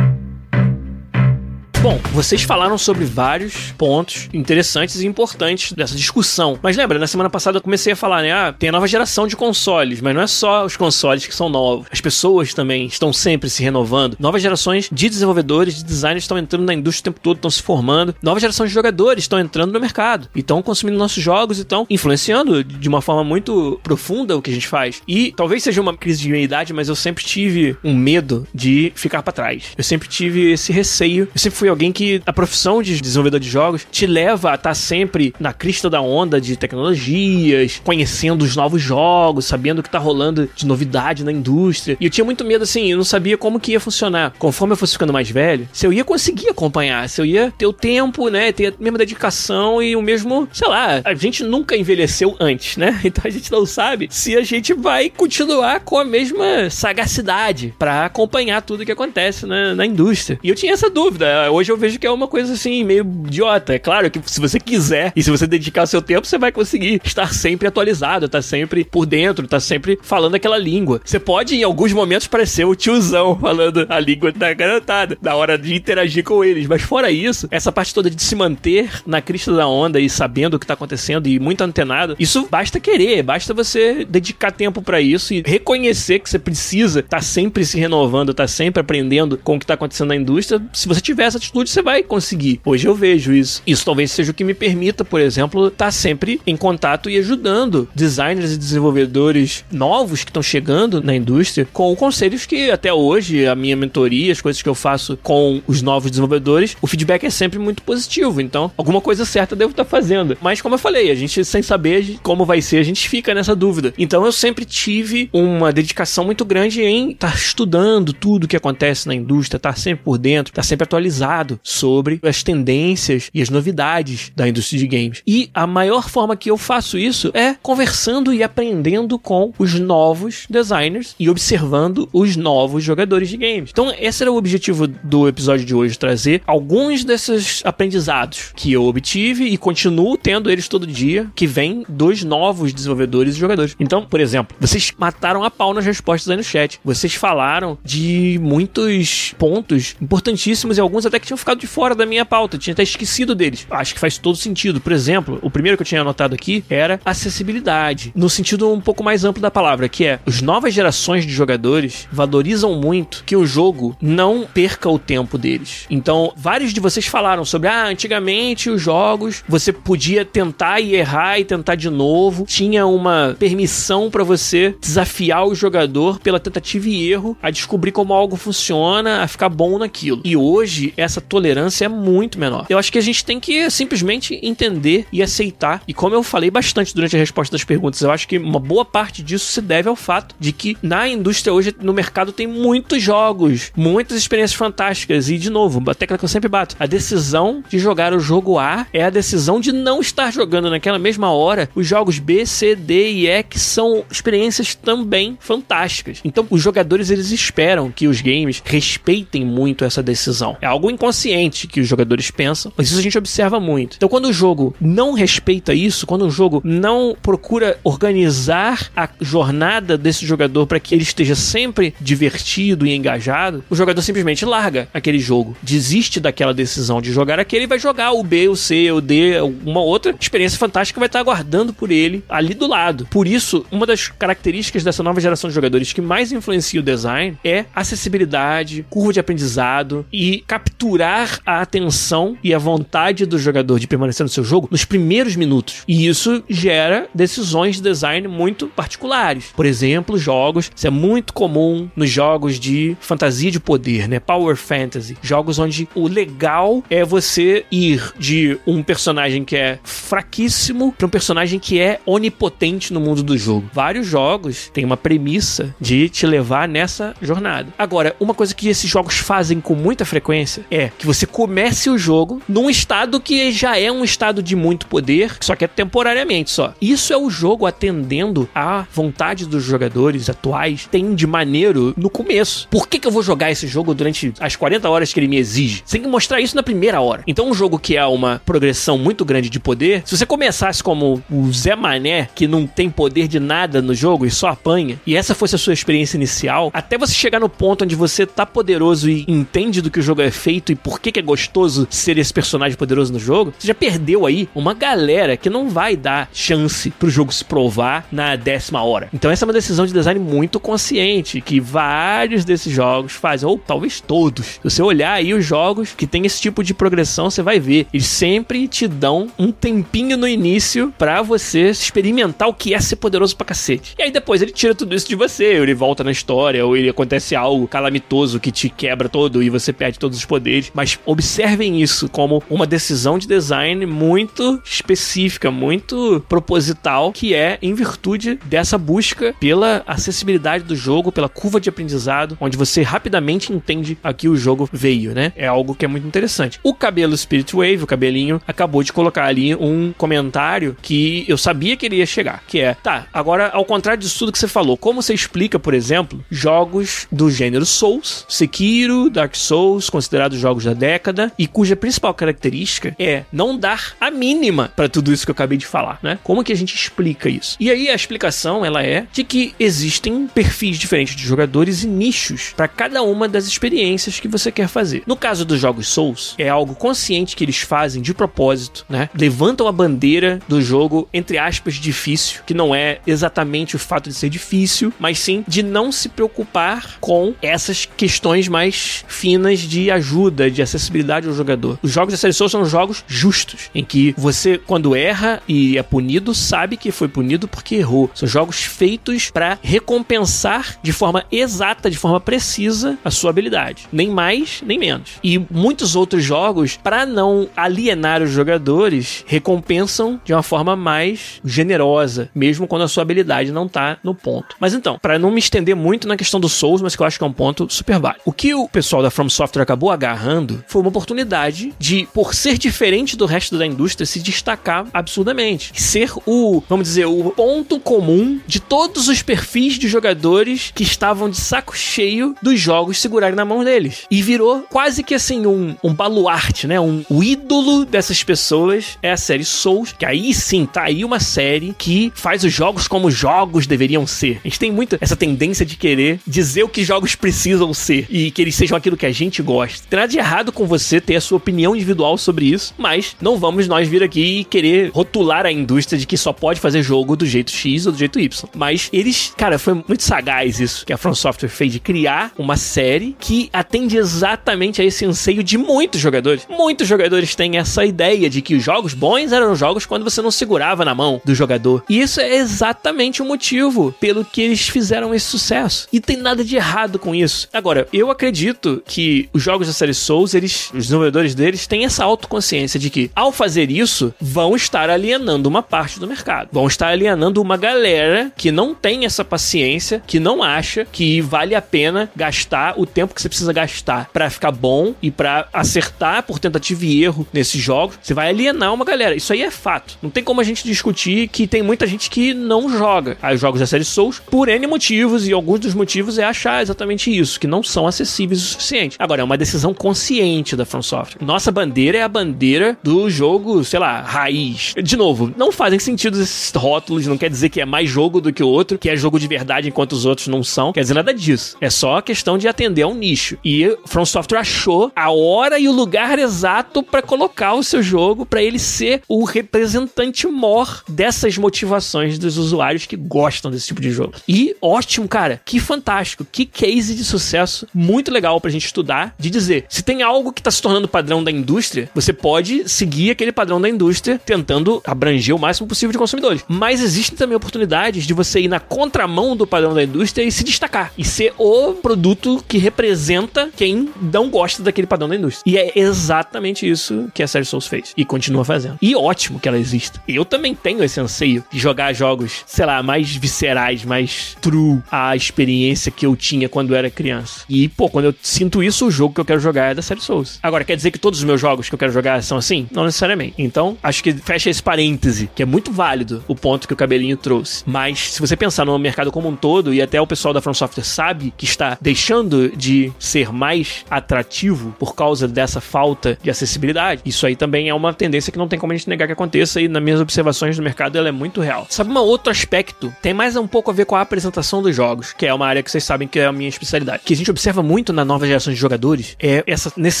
Vocês 2.21 2.43
falaram 2.43 2.77
sobre 2.77 3.03
vários 3.03 3.71
pontos 3.71 4.29
interessantes 4.31 5.01
e 5.01 5.07
importantes 5.07 5.73
dessa 5.73 5.95
discussão. 5.95 6.59
Mas 6.61 6.77
lembra, 6.77 6.99
na 6.99 7.07
semana 7.07 7.31
passada 7.31 7.57
eu 7.57 7.61
comecei 7.61 7.93
a 7.93 7.95
falar, 7.95 8.21
né? 8.21 8.31
Ah, 8.31 8.53
tem 8.53 8.69
a 8.69 8.71
nova 8.71 8.87
geração 8.87 9.25
de 9.25 9.35
consoles, 9.35 10.01
mas 10.01 10.13
não 10.13 10.21
é 10.21 10.27
só 10.27 10.63
os 10.63 10.77
consoles 10.77 11.25
que 11.25 11.33
são 11.33 11.49
novos. 11.49 11.87
As 11.91 11.99
pessoas 11.99 12.53
também 12.53 12.85
estão 12.85 13.11
sempre 13.11 13.49
se 13.49 13.63
renovando. 13.63 14.15
Novas 14.19 14.41
gerações 14.41 14.87
de 14.91 15.09
desenvolvedores, 15.09 15.77
de 15.77 15.83
designers 15.83 16.23
estão 16.23 16.37
entrando 16.37 16.63
na 16.63 16.75
indústria 16.75 17.09
o 17.09 17.13
tempo 17.13 17.19
todo, 17.23 17.37
estão 17.37 17.49
se 17.49 17.63
formando. 17.63 18.15
Nova 18.21 18.39
geração 18.39 18.67
de 18.67 18.71
jogadores 18.71 19.23
estão 19.23 19.39
entrando 19.39 19.73
no 19.73 19.79
mercado 19.79 20.29
e 20.35 20.41
estão 20.41 20.61
consumindo 20.61 20.99
nossos 20.99 21.23
jogos 21.23 21.57
e 21.57 21.61
estão 21.61 21.87
influenciando 21.89 22.63
de 22.63 22.87
uma 22.87 23.01
forma 23.01 23.23
muito 23.23 23.79
profunda 23.81 24.37
o 24.37 24.43
que 24.43 24.51
a 24.51 24.53
gente 24.53 24.67
faz. 24.67 25.01
E 25.07 25.33
talvez 25.35 25.63
seja 25.63 25.81
uma 25.81 25.97
crise 25.97 26.21
de 26.21 26.29
meia-idade, 26.29 26.71
mas 26.71 26.87
eu 26.87 26.95
sempre 26.95 27.23
tive 27.23 27.75
um 27.83 27.95
medo 27.95 28.47
de 28.53 28.93
ficar 28.95 29.23
para 29.23 29.33
trás. 29.33 29.71
Eu 29.75 29.83
sempre 29.83 30.07
tive 30.07 30.51
esse 30.51 30.71
receio. 30.71 31.27
Eu 31.33 31.39
sempre 31.39 31.57
fui 31.57 31.67
alguém 31.67 31.91
a 32.25 32.33
profissão 32.33 32.81
de 32.81 32.99
desenvolvedor 32.99 33.39
de 33.39 33.49
jogos 33.49 33.87
te 33.91 34.05
leva 34.05 34.51
a 34.51 34.55
estar 34.55 34.73
sempre 34.73 35.33
na 35.39 35.53
crista 35.53 35.89
da 35.89 36.01
onda 36.01 36.41
de 36.41 36.55
tecnologias, 36.55 37.81
conhecendo 37.83 38.43
os 38.43 38.55
novos 38.55 38.81
jogos, 38.81 39.45
sabendo 39.45 39.79
o 39.79 39.83
que 39.83 39.89
tá 39.89 39.99
rolando 39.99 40.49
de 40.55 40.65
novidade 40.65 41.23
na 41.23 41.31
indústria. 41.31 41.97
E 41.99 42.05
eu 42.05 42.09
tinha 42.09 42.25
muito 42.25 42.43
medo, 42.43 42.63
assim, 42.63 42.91
eu 42.91 42.97
não 42.97 43.03
sabia 43.03 43.37
como 43.37 43.59
que 43.59 43.71
ia 43.71 43.79
funcionar. 43.79 44.33
Conforme 44.37 44.73
eu 44.73 44.77
fosse 44.77 44.93
ficando 44.93 45.13
mais 45.13 45.29
velho, 45.29 45.67
se 45.71 45.85
eu 45.85 45.93
ia 45.93 46.03
conseguir 46.03 46.49
acompanhar, 46.49 47.07
se 47.09 47.21
eu 47.21 47.25
ia 47.25 47.53
ter 47.57 47.65
o 47.65 47.73
tempo, 47.73 48.29
né, 48.29 48.51
ter 48.51 48.67
a 48.67 48.73
mesma 48.79 48.97
dedicação 48.97 49.81
e 49.81 49.95
o 49.95 50.01
mesmo, 50.01 50.47
sei 50.51 50.67
lá, 50.67 51.01
a 51.03 51.13
gente 51.13 51.43
nunca 51.43 51.75
envelheceu 51.75 52.35
antes, 52.39 52.77
né? 52.77 52.99
Então 53.11 53.23
a 53.25 53.29
gente 53.29 53.51
não 53.51 53.65
sabe 53.65 54.07
se 54.09 54.37
a 54.37 54.41
gente 54.41 54.73
vai 54.73 55.09
continuar 55.09 55.81
com 55.81 55.97
a 55.97 56.05
mesma 56.05 56.69
sagacidade 56.69 57.73
para 57.77 58.05
acompanhar 58.05 58.61
tudo 58.61 58.85
que 58.85 58.91
acontece 58.91 59.45
na, 59.45 59.75
na 59.75 59.85
indústria. 59.85 60.39
E 60.41 60.47
eu 60.47 60.55
tinha 60.55 60.71
essa 60.71 60.89
dúvida 60.89 61.51
hoje 61.51 61.71
eu 61.71 61.77
vejo 61.77 61.99
que 62.01 62.07
é 62.07 62.11
uma 62.11 62.27
coisa 62.27 62.53
assim, 62.53 62.83
meio 62.83 63.03
idiota. 63.03 63.75
É 63.75 63.79
claro 63.79 64.09
que 64.09 64.19
se 64.25 64.41
você 64.41 64.59
quiser 64.59 65.13
e 65.15 65.21
se 65.21 65.29
você 65.29 65.45
dedicar 65.45 65.85
seu 65.85 66.01
tempo, 66.01 66.25
você 66.25 66.37
vai 66.37 66.51
conseguir 66.51 66.99
estar 67.03 67.31
sempre 67.31 67.67
atualizado, 67.67 68.25
estar 68.25 68.41
sempre 68.41 68.83
por 68.83 69.05
dentro, 69.05 69.45
estar 69.45 69.59
sempre 69.59 69.99
falando 70.01 70.33
aquela 70.33 70.57
língua. 70.57 70.99
Você 71.05 71.19
pode, 71.19 71.55
em 71.55 71.63
alguns 71.63 71.93
momentos, 71.93 72.27
parecer 72.27 72.65
o 72.65 72.75
tiozão 72.75 73.37
falando 73.39 73.85
a 73.87 73.99
língua 73.99 74.31
da 74.31 74.51
garotada, 74.51 75.15
na 75.21 75.35
hora 75.35 75.59
de 75.59 75.75
interagir 75.75 76.23
com 76.23 76.43
eles. 76.43 76.65
Mas 76.65 76.81
fora 76.81 77.11
isso, 77.11 77.47
essa 77.51 77.71
parte 77.71 77.93
toda 77.93 78.09
de 78.09 78.21
se 78.21 78.35
manter 78.35 78.89
na 79.05 79.21
crista 79.21 79.53
da 79.53 79.67
onda 79.67 79.99
e 79.99 80.09
sabendo 80.09 80.55
o 80.55 80.59
que 80.59 80.65
tá 80.65 80.73
acontecendo 80.73 81.27
e 81.27 81.39
muito 81.39 81.61
antenado, 81.63 82.15
isso 82.17 82.47
basta 82.49 82.79
querer, 82.79 83.21
basta 83.21 83.53
você 83.53 84.03
dedicar 84.03 84.51
tempo 84.51 84.81
para 84.81 84.99
isso 84.99 85.35
e 85.35 85.43
reconhecer 85.45 86.17
que 86.17 86.29
você 86.29 86.39
precisa 86.39 87.01
estar 87.01 87.17
tá 87.17 87.21
sempre 87.21 87.63
se 87.63 87.79
renovando, 87.79 88.33
tá 88.33 88.47
sempre 88.47 88.81
aprendendo 88.81 89.37
com 89.37 89.55
o 89.55 89.59
que 89.59 89.67
tá 89.67 89.75
acontecendo 89.75 90.07
na 90.07 90.15
indústria. 90.15 90.59
Se 90.73 90.87
você 90.87 90.99
tiver 90.99 91.25
essa 91.25 91.37
atitude, 91.37 91.69
você 91.69 91.83
vai 91.83 91.90
conseguir. 92.03 92.59
Hoje 92.65 92.87
eu 92.87 92.95
vejo 92.95 93.33
isso. 93.33 93.61
Isso 93.65 93.85
talvez 93.85 94.11
seja 94.11 94.31
o 94.31 94.33
que 94.33 94.43
me 94.43 94.53
permita, 94.53 95.03
por 95.03 95.19
exemplo, 95.19 95.67
estar 95.67 95.85
tá 95.85 95.91
sempre 95.91 96.39
em 96.45 96.55
contato 96.55 97.09
e 97.09 97.17
ajudando 97.17 97.87
designers 97.93 98.53
e 98.53 98.57
desenvolvedores 98.57 99.65
novos 99.71 100.23
que 100.23 100.29
estão 100.29 100.43
chegando 100.43 101.01
na 101.01 101.15
indústria 101.15 101.67
com 101.71 101.95
conselhos 101.95 102.45
que 102.45 102.71
até 102.71 102.93
hoje, 102.93 103.45
a 103.45 103.55
minha 103.55 103.75
mentoria, 103.75 104.31
as 104.31 104.41
coisas 104.41 104.61
que 104.61 104.69
eu 104.69 104.75
faço 104.75 105.17
com 105.21 105.61
os 105.67 105.81
novos 105.81 106.11
desenvolvedores, 106.11 106.75
o 106.81 106.87
feedback 106.87 107.25
é 107.25 107.29
sempre 107.29 107.59
muito 107.59 107.83
positivo. 107.83 108.41
Então, 108.41 108.71
alguma 108.77 109.01
coisa 109.01 109.25
certa 109.25 109.55
devo 109.55 109.71
estar 109.71 109.83
tá 109.83 109.89
fazendo. 109.89 110.37
Mas 110.41 110.61
como 110.61 110.75
eu 110.75 110.79
falei, 110.79 111.11
a 111.11 111.15
gente 111.15 111.43
sem 111.43 111.61
saber 111.61 112.17
como 112.23 112.45
vai 112.45 112.61
ser, 112.61 112.77
a 112.77 112.83
gente 112.83 113.09
fica 113.09 113.33
nessa 113.33 113.55
dúvida. 113.55 113.93
Então 113.97 114.25
eu 114.25 114.31
sempre 114.31 114.65
tive 114.65 115.29
uma 115.33 115.71
dedicação 115.71 116.25
muito 116.25 116.45
grande 116.45 116.81
em 116.81 117.11
estar 117.11 117.31
tá 117.31 117.35
estudando 117.35 118.13
tudo 118.13 118.47
que 118.47 118.55
acontece 118.55 119.07
na 119.07 119.15
indústria, 119.15 119.57
estar 119.57 119.73
tá 119.73 119.75
sempre 119.75 120.03
por 120.03 120.17
dentro, 120.17 120.51
estar 120.51 120.63
sempre 120.63 120.83
atualizado 120.83 121.59
sobre 121.81 122.19
as 122.23 122.43
tendências 122.43 123.31
e 123.33 123.41
as 123.41 123.49
novidades 123.49 124.31
da 124.35 124.47
indústria 124.47 124.79
de 124.79 124.87
games. 124.87 125.23
E 125.25 125.49
a 125.51 125.65
maior 125.65 126.09
forma 126.09 126.37
que 126.37 126.51
eu 126.51 126.57
faço 126.57 126.97
isso 126.97 127.31
é 127.33 127.55
conversando 127.55 128.31
e 128.31 128.43
aprendendo 128.43 129.17
com 129.17 129.51
os 129.57 129.79
novos 129.79 130.45
designers 130.47 131.15
e 131.19 131.27
observando 131.27 132.07
os 132.13 132.35
novos 132.35 132.83
jogadores 132.83 133.29
de 133.29 133.37
games. 133.37 133.71
Então, 133.71 133.91
esse 133.99 134.21
era 134.21 134.31
o 134.31 134.37
objetivo 134.37 134.85
do 134.85 135.27
episódio 135.27 135.65
de 135.65 135.73
hoje, 135.73 135.97
trazer 135.97 136.43
alguns 136.45 137.03
desses 137.03 137.61
aprendizados 137.65 138.51
que 138.55 138.71
eu 138.71 138.85
obtive 138.85 139.45
e 139.45 139.57
continuo 139.57 140.17
tendo 140.17 140.51
eles 140.51 140.67
todo 140.67 140.85
dia, 140.85 141.31
que 141.35 141.47
vêm 141.47 141.83
dos 141.89 142.23
novos 142.23 142.73
desenvolvedores 142.73 143.35
e 143.35 143.39
jogadores. 143.39 143.75
Então, 143.79 144.05
por 144.05 144.19
exemplo, 144.19 144.55
vocês 144.59 144.93
mataram 144.97 145.43
a 145.43 145.49
pau 145.49 145.73
nas 145.73 145.85
respostas 145.85 146.29
aí 146.29 146.37
no 146.37 146.43
chat. 146.43 146.79
Vocês 146.83 147.15
falaram 147.15 147.77
de 147.83 148.39
muitos 148.41 149.33
pontos 149.39 149.95
importantíssimos 149.99 150.77
e 150.77 150.81
alguns 150.81 151.05
até 151.05 151.19
que 151.19 151.25
tinham 151.25 151.37
ficado 151.37 151.60
de 151.61 151.67
fora 151.67 151.93
da 151.93 152.07
minha 152.07 152.25
pauta, 152.25 152.57
tinha 152.57 152.73
até 152.73 152.81
esquecido 152.81 153.35
deles. 153.35 153.67
Acho 153.69 153.93
que 153.93 153.99
faz 153.99 154.17
todo 154.17 154.35
sentido. 154.35 154.81
Por 154.81 154.91
exemplo, 154.91 155.37
o 155.43 155.49
primeiro 155.49 155.77
que 155.77 155.83
eu 155.83 155.87
tinha 155.87 156.01
anotado 156.01 156.33
aqui 156.33 156.63
era 156.67 156.99
acessibilidade, 157.05 158.11
no 158.15 158.29
sentido 158.29 158.71
um 158.73 158.81
pouco 158.81 159.03
mais 159.03 159.23
amplo 159.23 159.41
da 159.41 159.51
palavra, 159.51 159.87
que 159.87 160.05
é 160.05 160.19
as 160.25 160.41
novas 160.41 160.73
gerações 160.73 161.25
de 161.25 161.31
jogadores 161.31 162.07
valorizam 162.11 162.73
muito 162.75 163.23
que 163.25 163.35
o 163.35 163.45
jogo 163.45 163.95
não 164.01 164.47
perca 164.51 164.89
o 164.89 164.97
tempo 164.97 165.37
deles. 165.37 165.85
Então, 165.89 166.33
vários 166.35 166.73
de 166.73 166.79
vocês 166.79 167.05
falaram 167.05 167.45
sobre, 167.45 167.67
ah, 167.67 167.85
antigamente 167.85 168.69
os 168.69 168.81
jogos 168.81 169.43
você 169.47 169.71
podia 169.71 170.25
tentar 170.25 170.79
e 170.79 170.95
errar 170.95 171.39
e 171.39 171.45
tentar 171.45 171.75
de 171.75 171.91
novo, 171.91 172.45
tinha 172.45 172.87
uma 172.87 173.35
permissão 173.37 174.09
para 174.09 174.23
você 174.23 174.75
desafiar 174.81 175.45
o 175.45 175.53
jogador 175.53 176.19
pela 176.19 176.39
tentativa 176.39 176.89
e 176.89 177.11
erro 177.11 177.37
a 177.39 177.51
descobrir 177.51 177.91
como 177.91 178.13
algo 178.13 178.35
funciona, 178.35 179.21
a 179.21 179.27
ficar 179.27 179.49
bom 179.49 179.77
naquilo. 179.77 180.21
E 180.23 180.35
hoje 180.35 180.93
essa 180.97 181.11
essa 181.11 181.21
tolerância 181.51 181.85
é 181.85 181.89
muito 181.89 182.39
menor. 182.39 182.65
Eu 182.69 182.77
acho 182.77 182.91
que 182.91 182.97
a 182.97 183.01
gente 183.01 183.23
tem 183.25 183.39
que 183.39 183.69
simplesmente 183.69 184.39
entender 184.41 185.05
e 185.11 185.21
aceitar. 185.21 185.83
E 185.87 185.93
como 185.93 186.15
eu 186.15 186.23
falei 186.23 186.49
bastante 186.49 186.95
durante 186.95 187.15
a 187.15 187.19
resposta 187.19 187.51
das 187.51 187.63
perguntas, 187.63 188.01
eu 188.01 188.11
acho 188.11 188.27
que 188.27 188.37
uma 188.37 188.59
boa 188.59 188.85
parte 188.85 189.21
disso 189.21 189.51
se 189.51 189.61
deve 189.61 189.89
ao 189.89 189.95
fato 189.95 190.35
de 190.39 190.51
que 190.51 190.77
na 190.81 191.07
indústria 191.07 191.53
hoje, 191.53 191.75
no 191.81 191.93
mercado, 191.93 192.31
tem 192.31 192.47
muitos 192.47 193.01
jogos, 193.01 193.71
muitas 193.75 194.17
experiências 194.17 194.57
fantásticas. 194.57 195.29
E, 195.29 195.37
de 195.37 195.49
novo, 195.49 195.81
a 195.89 195.93
tecla 195.95 196.17
que 196.17 196.23
eu 196.23 196.29
sempre 196.29 196.49
bato: 196.49 196.75
a 196.79 196.85
decisão 196.85 197.63
de 197.67 197.77
jogar 197.77 198.13
o 198.13 198.19
jogo 198.19 198.57
A 198.57 198.87
é 198.93 199.03
a 199.03 199.09
decisão 199.09 199.59
de 199.59 199.71
não 199.71 199.99
estar 199.99 200.31
jogando 200.31 200.69
naquela 200.69 200.99
mesma 200.99 201.31
hora 201.31 201.69
os 201.75 201.85
jogos 201.85 202.19
B, 202.19 202.45
C, 202.45 202.75
D 202.75 203.11
e 203.11 203.27
E, 203.27 203.43
que 203.43 203.59
são 203.59 204.03
experiências 204.09 204.73
também 204.75 205.37
fantásticas. 205.39 206.19
Então, 206.23 206.47
os 206.49 206.61
jogadores 206.61 207.09
eles 207.09 207.31
esperam 207.31 207.91
que 207.91 208.07
os 208.07 208.21
games 208.21 208.61
respeitem 208.63 209.45
muito 209.45 209.83
essa 209.83 210.01
decisão. 210.01 210.57
É 210.61 210.65
algo 210.65 210.89
inconsciente 210.89 211.40
inconsciente 211.41 211.67
que 211.67 211.81
os 211.81 211.87
jogadores 211.87 212.29
pensam, 212.31 212.71
mas 212.75 212.89
isso 212.89 212.99
a 212.99 213.01
gente 213.01 213.17
observa 213.17 213.59
muito. 213.59 213.97
Então, 213.97 214.09
quando 214.09 214.25
o 214.25 214.33
jogo 214.33 214.75
não 214.79 215.13
respeita 215.13 215.73
isso, 215.73 216.05
quando 216.05 216.25
o 216.25 216.31
jogo 216.31 216.61
não 216.63 217.15
procura 217.21 217.77
organizar 217.83 218.91
a 218.95 219.09
jornada 219.19 219.97
desse 219.97 220.25
jogador 220.25 220.67
para 220.67 220.79
que 220.79 220.93
ele 220.93 221.03
esteja 221.03 221.35
sempre 221.35 221.93
divertido 221.99 222.85
e 222.85 222.95
engajado, 222.95 223.63
o 223.69 223.75
jogador 223.75 224.01
simplesmente 224.01 224.45
larga 224.45 224.87
aquele 224.93 225.19
jogo, 225.19 225.55
desiste 225.61 226.19
daquela 226.19 226.53
decisão 226.53 227.01
de 227.01 227.11
jogar 227.11 227.39
aquele 227.39 227.63
e 227.63 227.67
vai 227.67 227.79
jogar 227.79 228.11
o 228.11 228.23
B, 228.23 228.47
o 228.47 228.55
C, 228.55 228.91
o 228.91 229.01
D, 229.01 229.39
uma 229.65 229.81
outra 229.81 230.15
experiência 230.19 230.57
fantástica 230.57 230.99
vai 230.99 231.07
estar 231.07 231.19
aguardando 231.19 231.73
por 231.73 231.91
ele 231.91 232.23
ali 232.29 232.53
do 232.53 232.67
lado. 232.67 233.07
Por 233.09 233.27
isso, 233.27 233.65
uma 233.71 233.85
das 233.85 234.07
características 234.07 234.83
dessa 234.83 235.03
nova 235.03 235.19
geração 235.19 235.49
de 235.49 235.53
jogadores 235.53 235.93
que 235.93 236.01
mais 236.01 236.31
influencia 236.31 236.79
o 236.79 236.83
design 236.83 237.37
é 237.43 237.65
acessibilidade, 237.75 238.85
curva 238.89 239.13
de 239.13 239.19
aprendizado 239.19 240.05
e 240.11 240.43
captura 240.47 241.01
a 241.45 241.61
atenção 241.61 242.37
e 242.43 242.53
a 242.53 242.57
vontade 242.57 243.25
do 243.25 243.37
jogador 243.37 243.79
de 243.79 243.87
permanecer 243.87 244.23
no 244.23 244.29
seu 244.29 244.43
jogo 244.43 244.67
nos 244.71 244.85
primeiros 244.85 245.35
minutos. 245.35 245.83
E 245.87 246.07
isso 246.07 246.43
gera 246.49 247.07
decisões 247.13 247.77
de 247.77 247.81
design 247.81 248.27
muito 248.27 248.67
particulares. 248.67 249.51
Por 249.55 249.65
exemplo, 249.65 250.17
jogos, 250.17 250.71
isso 250.75 250.87
é 250.87 250.89
muito 250.89 251.33
comum 251.33 251.89
nos 251.95 252.09
jogos 252.09 252.59
de 252.59 252.95
fantasia 252.99 253.51
de 253.51 253.59
poder, 253.59 254.07
né? 254.07 254.19
Power 254.19 254.55
Fantasy. 254.55 255.17
Jogos 255.21 255.59
onde 255.59 255.87
o 255.95 256.07
legal 256.07 256.83
é 256.89 257.03
você 257.03 257.65
ir 257.71 258.13
de 258.17 258.57
um 258.65 258.83
personagem 258.83 259.43
que 259.43 259.55
é 259.55 259.79
fraquíssimo 259.83 260.93
para 260.97 261.07
um 261.07 261.09
personagem 261.09 261.59
que 261.59 261.79
é 261.79 261.99
onipotente 262.05 262.93
no 262.93 262.99
mundo 262.99 263.23
do 263.23 263.37
jogo. 263.37 263.69
Vários 263.73 264.07
jogos 264.07 264.69
têm 264.73 264.85
uma 264.85 264.97
premissa 264.97 265.75
de 265.79 266.09
te 266.09 266.25
levar 266.25 266.67
nessa 266.67 267.13
jornada. 267.21 267.69
Agora, 267.77 268.15
uma 268.19 268.33
coisa 268.33 268.53
que 268.53 268.69
esses 268.69 268.89
jogos 268.89 269.17
fazem 269.17 269.59
com 269.59 269.75
muita 269.75 270.05
frequência 270.05 270.65
é 270.69 270.89
que 270.97 271.05
você 271.05 271.20
comece 271.25 271.89
o 271.89 271.97
jogo 271.97 272.41
num 272.47 272.69
estado 272.69 273.19
que 273.19 273.51
já 273.51 273.77
é 273.77 273.91
um 273.91 274.03
estado 274.03 274.41
de 274.41 274.55
muito 274.55 274.87
poder, 274.87 275.37
só 275.41 275.55
que 275.55 275.65
é 275.65 275.67
temporariamente 275.67 276.51
só. 276.51 276.73
Isso 276.81 277.13
é 277.13 277.17
o 277.17 277.29
jogo 277.29 277.65
atendendo 277.65 278.49
à 278.53 278.85
vontade 278.91 279.45
dos 279.45 279.63
jogadores 279.63 280.29
atuais, 280.29 280.87
tem 280.89 281.13
de 281.15 281.27
maneiro 281.27 281.93
no 281.97 282.09
começo. 282.09 282.67
Por 282.69 282.87
que, 282.87 282.99
que 282.99 283.07
eu 283.07 283.11
vou 283.11 283.23
jogar 283.23 283.51
esse 283.51 283.67
jogo 283.67 283.93
durante 283.93 284.33
as 284.39 284.55
40 284.55 284.89
horas 284.89 285.13
que 285.13 285.19
ele 285.19 285.27
me 285.27 285.37
exige? 285.37 285.83
Você 285.85 285.97
tem 285.97 286.01
que 286.01 286.07
mostrar 286.07 286.41
isso 286.41 286.55
na 286.55 286.63
primeira 286.63 287.01
hora. 287.01 287.23
Então, 287.27 287.49
um 287.49 287.53
jogo 287.53 287.79
que 287.79 287.95
é 287.95 288.05
uma 288.05 288.41
progressão 288.45 288.97
muito 288.97 289.23
grande 289.25 289.49
de 289.49 289.59
poder, 289.59 290.03
se 290.05 290.17
você 290.17 290.25
começasse 290.25 290.83
como 290.83 291.21
o 291.29 291.51
Zé 291.51 291.75
Mané, 291.75 292.29
que 292.33 292.47
não 292.47 292.65
tem 292.65 292.89
poder 292.89 293.27
de 293.27 293.39
nada 293.39 293.81
no 293.81 293.93
jogo 293.93 294.25
e 294.25 294.31
só 294.31 294.47
apanha, 294.49 294.99
e 295.05 295.15
essa 295.15 295.35
fosse 295.35 295.55
a 295.55 295.59
sua 295.59 295.73
experiência 295.73 296.17
inicial, 296.17 296.71
até 296.73 296.97
você 296.97 297.13
chegar 297.13 297.39
no 297.39 297.49
ponto 297.49 297.83
onde 297.83 297.95
você 297.95 298.25
tá 298.25 298.45
poderoso 298.45 299.09
e 299.09 299.25
entende 299.27 299.81
do 299.81 299.89
que 299.89 299.99
o 299.99 300.03
jogo 300.03 300.21
é 300.21 300.31
feito 300.31 300.71
e 300.71 300.75
por 300.75 300.99
que, 300.99 301.10
que 301.11 301.19
é 301.19 301.23
gostoso 301.23 301.87
ser 301.89 302.17
esse 302.17 302.33
personagem 302.33 302.77
poderoso 302.77 303.13
no 303.13 303.19
jogo, 303.19 303.53
você 303.57 303.67
já 303.67 303.73
perdeu 303.73 304.25
aí 304.25 304.47
uma 304.55 304.73
galera 304.73 305.37
que 305.37 305.49
não 305.49 305.69
vai 305.69 305.95
dar 305.95 306.29
chance 306.33 306.91
pro 306.91 307.09
jogo 307.09 307.31
se 307.31 307.43
provar 307.43 308.07
na 308.11 308.35
décima 308.35 308.83
hora. 308.83 309.09
Então 309.13 309.29
essa 309.31 309.45
é 309.45 309.47
uma 309.47 309.53
decisão 309.53 309.85
de 309.85 309.93
design 309.93 310.19
muito 310.19 310.59
consciente, 310.59 311.41
que 311.41 311.59
vários 311.59 312.45
desses 312.45 312.73
jogos 312.73 313.13
fazem, 313.13 313.47
ou 313.47 313.57
talvez 313.57 314.01
todos. 314.01 314.45
Se 314.45 314.59
você 314.63 314.81
olhar 314.81 315.13
aí 315.13 315.33
os 315.33 315.45
jogos 315.45 315.93
que 315.93 316.07
tem 316.07 316.25
esse 316.25 316.41
tipo 316.41 316.63
de 316.63 316.73
progressão, 316.73 317.29
você 317.29 317.41
vai 317.41 317.59
ver. 317.59 317.87
Eles 317.93 318.07
sempre 318.07 318.67
te 318.67 318.87
dão 318.87 319.29
um 319.37 319.51
tempinho 319.51 320.17
no 320.17 320.27
início 320.27 320.93
para 320.97 321.21
você 321.21 321.69
experimentar 321.69 322.47
o 322.47 322.53
que 322.53 322.73
é 322.73 322.79
ser 322.79 322.95
poderoso 322.95 323.35
pra 323.35 323.45
cacete. 323.45 323.95
E 323.97 324.03
aí 324.03 324.11
depois 324.11 324.41
ele 324.41 324.51
tira 324.51 324.75
tudo 324.75 324.95
isso 324.95 325.07
de 325.07 325.15
você, 325.15 325.57
ou 325.57 325.63
ele 325.63 325.73
volta 325.73 326.03
na 326.03 326.11
história, 326.11 326.65
ou 326.65 326.75
ele 326.75 326.89
acontece 326.89 327.35
algo 327.35 327.67
calamitoso 327.67 328.39
que 328.39 328.51
te 328.51 328.69
quebra 328.69 329.09
todo 329.09 329.41
e 329.43 329.49
você 329.49 329.73
perde 329.73 329.99
todos 329.99 330.17
os 330.17 330.25
poderes. 330.25 330.71
Mas 330.73 330.99
observem 331.05 331.81
isso 331.81 332.09
como 332.09 332.43
uma 332.49 332.65
decisão 332.65 333.17
de 333.17 333.27
design 333.27 333.85
muito 333.85 334.61
específica, 334.63 335.51
muito 335.51 336.23
proposital, 336.27 337.11
que 337.11 337.33
é 337.33 337.57
em 337.61 337.73
virtude 337.73 338.39
dessa 338.45 338.77
busca 338.77 339.33
pela 339.39 339.83
acessibilidade 339.87 340.63
do 340.63 340.75
jogo, 340.75 341.11
pela 341.11 341.29
curva 341.29 341.59
de 341.59 341.69
aprendizado, 341.69 342.37
onde 342.39 342.57
você 342.57 342.81
rapidamente 342.81 343.53
entende 343.53 343.97
a 344.03 344.13
que 344.13 344.27
o 344.27 344.35
jogo 344.35 344.69
veio, 344.71 345.13
né? 345.13 345.33
É 345.35 345.47
algo 345.47 345.75
que 345.75 345.85
é 345.85 345.87
muito 345.87 346.07
interessante. 346.07 346.59
O 346.63 346.73
cabelo 346.73 347.17
Spirit 347.17 347.55
Wave, 347.55 347.83
o 347.83 347.87
cabelinho, 347.87 348.41
acabou 348.47 348.83
de 348.83 348.93
colocar 348.93 349.25
ali 349.25 349.55
um 349.55 349.93
comentário 349.97 350.75
que 350.81 351.25
eu 351.27 351.37
sabia 351.37 351.75
que 351.77 351.85
ele 351.85 351.97
ia 351.97 352.05
chegar, 352.05 352.43
que 352.47 352.59
é, 352.59 352.73
tá, 352.73 353.07
agora 353.13 353.49
ao 353.49 353.65
contrário 353.65 354.01
disso 354.01 354.19
tudo 354.19 354.31
que 354.31 354.39
você 354.39 354.47
falou, 354.47 354.77
como 354.77 355.01
você 355.01 355.13
explica, 355.13 355.59
por 355.59 355.73
exemplo, 355.73 356.23
jogos 356.29 357.07
do 357.11 357.29
gênero 357.29 357.65
Souls, 357.65 358.25
Sekiro, 358.27 359.09
Dark 359.09 359.35
Souls, 359.35 359.89
considerados 359.89 360.37
jogos 360.37 360.63
da 360.63 360.73
década, 360.73 360.90
e 361.37 361.47
cuja 361.47 361.75
principal 361.75 362.13
característica 362.13 362.95
é 362.99 363.23
não 363.31 363.57
dar 363.57 363.95
a 363.99 364.11
mínima 364.11 364.71
para 364.75 364.89
tudo 364.89 365.11
isso 365.11 365.25
que 365.25 365.31
eu 365.31 365.33
acabei 365.33 365.57
de 365.57 365.65
falar, 365.65 365.99
né? 366.01 366.19
Como 366.23 366.43
que 366.43 366.53
a 366.53 366.55
gente 366.55 366.75
explica 366.75 367.29
isso? 367.29 367.55
E 367.59 367.69
aí 367.69 367.89
a 367.89 367.95
explicação 367.95 368.65
ela 368.65 368.83
é 368.83 369.05
de 369.11 369.23
que 369.23 369.53
existem 369.59 370.27
perfis 370.27 370.77
diferentes 370.77 371.15
de 371.15 371.23
jogadores 371.23 371.83
e 371.83 371.87
nichos 371.87 372.53
para 372.55 372.67
cada 372.67 373.01
uma 373.03 373.27
das 373.27 373.45
experiências 373.45 374.19
que 374.19 374.27
você 374.27 374.51
quer 374.51 374.67
fazer. 374.67 375.03
No 375.05 375.15
caso 375.15 375.45
dos 375.45 375.59
jogos 375.59 375.87
Souls, 375.87 376.35
é 376.37 376.49
algo 376.49 376.75
consciente 376.75 377.35
que 377.35 377.43
eles 377.43 377.59
fazem 377.59 378.01
de 378.01 378.13
propósito, 378.13 378.85
né? 378.89 379.09
Levantam 379.15 379.67
a 379.67 379.71
bandeira 379.71 380.39
do 380.47 380.61
jogo 380.61 381.07
entre 381.13 381.37
aspas 381.37 381.75
difícil, 381.75 382.41
que 382.45 382.53
não 382.53 382.73
é 382.73 382.99
exatamente 383.05 383.75
o 383.75 383.79
fato 383.79 384.09
de 384.09 384.15
ser 384.15 384.29
difícil, 384.29 384.93
mas 384.99 385.19
sim 385.19 385.43
de 385.47 385.63
não 385.63 385.91
se 385.91 386.09
preocupar 386.09 386.97
com 386.99 387.33
essas 387.41 387.85
questões 387.85 388.47
mais 388.47 389.03
finas 389.07 389.59
de 389.59 389.91
ajuda, 389.91 390.49
de 390.49 390.61
acessibilidade 390.71 391.27
ao 391.27 391.33
jogador. 391.33 391.77
Os 391.81 391.91
jogos 391.91 392.13
da 392.13 392.17
série 392.17 392.33
são 392.33 392.65
jogos 392.65 393.03
justos, 393.07 393.69
em 393.73 393.83
que 393.83 394.13
você, 394.17 394.57
quando 394.57 394.95
erra 394.95 395.41
e 395.47 395.77
é 395.77 395.83
punido, 395.83 396.33
sabe 396.33 396.77
que 396.77 396.91
foi 396.91 397.07
punido 397.07 397.47
porque 397.47 397.75
errou. 397.75 398.09
São 398.13 398.27
jogos 398.27 398.63
feitos 398.63 399.29
para 399.29 399.57
recompensar 399.61 400.77
de 400.81 400.91
forma 400.91 401.25
exata, 401.31 401.89
de 401.89 401.97
forma 401.97 402.19
precisa, 402.19 402.97
a 403.03 403.11
sua 403.11 403.29
habilidade. 403.29 403.87
Nem 403.91 404.09
mais, 404.09 404.61
nem 404.65 404.77
menos. 404.77 405.11
E 405.23 405.39
muitos 405.49 405.95
outros 405.95 406.23
jogos, 406.23 406.77
para 406.77 407.05
não 407.05 407.47
alienar 407.55 408.21
os 408.21 408.31
jogadores, 408.31 409.23
recompensam 409.27 410.19
de 410.23 410.33
uma 410.33 410.43
forma 410.43 410.75
mais 410.75 411.41
generosa, 411.43 412.29
mesmo 412.33 412.67
quando 412.67 412.83
a 412.83 412.87
sua 412.87 413.03
habilidade 413.03 413.51
não 413.51 413.67
tá 413.67 413.97
no 414.03 414.15
ponto. 414.15 414.55
Mas 414.59 414.73
então, 414.73 414.97
para 414.99 415.19
não 415.19 415.31
me 415.31 415.39
estender 415.39 415.75
muito 415.75 416.07
na 416.07 416.17
questão 416.17 416.39
do 416.39 416.49
Souls, 416.49 416.81
mas 416.81 416.95
que 416.95 417.01
eu 417.01 417.05
acho 417.05 417.17
que 417.17 417.23
é 417.23 417.27
um 417.27 417.33
ponto 417.33 417.67
super 417.69 417.99
válido. 417.99 418.21
O 418.25 418.31
que 418.31 418.53
o 418.53 418.67
pessoal 418.67 419.01
da 419.01 419.11
From 419.11 419.29
Software 419.29 419.63
acabou 419.63 419.91
agarrando 419.91 420.60
foi 420.67 420.81
uma 420.81 420.89
oportunidade 420.89 421.73
de, 421.79 422.07
por 422.13 422.33
ser 422.33 422.57
diferente 422.57 423.17
do 423.17 423.25
resto 423.25 423.57
da 423.57 423.65
indústria, 423.65 424.05
se 424.05 424.19
destacar 424.19 424.87
absurdamente. 424.93 425.71
Ser 425.75 426.11
o, 426.25 426.63
vamos 426.67 426.87
dizer, 426.87 427.05
o 427.05 427.31
ponto 427.31 427.79
comum 427.79 428.39
de 428.47 428.59
todos 428.59 429.07
os 429.07 429.21
perfis 429.21 429.75
de 429.75 429.87
jogadores 429.87 430.71
que 430.73 430.83
estavam 430.83 431.29
de 431.29 431.37
saco 431.37 431.75
cheio 431.75 432.35
dos 432.41 432.59
jogos 432.59 432.99
segurarem 432.99 433.35
na 433.35 433.45
mão 433.45 433.63
deles. 433.63 434.05
E 434.09 434.21
virou 434.21 434.61
quase 434.69 435.03
que 435.03 435.13
assim 435.13 435.45
um, 435.45 435.75
um 435.83 435.93
baluarte, 435.93 436.67
né? 436.67 436.79
Um, 436.79 437.03
o 437.09 437.23
ídolo 437.23 437.85
dessas 437.85 438.23
pessoas 438.23 438.97
é 439.01 439.11
a 439.11 439.17
série 439.17 439.45
Souls, 439.45 439.91
que 439.91 440.05
aí 440.05 440.33
sim 440.33 440.65
tá 440.65 440.83
aí 440.83 441.03
uma 441.03 441.19
série 441.19 441.75
que 441.77 442.11
faz 442.15 442.43
os 442.43 442.53
jogos 442.53 442.87
como 442.87 443.11
jogos 443.11 443.67
deveriam 443.67 444.05
ser. 444.05 444.39
A 444.43 444.47
gente 444.47 444.59
tem 444.59 444.71
muito 444.71 444.97
essa 444.99 445.15
tendência 445.15 445.65
de 445.65 445.75
querer 445.75 446.19
dizer 446.25 446.63
o 446.63 446.69
que 446.69 446.83
jogos 446.83 447.15
precisam 447.15 447.73
ser 447.73 448.05
e 448.09 448.31
que 448.31 448.41
eles 448.41 448.55
sejam 448.55 448.77
aquilo 448.77 448.97
que 448.97 449.05
a 449.05 449.11
gente 449.11 449.41
gosta. 449.41 449.85
Tem 449.89 449.99
nada 449.99 450.11
de 450.11 450.17
errado 450.17 450.50
com 450.51 450.65
você 450.65 450.99
ter 451.01 451.15
a 451.15 451.21
sua 451.21 451.37
opinião 451.37 451.75
individual 451.75 452.17
sobre 452.17 452.45
isso, 452.45 452.73
mas 452.77 453.15
não 453.21 453.37
vamos 453.37 453.67
nós 453.67 453.87
vir 453.87 454.03
aqui 454.03 454.39
e 454.39 454.43
querer 454.43 454.91
rotular 454.93 455.45
a 455.45 455.51
indústria 455.51 455.97
de 455.97 456.05
que 456.05 456.17
só 456.17 456.33
pode 456.33 456.59
fazer 456.59 456.81
jogo 456.83 457.15
do 457.15 457.25
jeito 457.25 457.51
X 457.51 457.85
ou 457.85 457.91
do 457.91 457.97
jeito 457.97 458.19
Y. 458.19 458.49
Mas 458.55 458.89
eles, 458.91 459.33
cara, 459.37 459.57
foi 459.57 459.73
muito 459.73 460.03
sagaz 460.03 460.59
isso 460.59 460.85
que 460.85 460.93
a 460.93 460.97
From 460.97 461.15
Software 461.15 461.49
fez 461.49 461.71
de 461.71 461.79
criar 461.79 462.31
uma 462.37 462.57
série 462.57 463.15
que 463.19 463.49
atende 463.53 463.97
exatamente 463.97 464.81
a 464.81 464.85
esse 464.85 465.05
anseio 465.05 465.43
de 465.43 465.57
muitos 465.57 465.99
jogadores. 465.99 466.47
Muitos 466.49 466.87
jogadores 466.87 467.35
têm 467.35 467.57
essa 467.57 467.85
ideia 467.85 468.29
de 468.29 468.41
que 468.41 468.55
os 468.55 468.63
jogos 468.63 468.93
bons 468.93 469.31
eram 469.31 469.55
jogos 469.55 469.85
quando 469.85 470.03
você 470.03 470.21
não 470.21 470.31
segurava 470.31 470.85
na 470.85 470.95
mão 470.95 471.21
do 471.23 471.35
jogador. 471.35 471.83
E 471.89 471.99
isso 471.99 472.19
é 472.19 472.35
exatamente 472.35 473.21
o 473.21 473.25
motivo 473.25 473.93
pelo 473.99 474.25
que 474.25 474.41
eles 474.41 474.67
fizeram 474.67 475.13
esse 475.13 475.25
sucesso. 475.25 475.87
E 475.91 475.99
tem 475.99 476.17
nada 476.17 476.43
de 476.43 476.55
errado 476.55 476.99
com 476.99 477.13
isso. 477.13 477.47
Agora, 477.53 477.87
eu 477.93 478.09
acredito 478.11 478.81
que 478.85 479.29
os 479.33 479.41
jogos 479.41 479.67
da 479.67 479.73
série 479.73 479.93
Souls, 479.93 480.33
os 480.45 480.71
desenvolvedores 480.73 481.35
deles, 481.35 481.67
têm 481.67 481.85
essa 481.85 482.03
autoconsciência 482.03 482.79
de 482.79 482.89
que, 482.89 483.11
ao 483.15 483.31
fazer 483.31 483.69
isso, 483.71 484.13
vão 484.19 484.55
estar 484.55 484.89
alienando 484.89 485.49
uma 485.49 485.63
parte 485.63 485.99
do 485.99 486.07
mercado. 486.07 486.49
Vão 486.51 486.67
estar 486.67 486.87
alienando 486.87 487.41
uma 487.41 487.57
galera 487.57 488.31
que 488.35 488.51
não 488.51 488.73
tem 488.73 489.05
essa 489.05 489.23
paciência, 489.23 490.01
que 490.05 490.19
não 490.19 490.43
acha 490.43 490.85
que 490.91 491.21
vale 491.21 491.55
a 491.55 491.61
pena 491.61 492.09
gastar 492.15 492.73
o 492.77 492.85
tempo 492.85 493.13
que 493.13 493.21
você 493.21 493.29
precisa 493.29 493.53
gastar 493.53 494.09
para 494.11 494.29
ficar 494.29 494.51
bom 494.51 494.93
e 495.01 495.11
para 495.11 495.47
acertar 495.53 496.23
por 496.23 496.39
tentativa 496.39 496.85
e 496.85 497.03
erro 497.03 497.27
nesses 497.31 497.61
jogos. 497.61 497.97
Você 498.01 498.13
vai 498.13 498.29
alienar 498.29 498.73
uma 498.73 498.85
galera. 498.85 499.15
Isso 499.15 499.33
aí 499.33 499.41
é 499.41 499.51
fato. 499.51 499.97
Não 500.01 500.09
tem 500.09 500.23
como 500.23 500.41
a 500.41 500.43
gente 500.43 500.63
discutir 500.63 501.27
que 501.27 501.47
tem 501.47 501.61
muita 501.61 501.87
gente 501.87 502.09
que 502.09 502.33
não 502.33 502.69
joga 502.69 503.17
os 503.33 503.39
jogos 503.39 503.59
da 503.59 503.67
série 503.67 503.83
Souls 503.83 504.19
por 504.19 504.49
N 504.49 504.67
motivos 504.67 505.27
e 505.27 505.33
alguns 505.33 505.59
dos 505.59 505.73
motivos 505.73 506.17
é 506.17 506.23
achar 506.23 506.61
exatamente 506.61 507.15
isso, 507.15 507.39
que 507.39 507.47
não 507.47 507.63
são 507.63 507.87
acessíveis 507.87 508.41
o 508.41 508.45
suficiente. 508.45 508.95
Agora, 508.99 509.21
é 509.21 509.23
uma 509.23 509.37
decisão 509.37 509.73
consciente 509.73 510.11
da 510.55 510.65
From 510.65 510.81
Software. 510.81 511.23
Nossa 511.25 511.51
bandeira 511.51 511.97
é 511.97 512.03
a 512.03 512.07
bandeira 512.07 512.77
do 512.81 513.09
jogo, 513.09 513.63
sei 513.63 513.79
lá, 513.79 514.01
raiz. 514.01 514.73
De 514.81 514.95
novo, 514.95 515.33
não 515.35 515.51
fazem 515.51 515.77
sentido 515.77 516.21
esses 516.21 516.51
rótulos, 516.55 517.05
não 517.05 517.17
quer 517.17 517.29
dizer 517.29 517.49
que 517.49 517.59
é 517.59 517.65
mais 517.65 517.89
jogo 517.89 518.21
do 518.21 518.31
que 518.31 518.43
o 518.43 518.47
outro, 518.47 518.77
que 518.77 518.89
é 518.89 518.95
jogo 518.95 519.19
de 519.19 519.27
verdade 519.27 519.67
enquanto 519.67 519.91
os 519.93 520.05
outros 520.05 520.27
não 520.27 520.43
são. 520.43 520.71
Quer 520.71 520.81
dizer 520.81 520.93
nada 520.93 521.13
disso. 521.13 521.57
É 521.59 521.69
só 521.69 522.01
questão 522.01 522.37
de 522.37 522.47
atender 522.47 522.83
a 522.83 522.87
um 522.87 522.93
nicho. 522.93 523.37
E 523.43 523.75
From 523.85 524.05
Software 524.05 524.39
achou 524.39 524.91
a 524.95 525.11
hora 525.11 525.59
e 525.59 525.67
o 525.67 525.71
lugar 525.71 526.17
exato 526.17 526.83
para 526.83 527.01
colocar 527.01 527.53
o 527.53 527.63
seu 527.63 527.83
jogo 527.83 528.25
para 528.25 528.41
ele 528.41 528.59
ser 528.59 529.01
o 529.07 529.23
representante 529.23 530.27
mor 530.27 530.83
dessas 530.87 531.37
motivações 531.37 532.17
dos 532.17 532.37
usuários 532.37 532.85
que 532.85 532.95
gostam 532.95 533.51
desse 533.51 533.67
tipo 533.67 533.81
de 533.81 533.91
jogo. 533.91 534.13
E 534.27 534.55
ótimo, 534.61 535.07
cara, 535.07 535.41
que 535.43 535.59
fantástico, 535.59 536.25
que 536.29 536.45
case 536.45 536.95
de 536.95 537.03
sucesso 537.03 537.67
muito 537.73 538.11
legal 538.11 538.39
pra 538.39 538.51
gente 538.51 538.65
estudar, 538.65 539.15
de 539.17 539.29
dizer, 539.29 539.65
Se 539.69 539.81
tem 539.81 540.03
algo 540.03 540.20
que 540.33 540.41
tá 540.41 540.51
se 540.51 540.61
tornando 540.61 540.87
padrão 540.87 541.23
da 541.23 541.31
indústria, 541.31 541.89
você 541.95 542.11
pode 542.11 542.67
seguir 542.67 543.11
aquele 543.11 543.31
padrão 543.31 543.61
da 543.61 543.69
indústria 543.69 544.19
tentando 544.19 544.81
abranger 544.85 545.33
o 545.33 545.39
máximo 545.39 545.67
possível 545.67 545.93
de 545.93 545.97
consumidores. 545.97 546.43
Mas 546.49 546.81
existem 546.81 547.17
também 547.17 547.37
oportunidades 547.37 548.05
de 548.05 548.13
você 548.13 548.41
ir 548.41 548.47
na 548.49 548.59
contramão 548.59 549.35
do 549.35 549.47
padrão 549.47 549.73
da 549.73 549.83
indústria 549.83 550.23
e 550.23 550.31
se 550.31 550.43
destacar 550.43 550.91
e 550.97 551.05
ser 551.05 551.33
o 551.37 551.73
produto 551.73 552.43
que 552.47 552.57
representa 552.57 553.49
quem 553.55 553.89
não 554.01 554.29
gosta 554.29 554.61
daquele 554.61 554.87
padrão 554.87 555.07
da 555.07 555.15
indústria. 555.15 555.49
E 555.49 555.57
é 555.57 555.71
exatamente 555.75 556.69
isso 556.69 557.09
que 557.13 557.23
a 557.23 557.27
série 557.27 557.45
Souls 557.45 557.67
fez 557.67 557.93
e 557.95 558.03
continua 558.03 558.43
fazendo. 558.43 558.77
E 558.81 558.95
ótimo 558.95 559.39
que 559.39 559.47
ela 559.47 559.57
exista. 559.57 560.01
Eu 560.07 560.25
também 560.25 560.53
tenho 560.53 560.83
esse 560.83 560.99
anseio 560.99 561.43
de 561.49 561.59
jogar 561.59 561.93
jogos, 561.93 562.43
sei 562.45 562.65
lá, 562.65 562.83
mais 562.83 563.15
viscerais, 563.15 563.85
mais 563.85 564.35
true 564.41 564.81
à 564.91 565.15
experiência 565.15 565.91
que 565.91 566.05
eu 566.05 566.15
tinha 566.15 566.49
quando 566.49 566.71
eu 566.71 566.77
era 566.77 566.89
criança. 566.89 567.45
E, 567.47 567.67
pô, 567.69 567.89
quando 567.89 568.05
eu 568.05 568.15
sinto 568.21 568.63
isso, 568.63 568.87
o 568.87 568.91
jogo 568.91 569.13
que 569.13 569.21
eu 569.21 569.25
quero 569.25 569.39
jogar 569.39 569.71
é 569.71 569.75
da 569.75 569.81
série 569.81 570.01
Souls. 570.01 570.10
Agora, 570.41 570.63
quer 570.63 570.75
dizer 570.75 570.91
que 570.91 570.99
todos 570.99 571.19
os 571.19 571.25
meus 571.25 571.39
jogos 571.39 571.69
que 571.69 571.75
eu 571.75 571.79
quero 571.79 571.91
jogar 571.91 572.21
são 572.21 572.37
assim? 572.37 572.67
Não 572.71 572.83
necessariamente. 572.83 573.35
Então, 573.37 573.77
acho 573.81 574.03
que 574.03 574.13
fecha 574.13 574.49
esse 574.49 574.61
parêntese, 574.61 575.29
que 575.33 575.41
é 575.41 575.45
muito 575.45 575.71
válido 575.71 576.23
o 576.27 576.35
ponto 576.35 576.67
que 576.67 576.73
o 576.73 576.77
cabelinho 576.77 577.15
trouxe. 577.15 577.63
Mas, 577.65 578.13
se 578.13 578.19
você 578.19 578.35
pensar 578.35 578.65
no 578.65 578.77
mercado 578.77 579.11
como 579.11 579.29
um 579.29 579.35
todo, 579.35 579.73
e 579.73 579.81
até 579.81 580.01
o 580.01 580.07
pessoal 580.07 580.33
da 580.33 580.41
From 580.41 580.53
Software 580.53 580.83
sabe 580.83 581.33
que 581.37 581.45
está 581.45 581.77
deixando 581.79 582.55
de 582.55 582.91
ser 582.99 583.31
mais 583.31 583.85
atrativo 583.89 584.75
por 584.77 584.95
causa 584.95 585.27
dessa 585.27 585.61
falta 585.61 586.17
de 586.21 586.29
acessibilidade, 586.29 587.01
isso 587.05 587.25
aí 587.25 587.35
também 587.35 587.69
é 587.69 587.73
uma 587.73 587.93
tendência 587.93 588.31
que 588.31 588.37
não 588.37 588.47
tem 588.47 588.59
como 588.59 588.73
a 588.73 588.75
gente 588.75 588.89
negar 588.89 589.07
que 589.07 589.13
aconteça, 589.13 589.61
e 589.61 589.67
nas 589.67 589.81
minhas 589.81 590.01
observações 590.01 590.57
do 590.57 590.63
mercado 590.63 590.97
ela 590.97 591.07
é 591.07 591.11
muito 591.11 591.41
real. 591.41 591.65
Sabe 591.69 591.89
um 591.89 591.97
outro 591.97 592.31
aspecto? 592.31 592.93
Tem 593.01 593.13
mais 593.13 593.35
um 593.35 593.47
pouco 593.47 593.71
a 593.71 593.73
ver 593.73 593.85
com 593.85 593.95
a 593.95 594.01
apresentação 594.01 594.61
dos 594.61 594.75
jogos, 594.75 595.13
que 595.13 595.25
é 595.25 595.33
uma 595.33 595.47
área 595.47 595.63
que 595.63 595.71
vocês 595.71 595.83
sabem 595.83 596.07
que 596.07 596.19
é 596.19 596.25
a 596.25 596.31
minha 596.31 596.49
especialidade. 596.49 597.03
Que 597.05 597.13
a 597.13 597.17
gente 597.17 597.31
observa 597.31 597.63
muito 597.63 597.93
na 597.93 598.03
nova 598.03 598.25
geração 598.25 598.53
de 598.53 598.59
jogadores 598.59 599.15
é 599.19 599.43
essa 599.47 599.71
necessidade 599.77 600.00